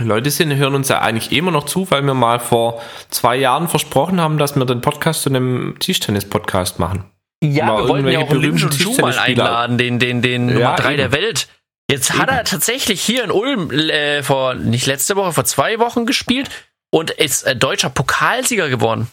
[0.00, 3.68] Leute sind, hören uns ja eigentlich immer noch zu, weil wir mal vor zwei Jahren
[3.68, 7.04] versprochen haben, dass wir den Podcast zu einem Tischtennis-Podcast machen.
[7.42, 10.48] Ja, Mal wir wollten ja auch irgendwelche Lin berühmten Ju mal einladen, den, den, den
[10.48, 10.96] Ja, Nummer 3 eben.
[10.98, 11.48] der Welt.
[11.90, 16.06] Jetzt hat er tatsächlich hier in Ulm äh, vor, nicht letzte Woche, vor zwei Wochen
[16.06, 16.48] gespielt
[16.90, 19.08] und ist äh, deutscher Pokalsieger geworden.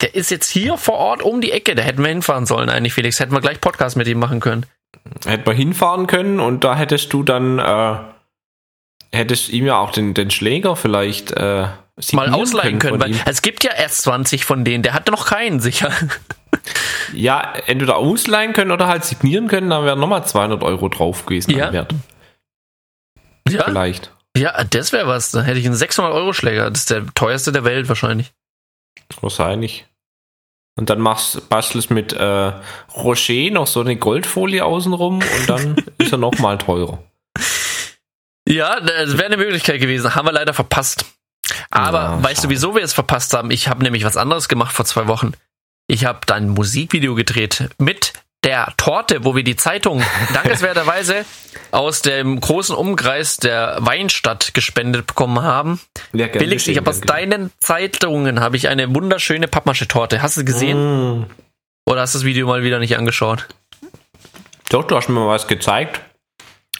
[0.00, 1.74] Der ist jetzt hier vor Ort um die Ecke.
[1.74, 3.18] Da hätten wir hinfahren sollen eigentlich, Felix.
[3.20, 4.64] Hätten wir gleich Podcast mit ihm machen können.
[5.26, 7.96] Hätten wir hinfahren können und da hättest du dann, äh,
[9.12, 11.66] hättest ihm ja auch den, den Schläger vielleicht äh,
[12.12, 14.82] Mal ausleihen können, von weil es gibt ja erst 20 von denen.
[14.82, 15.92] Der hatte noch keinen, sicher.
[17.12, 21.50] Ja, entweder ausleihen können oder halt signieren können, dann wären nochmal 200 Euro drauf gewesen.
[21.52, 21.72] Ja.
[21.72, 21.94] Wert.
[23.48, 24.12] Ja, Vielleicht.
[24.36, 25.30] ja das wäre was.
[25.30, 26.70] Dann hätte ich einen 600-Euro-Schläger.
[26.70, 28.32] Das ist der teuerste der Welt wahrscheinlich.
[29.20, 29.86] Wahrscheinlich.
[30.78, 32.52] Und dann machst, bastelst mit äh,
[32.96, 37.02] Rocher noch so eine Goldfolie außenrum und dann ist er nochmal teurer.
[38.48, 40.14] Ja, das wäre eine Möglichkeit gewesen.
[40.14, 41.04] Haben wir leider verpasst.
[41.70, 43.50] Aber Ja, weißt du, wieso wir es verpasst haben?
[43.50, 45.32] Ich habe nämlich was anderes gemacht vor zwei Wochen.
[45.86, 48.12] Ich habe dann ein Musikvideo gedreht mit
[48.44, 50.02] der Torte, wo wir die Zeitung
[50.34, 51.24] dankenswerterweise
[51.70, 55.80] aus dem großen Umkreis der Weinstadt gespendet bekommen haben.
[56.12, 60.22] Ja, Felix, ich habe aus deinen Zeitungen habe ich eine wunderschöne Pappmasche-Torte.
[60.22, 61.20] Hast du gesehen?
[61.20, 61.26] Mm.
[61.86, 63.46] Oder hast du das Video mal wieder nicht angeschaut?
[64.70, 66.00] Doch, du hast mir mal was gezeigt.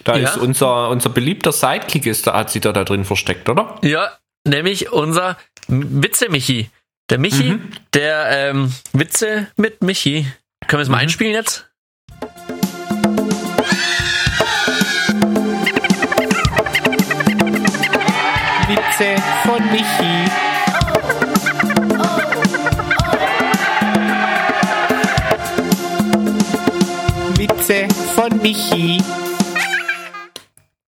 [0.04, 0.28] Da Ja.
[0.30, 3.76] ist unser, unser beliebter Sidekick, ist, da hat sich da, da drin versteckt, oder?
[3.82, 4.10] Ja,
[4.44, 5.36] nämlich unser
[5.68, 6.70] Witze-Michi.
[7.10, 7.58] Der Michi,
[7.92, 10.26] der ähm, Witze mit Michi.
[10.66, 11.72] Können wir es mal einspielen jetzt?
[19.44, 20.30] von Michi.
[27.36, 29.02] Witze von Michi.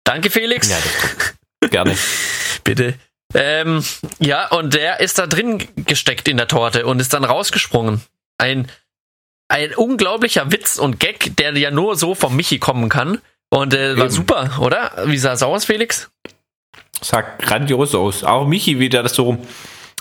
[0.03, 0.69] Danke, Felix.
[0.69, 1.95] Ja, gerne.
[2.63, 2.95] Bitte.
[3.33, 3.83] Ähm,
[4.19, 8.01] ja, und der ist da drin gesteckt in der Torte und ist dann rausgesprungen.
[8.37, 8.71] Ein,
[9.49, 13.19] ein unglaublicher Witz und Gag, der ja nur so vom Michi kommen kann.
[13.49, 14.13] Und äh, war Eben.
[14.13, 14.91] super, oder?
[15.05, 16.09] Wie sah es aus, Felix?
[17.01, 18.23] Sah grandios aus.
[18.23, 19.37] Auch Michi wieder das so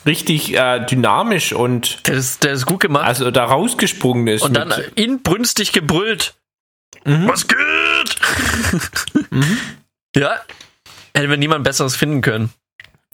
[0.04, 3.04] richtig äh, dynamisch und Der ist, der ist gut gemacht.
[3.06, 4.42] also da rausgesprungen ist.
[4.42, 6.34] und dann inbrünstig gebrüllt.
[7.04, 7.28] Mhm.
[7.28, 8.16] Was geht?
[10.16, 10.40] Ja.
[11.14, 12.50] Hätten wir niemand Besseres finden können.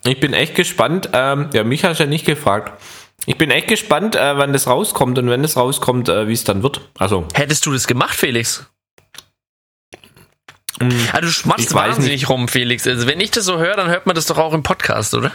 [0.04, 1.10] Ich bin echt gespannt.
[1.12, 2.80] Ähm, ja, mich hast du ja nicht gefragt.
[3.26, 6.42] Ich bin echt gespannt, äh, wann das rauskommt und wenn es rauskommt, äh, wie es
[6.44, 6.80] dann wird.
[6.98, 8.66] Also, Hättest du das gemacht, Felix?
[10.80, 12.86] mh, Ah, du schmatzt wahnsinnig rum, Felix.
[12.86, 15.30] Also, wenn ich das so höre, dann hört man das doch auch im Podcast, oder?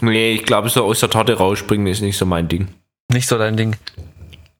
[0.00, 2.68] nee, ich glaube, so aus der Torte rausspringen ist nicht so mein Ding.
[3.12, 3.76] Nicht so dein Ding.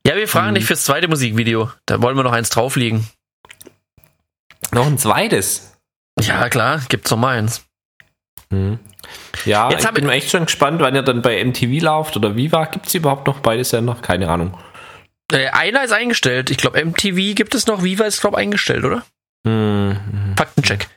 [0.07, 1.71] Ja, wir fragen dich fürs zweite Musikvideo.
[1.87, 3.09] Da wollen wir noch eins drauflegen.
[4.73, 5.74] Noch ein zweites.
[6.21, 7.65] Ja, klar, gibt's noch mal eins.
[9.45, 12.37] Ja, Jetzt ich bin ich- echt schon gespannt, wann ihr dann bei MTV lauft oder
[12.37, 12.67] Viva.
[12.67, 13.97] Gibt es überhaupt noch beide Sender?
[14.01, 14.57] Keine Ahnung.
[15.33, 16.51] Äh, einer ist eingestellt.
[16.51, 17.83] Ich glaube, MTV gibt es noch.
[17.83, 19.03] Viva ist, glaube eingestellt, oder?
[19.47, 20.35] Hm.
[20.37, 20.89] Faktencheck.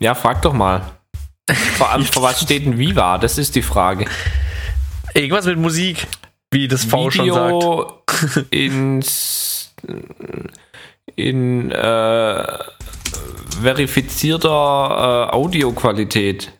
[0.00, 0.82] Ja, frag doch mal.
[1.76, 3.18] Vor allem, vor was steht ein Viva?
[3.18, 4.06] Das ist die Frage.
[5.14, 6.06] Irgendwas mit Musik,
[6.52, 7.52] wie das V schon sagt.
[7.54, 8.02] Video
[8.50, 9.74] ins,
[11.16, 12.58] in äh,
[13.60, 14.48] verifizierter
[15.30, 16.52] äh, Audioqualität.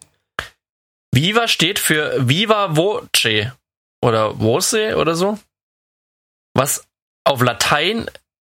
[1.13, 3.53] Viva steht für Viva Voce
[4.03, 5.39] oder Voce oder so.
[6.55, 6.87] Was
[7.25, 8.07] auf Latein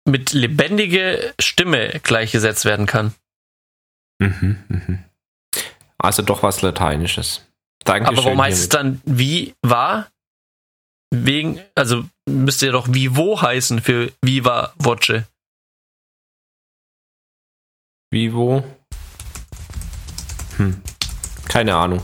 [0.05, 3.13] mit lebendige Stimme gleichgesetzt werden kann.
[4.19, 5.03] Mhm, mhm.
[5.97, 7.45] Also doch was Lateinisches.
[7.83, 8.17] Dankeschön.
[8.17, 10.07] Aber warum heißt es dann Viva?
[11.11, 15.23] Wegen, also müsste ja doch Vivo heißen für Viva Voce.
[18.11, 18.63] Vivo?
[20.57, 20.81] Hm.
[21.47, 22.03] Keine Ahnung.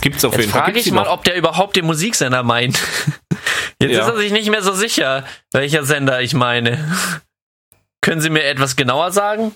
[0.00, 0.62] Gibt's auf Jetzt jeden Fall.
[0.64, 1.12] frage ich mal, noch?
[1.12, 2.78] ob der überhaupt den Musiksender meint.
[3.80, 4.02] Jetzt Ja.
[4.02, 6.96] ist er sich nicht mehr so sicher, welcher Sender ich meine.
[8.00, 9.54] Können Sie mir etwas genauer sagen?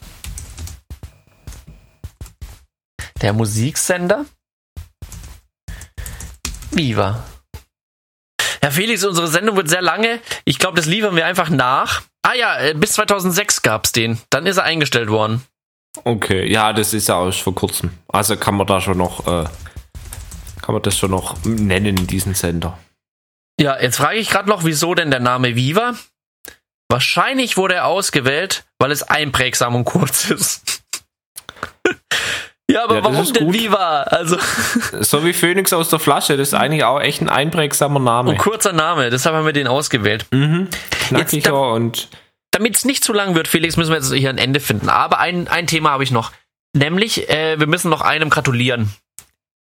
[3.20, 4.26] Der Musiksender?
[6.72, 7.24] Viva.
[8.61, 10.20] Herr Felix, unsere Sendung wird sehr lange.
[10.45, 12.03] Ich glaube, das liefern wir einfach nach.
[12.33, 14.18] Ah ja, äh, bis 2006 gab's den.
[14.30, 15.43] Dann ist er eingestellt worden.
[16.05, 17.91] Okay, ja, das ist ja auch vor kurzem.
[18.09, 19.45] Also kann man da schon noch, äh,
[20.62, 22.78] kann man das schon noch nennen, diesen Sender.
[23.61, 25.95] Ja, jetzt frage ich gerade noch, wieso denn der Name Viva?
[26.89, 30.82] Wahrscheinlich wurde er ausgewählt, weil es einprägsam und kurz ist.
[32.73, 33.55] Ja, aber Ja, warum denn gut.
[33.55, 34.03] Viva?
[34.03, 34.37] Also,
[35.01, 38.33] So wie Phoenix aus der Flasche, das ist eigentlich auch echt ein einprägsamer Name.
[38.33, 40.27] ein kurzer Name, deshalb haben wir den ausgewählt.
[40.31, 40.68] Mhm.
[40.91, 42.09] Knackiger Jetzt da- und
[42.51, 44.88] Damit es nicht zu lang wird, Felix, müssen wir jetzt hier ein Ende finden.
[44.88, 46.33] Aber ein, ein Thema habe ich noch.
[46.75, 48.92] Nämlich, äh, wir müssen noch einem gratulieren,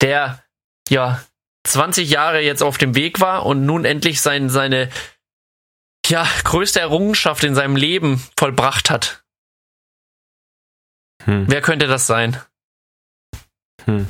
[0.03, 0.43] der
[0.89, 1.21] ja
[1.67, 4.89] 20 Jahre jetzt auf dem Weg war und nun endlich sein, seine
[6.07, 9.23] ja, größte Errungenschaft in seinem Leben vollbracht hat.
[11.25, 12.39] hm, Wer könnte das sein?
[13.89, 14.07] Hm.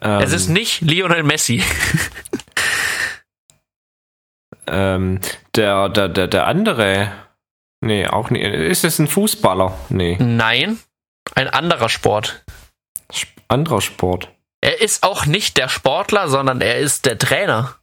[0.00, 1.64] Es ist Ähm, nicht Lionel Messi.
[4.66, 5.20] ähm,
[5.54, 7.12] der, der, der, der andere.
[7.80, 8.44] Nee, auch nicht.
[8.44, 9.76] Ist es ein Fußballer?
[9.88, 10.16] Nee.
[10.20, 10.78] Nein,
[11.34, 12.44] ein anderer Sport.
[13.10, 14.32] Sp anderer Sport.
[14.60, 17.76] Er ist auch nicht der Sportler, sondern er ist der Trainer.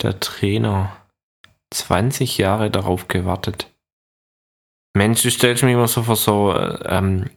[0.00, 0.96] Der Trainer.
[1.72, 3.70] 20 Jahre darauf gewartet.
[4.94, 7.28] Mensch, du stellst mich immer so vor so äh, ähm,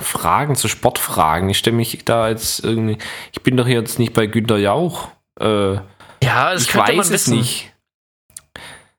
[0.00, 1.48] Fragen, so Sportfragen.
[1.48, 2.98] Ich stelle mich da jetzt irgendwie.
[3.32, 5.08] Ich bin doch jetzt nicht bei Günter Jauch.
[5.40, 5.74] Äh,
[6.22, 7.36] Ja, das ich könnte weiß man es wissen.
[7.38, 7.72] nicht.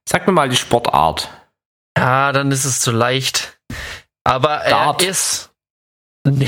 [0.07, 1.29] Sag mir mal die Sportart.
[1.97, 3.59] Ja, dann ist es zu leicht.
[4.23, 5.01] Aber Dart.
[5.03, 5.47] er ist.
[6.29, 6.47] Nee.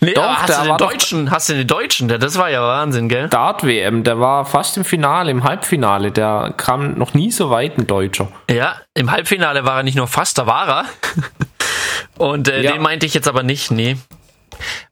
[0.00, 1.30] nee Doch, hast du den doch- Deutschen?
[1.30, 2.08] Hast du den Deutschen?
[2.08, 3.28] Das war ja Wahnsinn, gell?
[3.28, 6.12] Dart-WM, der war fast im Finale, im Halbfinale.
[6.12, 8.28] Der kam noch nie so weit, ein Deutscher.
[8.50, 10.84] Ja, im Halbfinale war er nicht nur fast, da war er.
[12.20, 12.72] Und äh, Ja.
[12.72, 13.96] den meinte ich jetzt aber nicht, nee.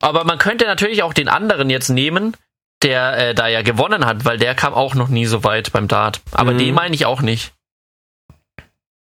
[0.00, 2.34] Aber man könnte natürlich auch den anderen jetzt nehmen,
[2.82, 5.88] der äh, da ja gewonnen hat, weil der kam auch noch nie so weit beim
[5.88, 6.20] Dart.
[6.32, 6.59] Aber Mhm.
[6.59, 7.52] den meine ich auch nicht.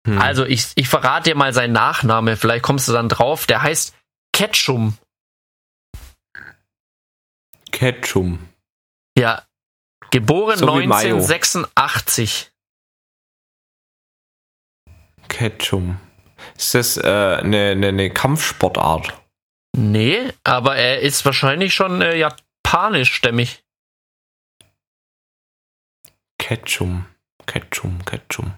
[0.07, 0.17] Hm.
[0.19, 3.45] Also ich, ich verrate dir mal seinen Nachname, vielleicht kommst du dann drauf.
[3.45, 3.93] Der heißt
[4.33, 4.97] Ketchum.
[7.71, 8.39] Ketchum.
[9.17, 9.43] Ja.
[10.11, 11.15] Geboren So wie Mayo.
[11.17, 12.51] 1986.
[15.27, 15.99] Ketchum.
[16.57, 19.13] Ist das äh, eine, eine, eine Kampfsportart?
[19.77, 23.63] Nee, aber er ist wahrscheinlich schon äh, japanischstämmig.
[26.39, 27.05] Ketchum,
[27.45, 28.53] Ketchum, Ketchum.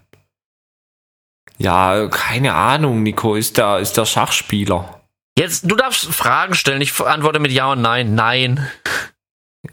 [1.57, 3.35] Ja, keine Ahnung, Nico.
[3.35, 5.01] Ist der, ist der Schachspieler?
[5.37, 6.81] Jetzt, du darfst Fragen stellen.
[6.81, 8.13] Ich antworte mit Ja und Nein.
[8.13, 8.69] Nein.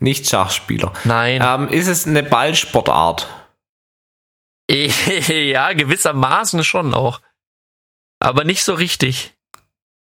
[0.01, 0.93] Nicht Schachspieler.
[1.05, 1.43] Nein.
[1.45, 3.29] Ähm, ist es eine Ballsportart?
[4.71, 7.21] ja, gewissermaßen schon auch.
[8.25, 9.35] Aber nicht so richtig.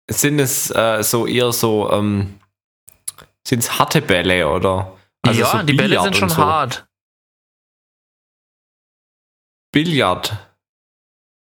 [0.09, 2.39] Sind es äh, so eher so, ähm,
[3.47, 4.97] sind es harte Bälle oder?
[5.23, 6.37] Also ja, so die Bälle sind schon so.
[6.37, 6.87] hart.
[9.73, 10.37] Billard.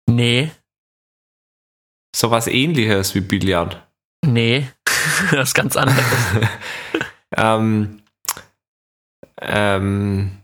[0.08, 0.52] Nee,
[2.14, 3.82] Sowas ähnliches wie Billard.
[4.24, 4.68] nee.
[5.30, 6.04] das ist ganz anderes.
[7.34, 8.02] Ähm,
[9.40, 10.42] ähm,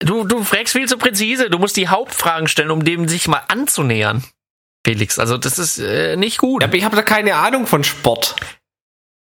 [0.00, 1.48] Du, du fragst viel zu präzise.
[1.48, 4.22] Du musst die Hauptfragen stellen, um dem sich mal anzunähern.
[4.84, 6.62] Felix, also das ist äh, nicht gut.
[6.62, 8.36] ja, aber ich habe da keine Ahnung von Sport.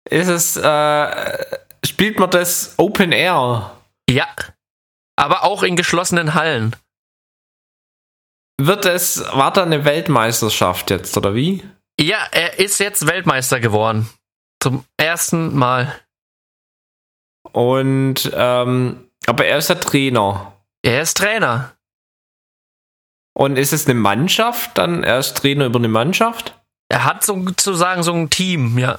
[0.09, 1.45] Ist es, äh,
[1.85, 3.77] spielt man das Open Air?
[4.09, 4.27] Ja.
[5.15, 6.75] Aber auch in geschlossenen Hallen.
[8.59, 11.63] Wird es, war da eine Weltmeisterschaft jetzt, oder wie?
[11.99, 14.09] Ja, er ist jetzt Weltmeister geworden.
[14.61, 15.93] Zum ersten Mal.
[17.51, 20.53] Und, ähm, aber er ist der Trainer.
[20.83, 21.76] Er ist Trainer.
[23.37, 25.03] Und ist es eine Mannschaft dann?
[25.03, 26.59] Er ist Trainer über eine Mannschaft?
[26.89, 28.97] Er hat sozusagen so ein Team, ja.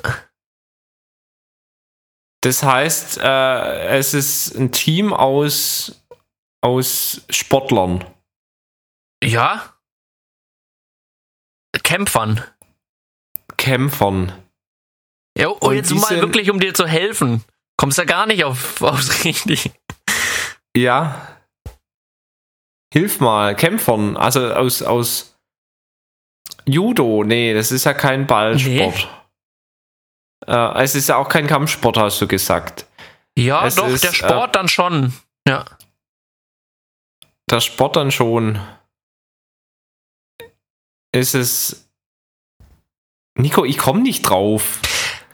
[2.42, 6.04] Das heißt, äh, es ist ein Team aus,
[6.60, 8.04] aus Sportlern.
[9.24, 9.74] Ja.
[11.82, 12.44] Kämpfern.
[13.56, 14.32] Kämpfern.
[15.36, 17.42] Ja, und Und jetzt mal wirklich, um dir zu helfen.
[17.76, 19.72] Kommst ja gar nicht auf, aufs Richtig.
[20.76, 21.37] Ja.
[22.92, 24.16] Hilf mal, Kämpfern.
[24.16, 25.36] Also aus, aus
[26.64, 27.22] Judo.
[27.24, 29.08] Nee, das ist ja kein Ballsport.
[30.46, 32.86] Äh, es ist ja auch kein Kampfsport, hast du gesagt.
[33.36, 35.12] Ja, Es doch, ist, der Sport dann schon.
[35.46, 35.64] Ja.
[37.50, 38.58] Der Sport dann schon.
[41.12, 41.88] Ist es.
[43.36, 44.80] Nico, ich komme nicht drauf.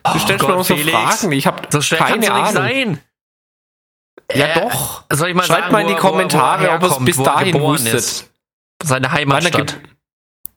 [0.05, 0.97] Du Oh stellst Gott, mir auch so Felix.
[0.97, 1.33] Fragen.
[1.33, 2.53] Ich habe So keine Ahnung.
[2.53, 3.01] sein.
[4.33, 5.05] Ja, Äh, doch.
[5.11, 7.19] Soll ich mal Schreibt sagen, mal in wo die wo Kommentare, wo ob es bis
[7.19, 7.95] wo dahin wusstet.
[7.95, 8.31] ist.
[8.83, 9.79] Seine Heimatstadt.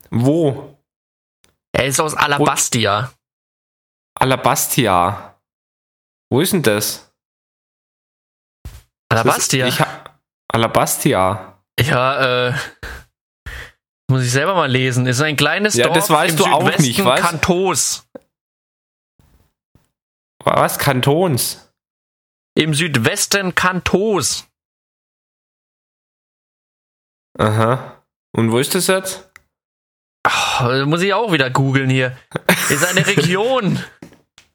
[0.09, 0.77] Wo?
[1.73, 3.11] Er ist aus Alabastia.
[4.19, 5.37] Alabastia.
[6.29, 7.11] Wo ist denn das?
[9.09, 9.65] Alabastia?
[9.65, 10.03] Das, ich ha
[10.51, 11.61] Alabastia.
[11.79, 12.53] ja, äh.
[14.09, 15.05] Muss ich selber mal lesen.
[15.05, 17.19] Ist ein kleines Ja, Dorf das weißt im du auch Südwesten nicht, was?
[17.21, 18.07] Kantos.
[20.43, 20.79] Was?
[20.79, 21.66] Kantons?
[22.57, 24.47] Im Südwesten Kantos.
[27.37, 28.03] Aha.
[28.35, 29.29] Und wo ist das jetzt?
[30.23, 32.17] Ach, muss ich auch wieder googeln hier.
[32.69, 33.83] Ist eine Region.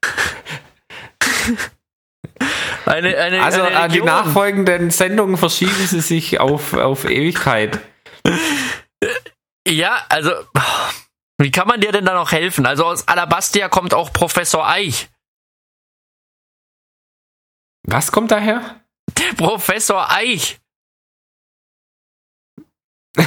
[2.86, 4.06] eine, eine, Also eine äh, die Region.
[4.06, 7.78] nachfolgenden Sendungen verschieben sie sich auf, auf Ewigkeit.
[9.68, 10.32] Ja, also,
[11.38, 12.66] wie kann man dir denn da noch helfen?
[12.66, 15.11] Also aus Alabastia kommt auch Professor Eich.
[17.84, 18.80] Was kommt daher?
[19.18, 20.60] Der Professor Eich.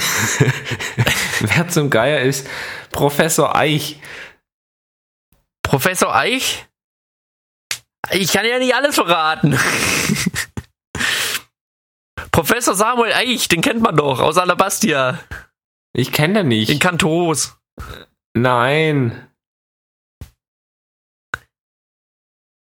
[1.40, 2.48] Wer zum Geier ist
[2.92, 4.02] Professor Eich.
[5.62, 6.66] Professor Eich?
[8.12, 9.60] Ich kann ja nicht alles verraten.
[12.32, 15.20] Professor Samuel Eich, den kennt man doch, aus Alabastia.
[15.94, 16.82] Ich kenne den In nicht.
[16.82, 17.58] Kantos.
[18.34, 19.25] Nein.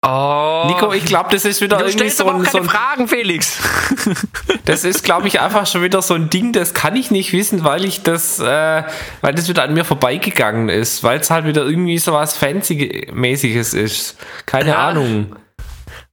[0.05, 0.65] Oh.
[0.67, 2.59] Nico, ich glaube, das ist wieder du irgendwie stellst so aber auch ein, keine so
[2.59, 3.59] ein Fragen, Felix.
[4.65, 7.65] Das ist, glaube ich, einfach schon wieder so ein Ding, das kann ich nicht wissen,
[7.65, 8.85] weil ich das, äh,
[9.21, 13.75] weil das wieder an mir vorbeigegangen ist, weil es halt wieder irgendwie so was Fancy-mäßiges
[13.75, 14.17] ist.
[14.47, 14.89] Keine Ja.
[14.89, 15.37] Ahnung.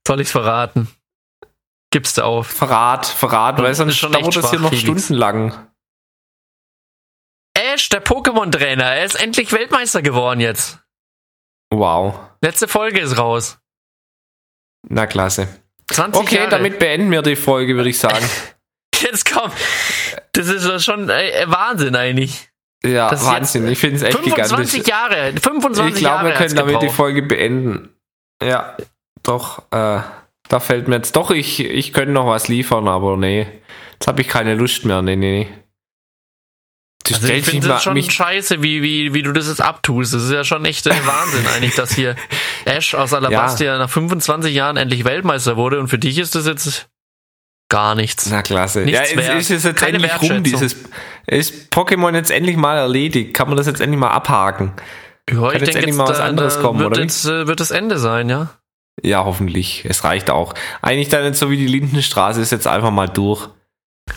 [0.08, 0.88] Soll ich's verraten?
[1.92, 2.48] Gibst du auf.
[2.48, 4.84] Verrat, Verrat, weil sonst schon dauert das hier noch Felix.
[5.06, 5.68] stundenlang.
[7.56, 10.80] Ash, der Pokémon-Trainer, er ist endlich Weltmeister geworden jetzt.
[11.72, 12.20] Wow.
[12.42, 13.60] Letzte Folge ist raus.
[14.88, 15.48] Na klasse.
[15.92, 16.50] 20 Okay, Jahre.
[16.50, 18.26] damit beenden wir die Folge, würde ich sagen.
[19.02, 19.52] Jetzt komm.
[20.34, 22.50] Das ist schon äh, Wahnsinn eigentlich.
[22.84, 23.68] Ja, Das Wahnsinn.
[23.68, 24.88] Ich finde es echt 25 gigantisch.
[24.88, 25.34] Jahre.
[25.42, 26.90] 25 Ich glaube, wir können damit die.
[26.90, 27.90] Folge beenden.
[28.42, 28.78] Ja,
[29.24, 29.60] doch.
[29.72, 30.00] Äh,
[30.48, 33.48] da fällt mir jetzt doch, ich, ich könnte noch was liefern, aber nee.
[33.94, 35.02] Jetzt habe ich keine Lust mehr.
[35.02, 35.50] Nee, nee, nee.
[37.14, 40.14] Also ich finde das schon scheiße, wie, wie, wie du das jetzt abtust.
[40.14, 42.16] Das ist ja schon echt äh, Wahnsinn eigentlich, dass hier
[42.66, 46.90] Ash aus Alabastia nach 25 Jahren endlich Weltmeister wurde und für dich ist das jetzt
[47.70, 48.30] gar nichts.
[48.30, 48.82] Na klasse.
[48.82, 50.76] Nichts ja, es ist es jetzt Keine endlich rum, dieses.
[51.28, 53.34] Ist Pokémon jetzt endlich mal erledigt?
[53.34, 54.74] Kann man das jetzt endlich mal abhaken?
[55.30, 57.72] Ja, ich jetzt denke mal was anderes da kommen, wird oder jetzt äh, wird das
[57.72, 58.50] Ende sein, ja.
[59.04, 59.86] Ja, hoffentlich.
[59.88, 60.54] Es reicht auch.
[60.82, 63.48] Eigentlich dann jetzt so wie die Lindenstraße ist jetzt einfach mal durch.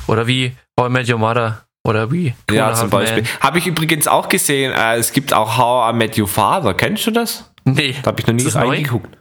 [0.07, 1.67] Oder wie I Met Your Mother.
[1.85, 3.25] Oder wie Two ja, zum Beispiel.
[3.41, 6.75] Habe ich übrigens auch gesehen, äh, es gibt auch How I Met Your Father.
[6.75, 7.51] Kennst du das?
[7.65, 7.97] Nee.
[8.03, 8.51] Da habe ich noch nie neu?
[8.69, 9.19] reingeguckt.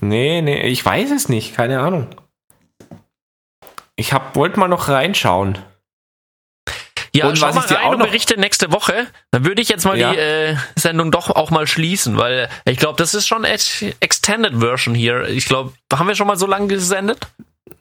[0.00, 1.54] Nee, nee, ich weiß es nicht.
[1.54, 2.08] Keine Ahnung.
[3.96, 5.58] Ich wollte mal noch reinschauen.
[7.14, 9.06] Ja, Und schau was mal ich dir rein auch und noch- berichte nächste Woche.
[9.30, 10.12] Dann würde ich jetzt mal Ja.
[10.12, 14.94] die äh, Sendung doch auch mal schließen, weil ich glaube, das ist schon Extended Version
[14.94, 15.24] hier.
[15.28, 17.28] Ich glaube, haben wir schon mal so lange gesendet?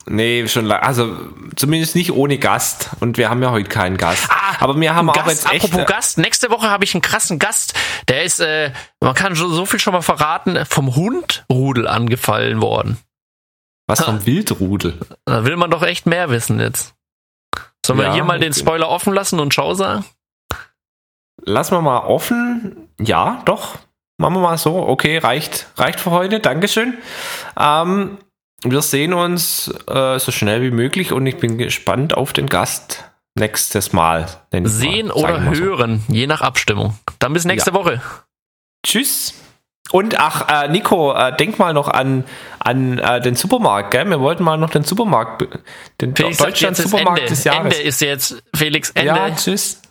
[0.05, 0.81] Nee, schon lang.
[0.81, 1.17] Also
[1.55, 2.91] zumindest nicht ohne Gast.
[2.99, 4.29] Und wir haben ja heute keinen Gast.
[4.59, 5.65] Aber wir haben auch Gast, jetzt echt.
[5.65, 7.73] apropos Gast, nächste Woche habe ich einen krassen Gast.
[8.07, 12.97] Der ist, äh, man kann so viel schon mal verraten, vom Hundrudel angefallen worden.
[13.87, 14.97] Was vom Wildrudel.
[15.25, 16.93] Da will man doch echt mehr wissen jetzt.
[17.85, 18.59] Sollen wir Ja, hier mal den okay.
[18.59, 20.03] Spoiler offen lassen und Schau sagen?
[21.41, 22.89] Lassen wir mal offen.
[22.99, 23.77] Ja, doch.
[24.17, 24.75] Machen wir mal so.
[24.75, 26.39] Okay, reicht, reicht für heute.
[26.39, 26.97] Dankeschön.
[27.57, 28.17] Ähm,
[28.63, 33.03] wir sehen uns äh, so schnell wie möglich und ich bin gespannt auf den Gast
[33.35, 34.27] nächstes Mal.
[34.51, 34.67] mal.
[34.67, 35.63] Sehen Sagen oder wir so.
[35.63, 36.97] hören, je nach Abstimmung.
[37.19, 38.01] Dann bis nächste Woche.
[38.85, 39.33] Tschüss.
[39.91, 42.25] Und ach, äh, Nico, äh, denk mal noch an,
[42.59, 44.05] an äh, den Supermarkt, gell?
[44.09, 45.47] Wir wollten mal noch den Supermarkt,
[46.01, 47.29] den Felix ist Deutschland-Supermarkt Ende.
[47.29, 47.63] des Jahres.
[47.63, 49.07] Ende ist jetzt, Felix, Ende.
[49.07, 49.81] Ja, tschüss.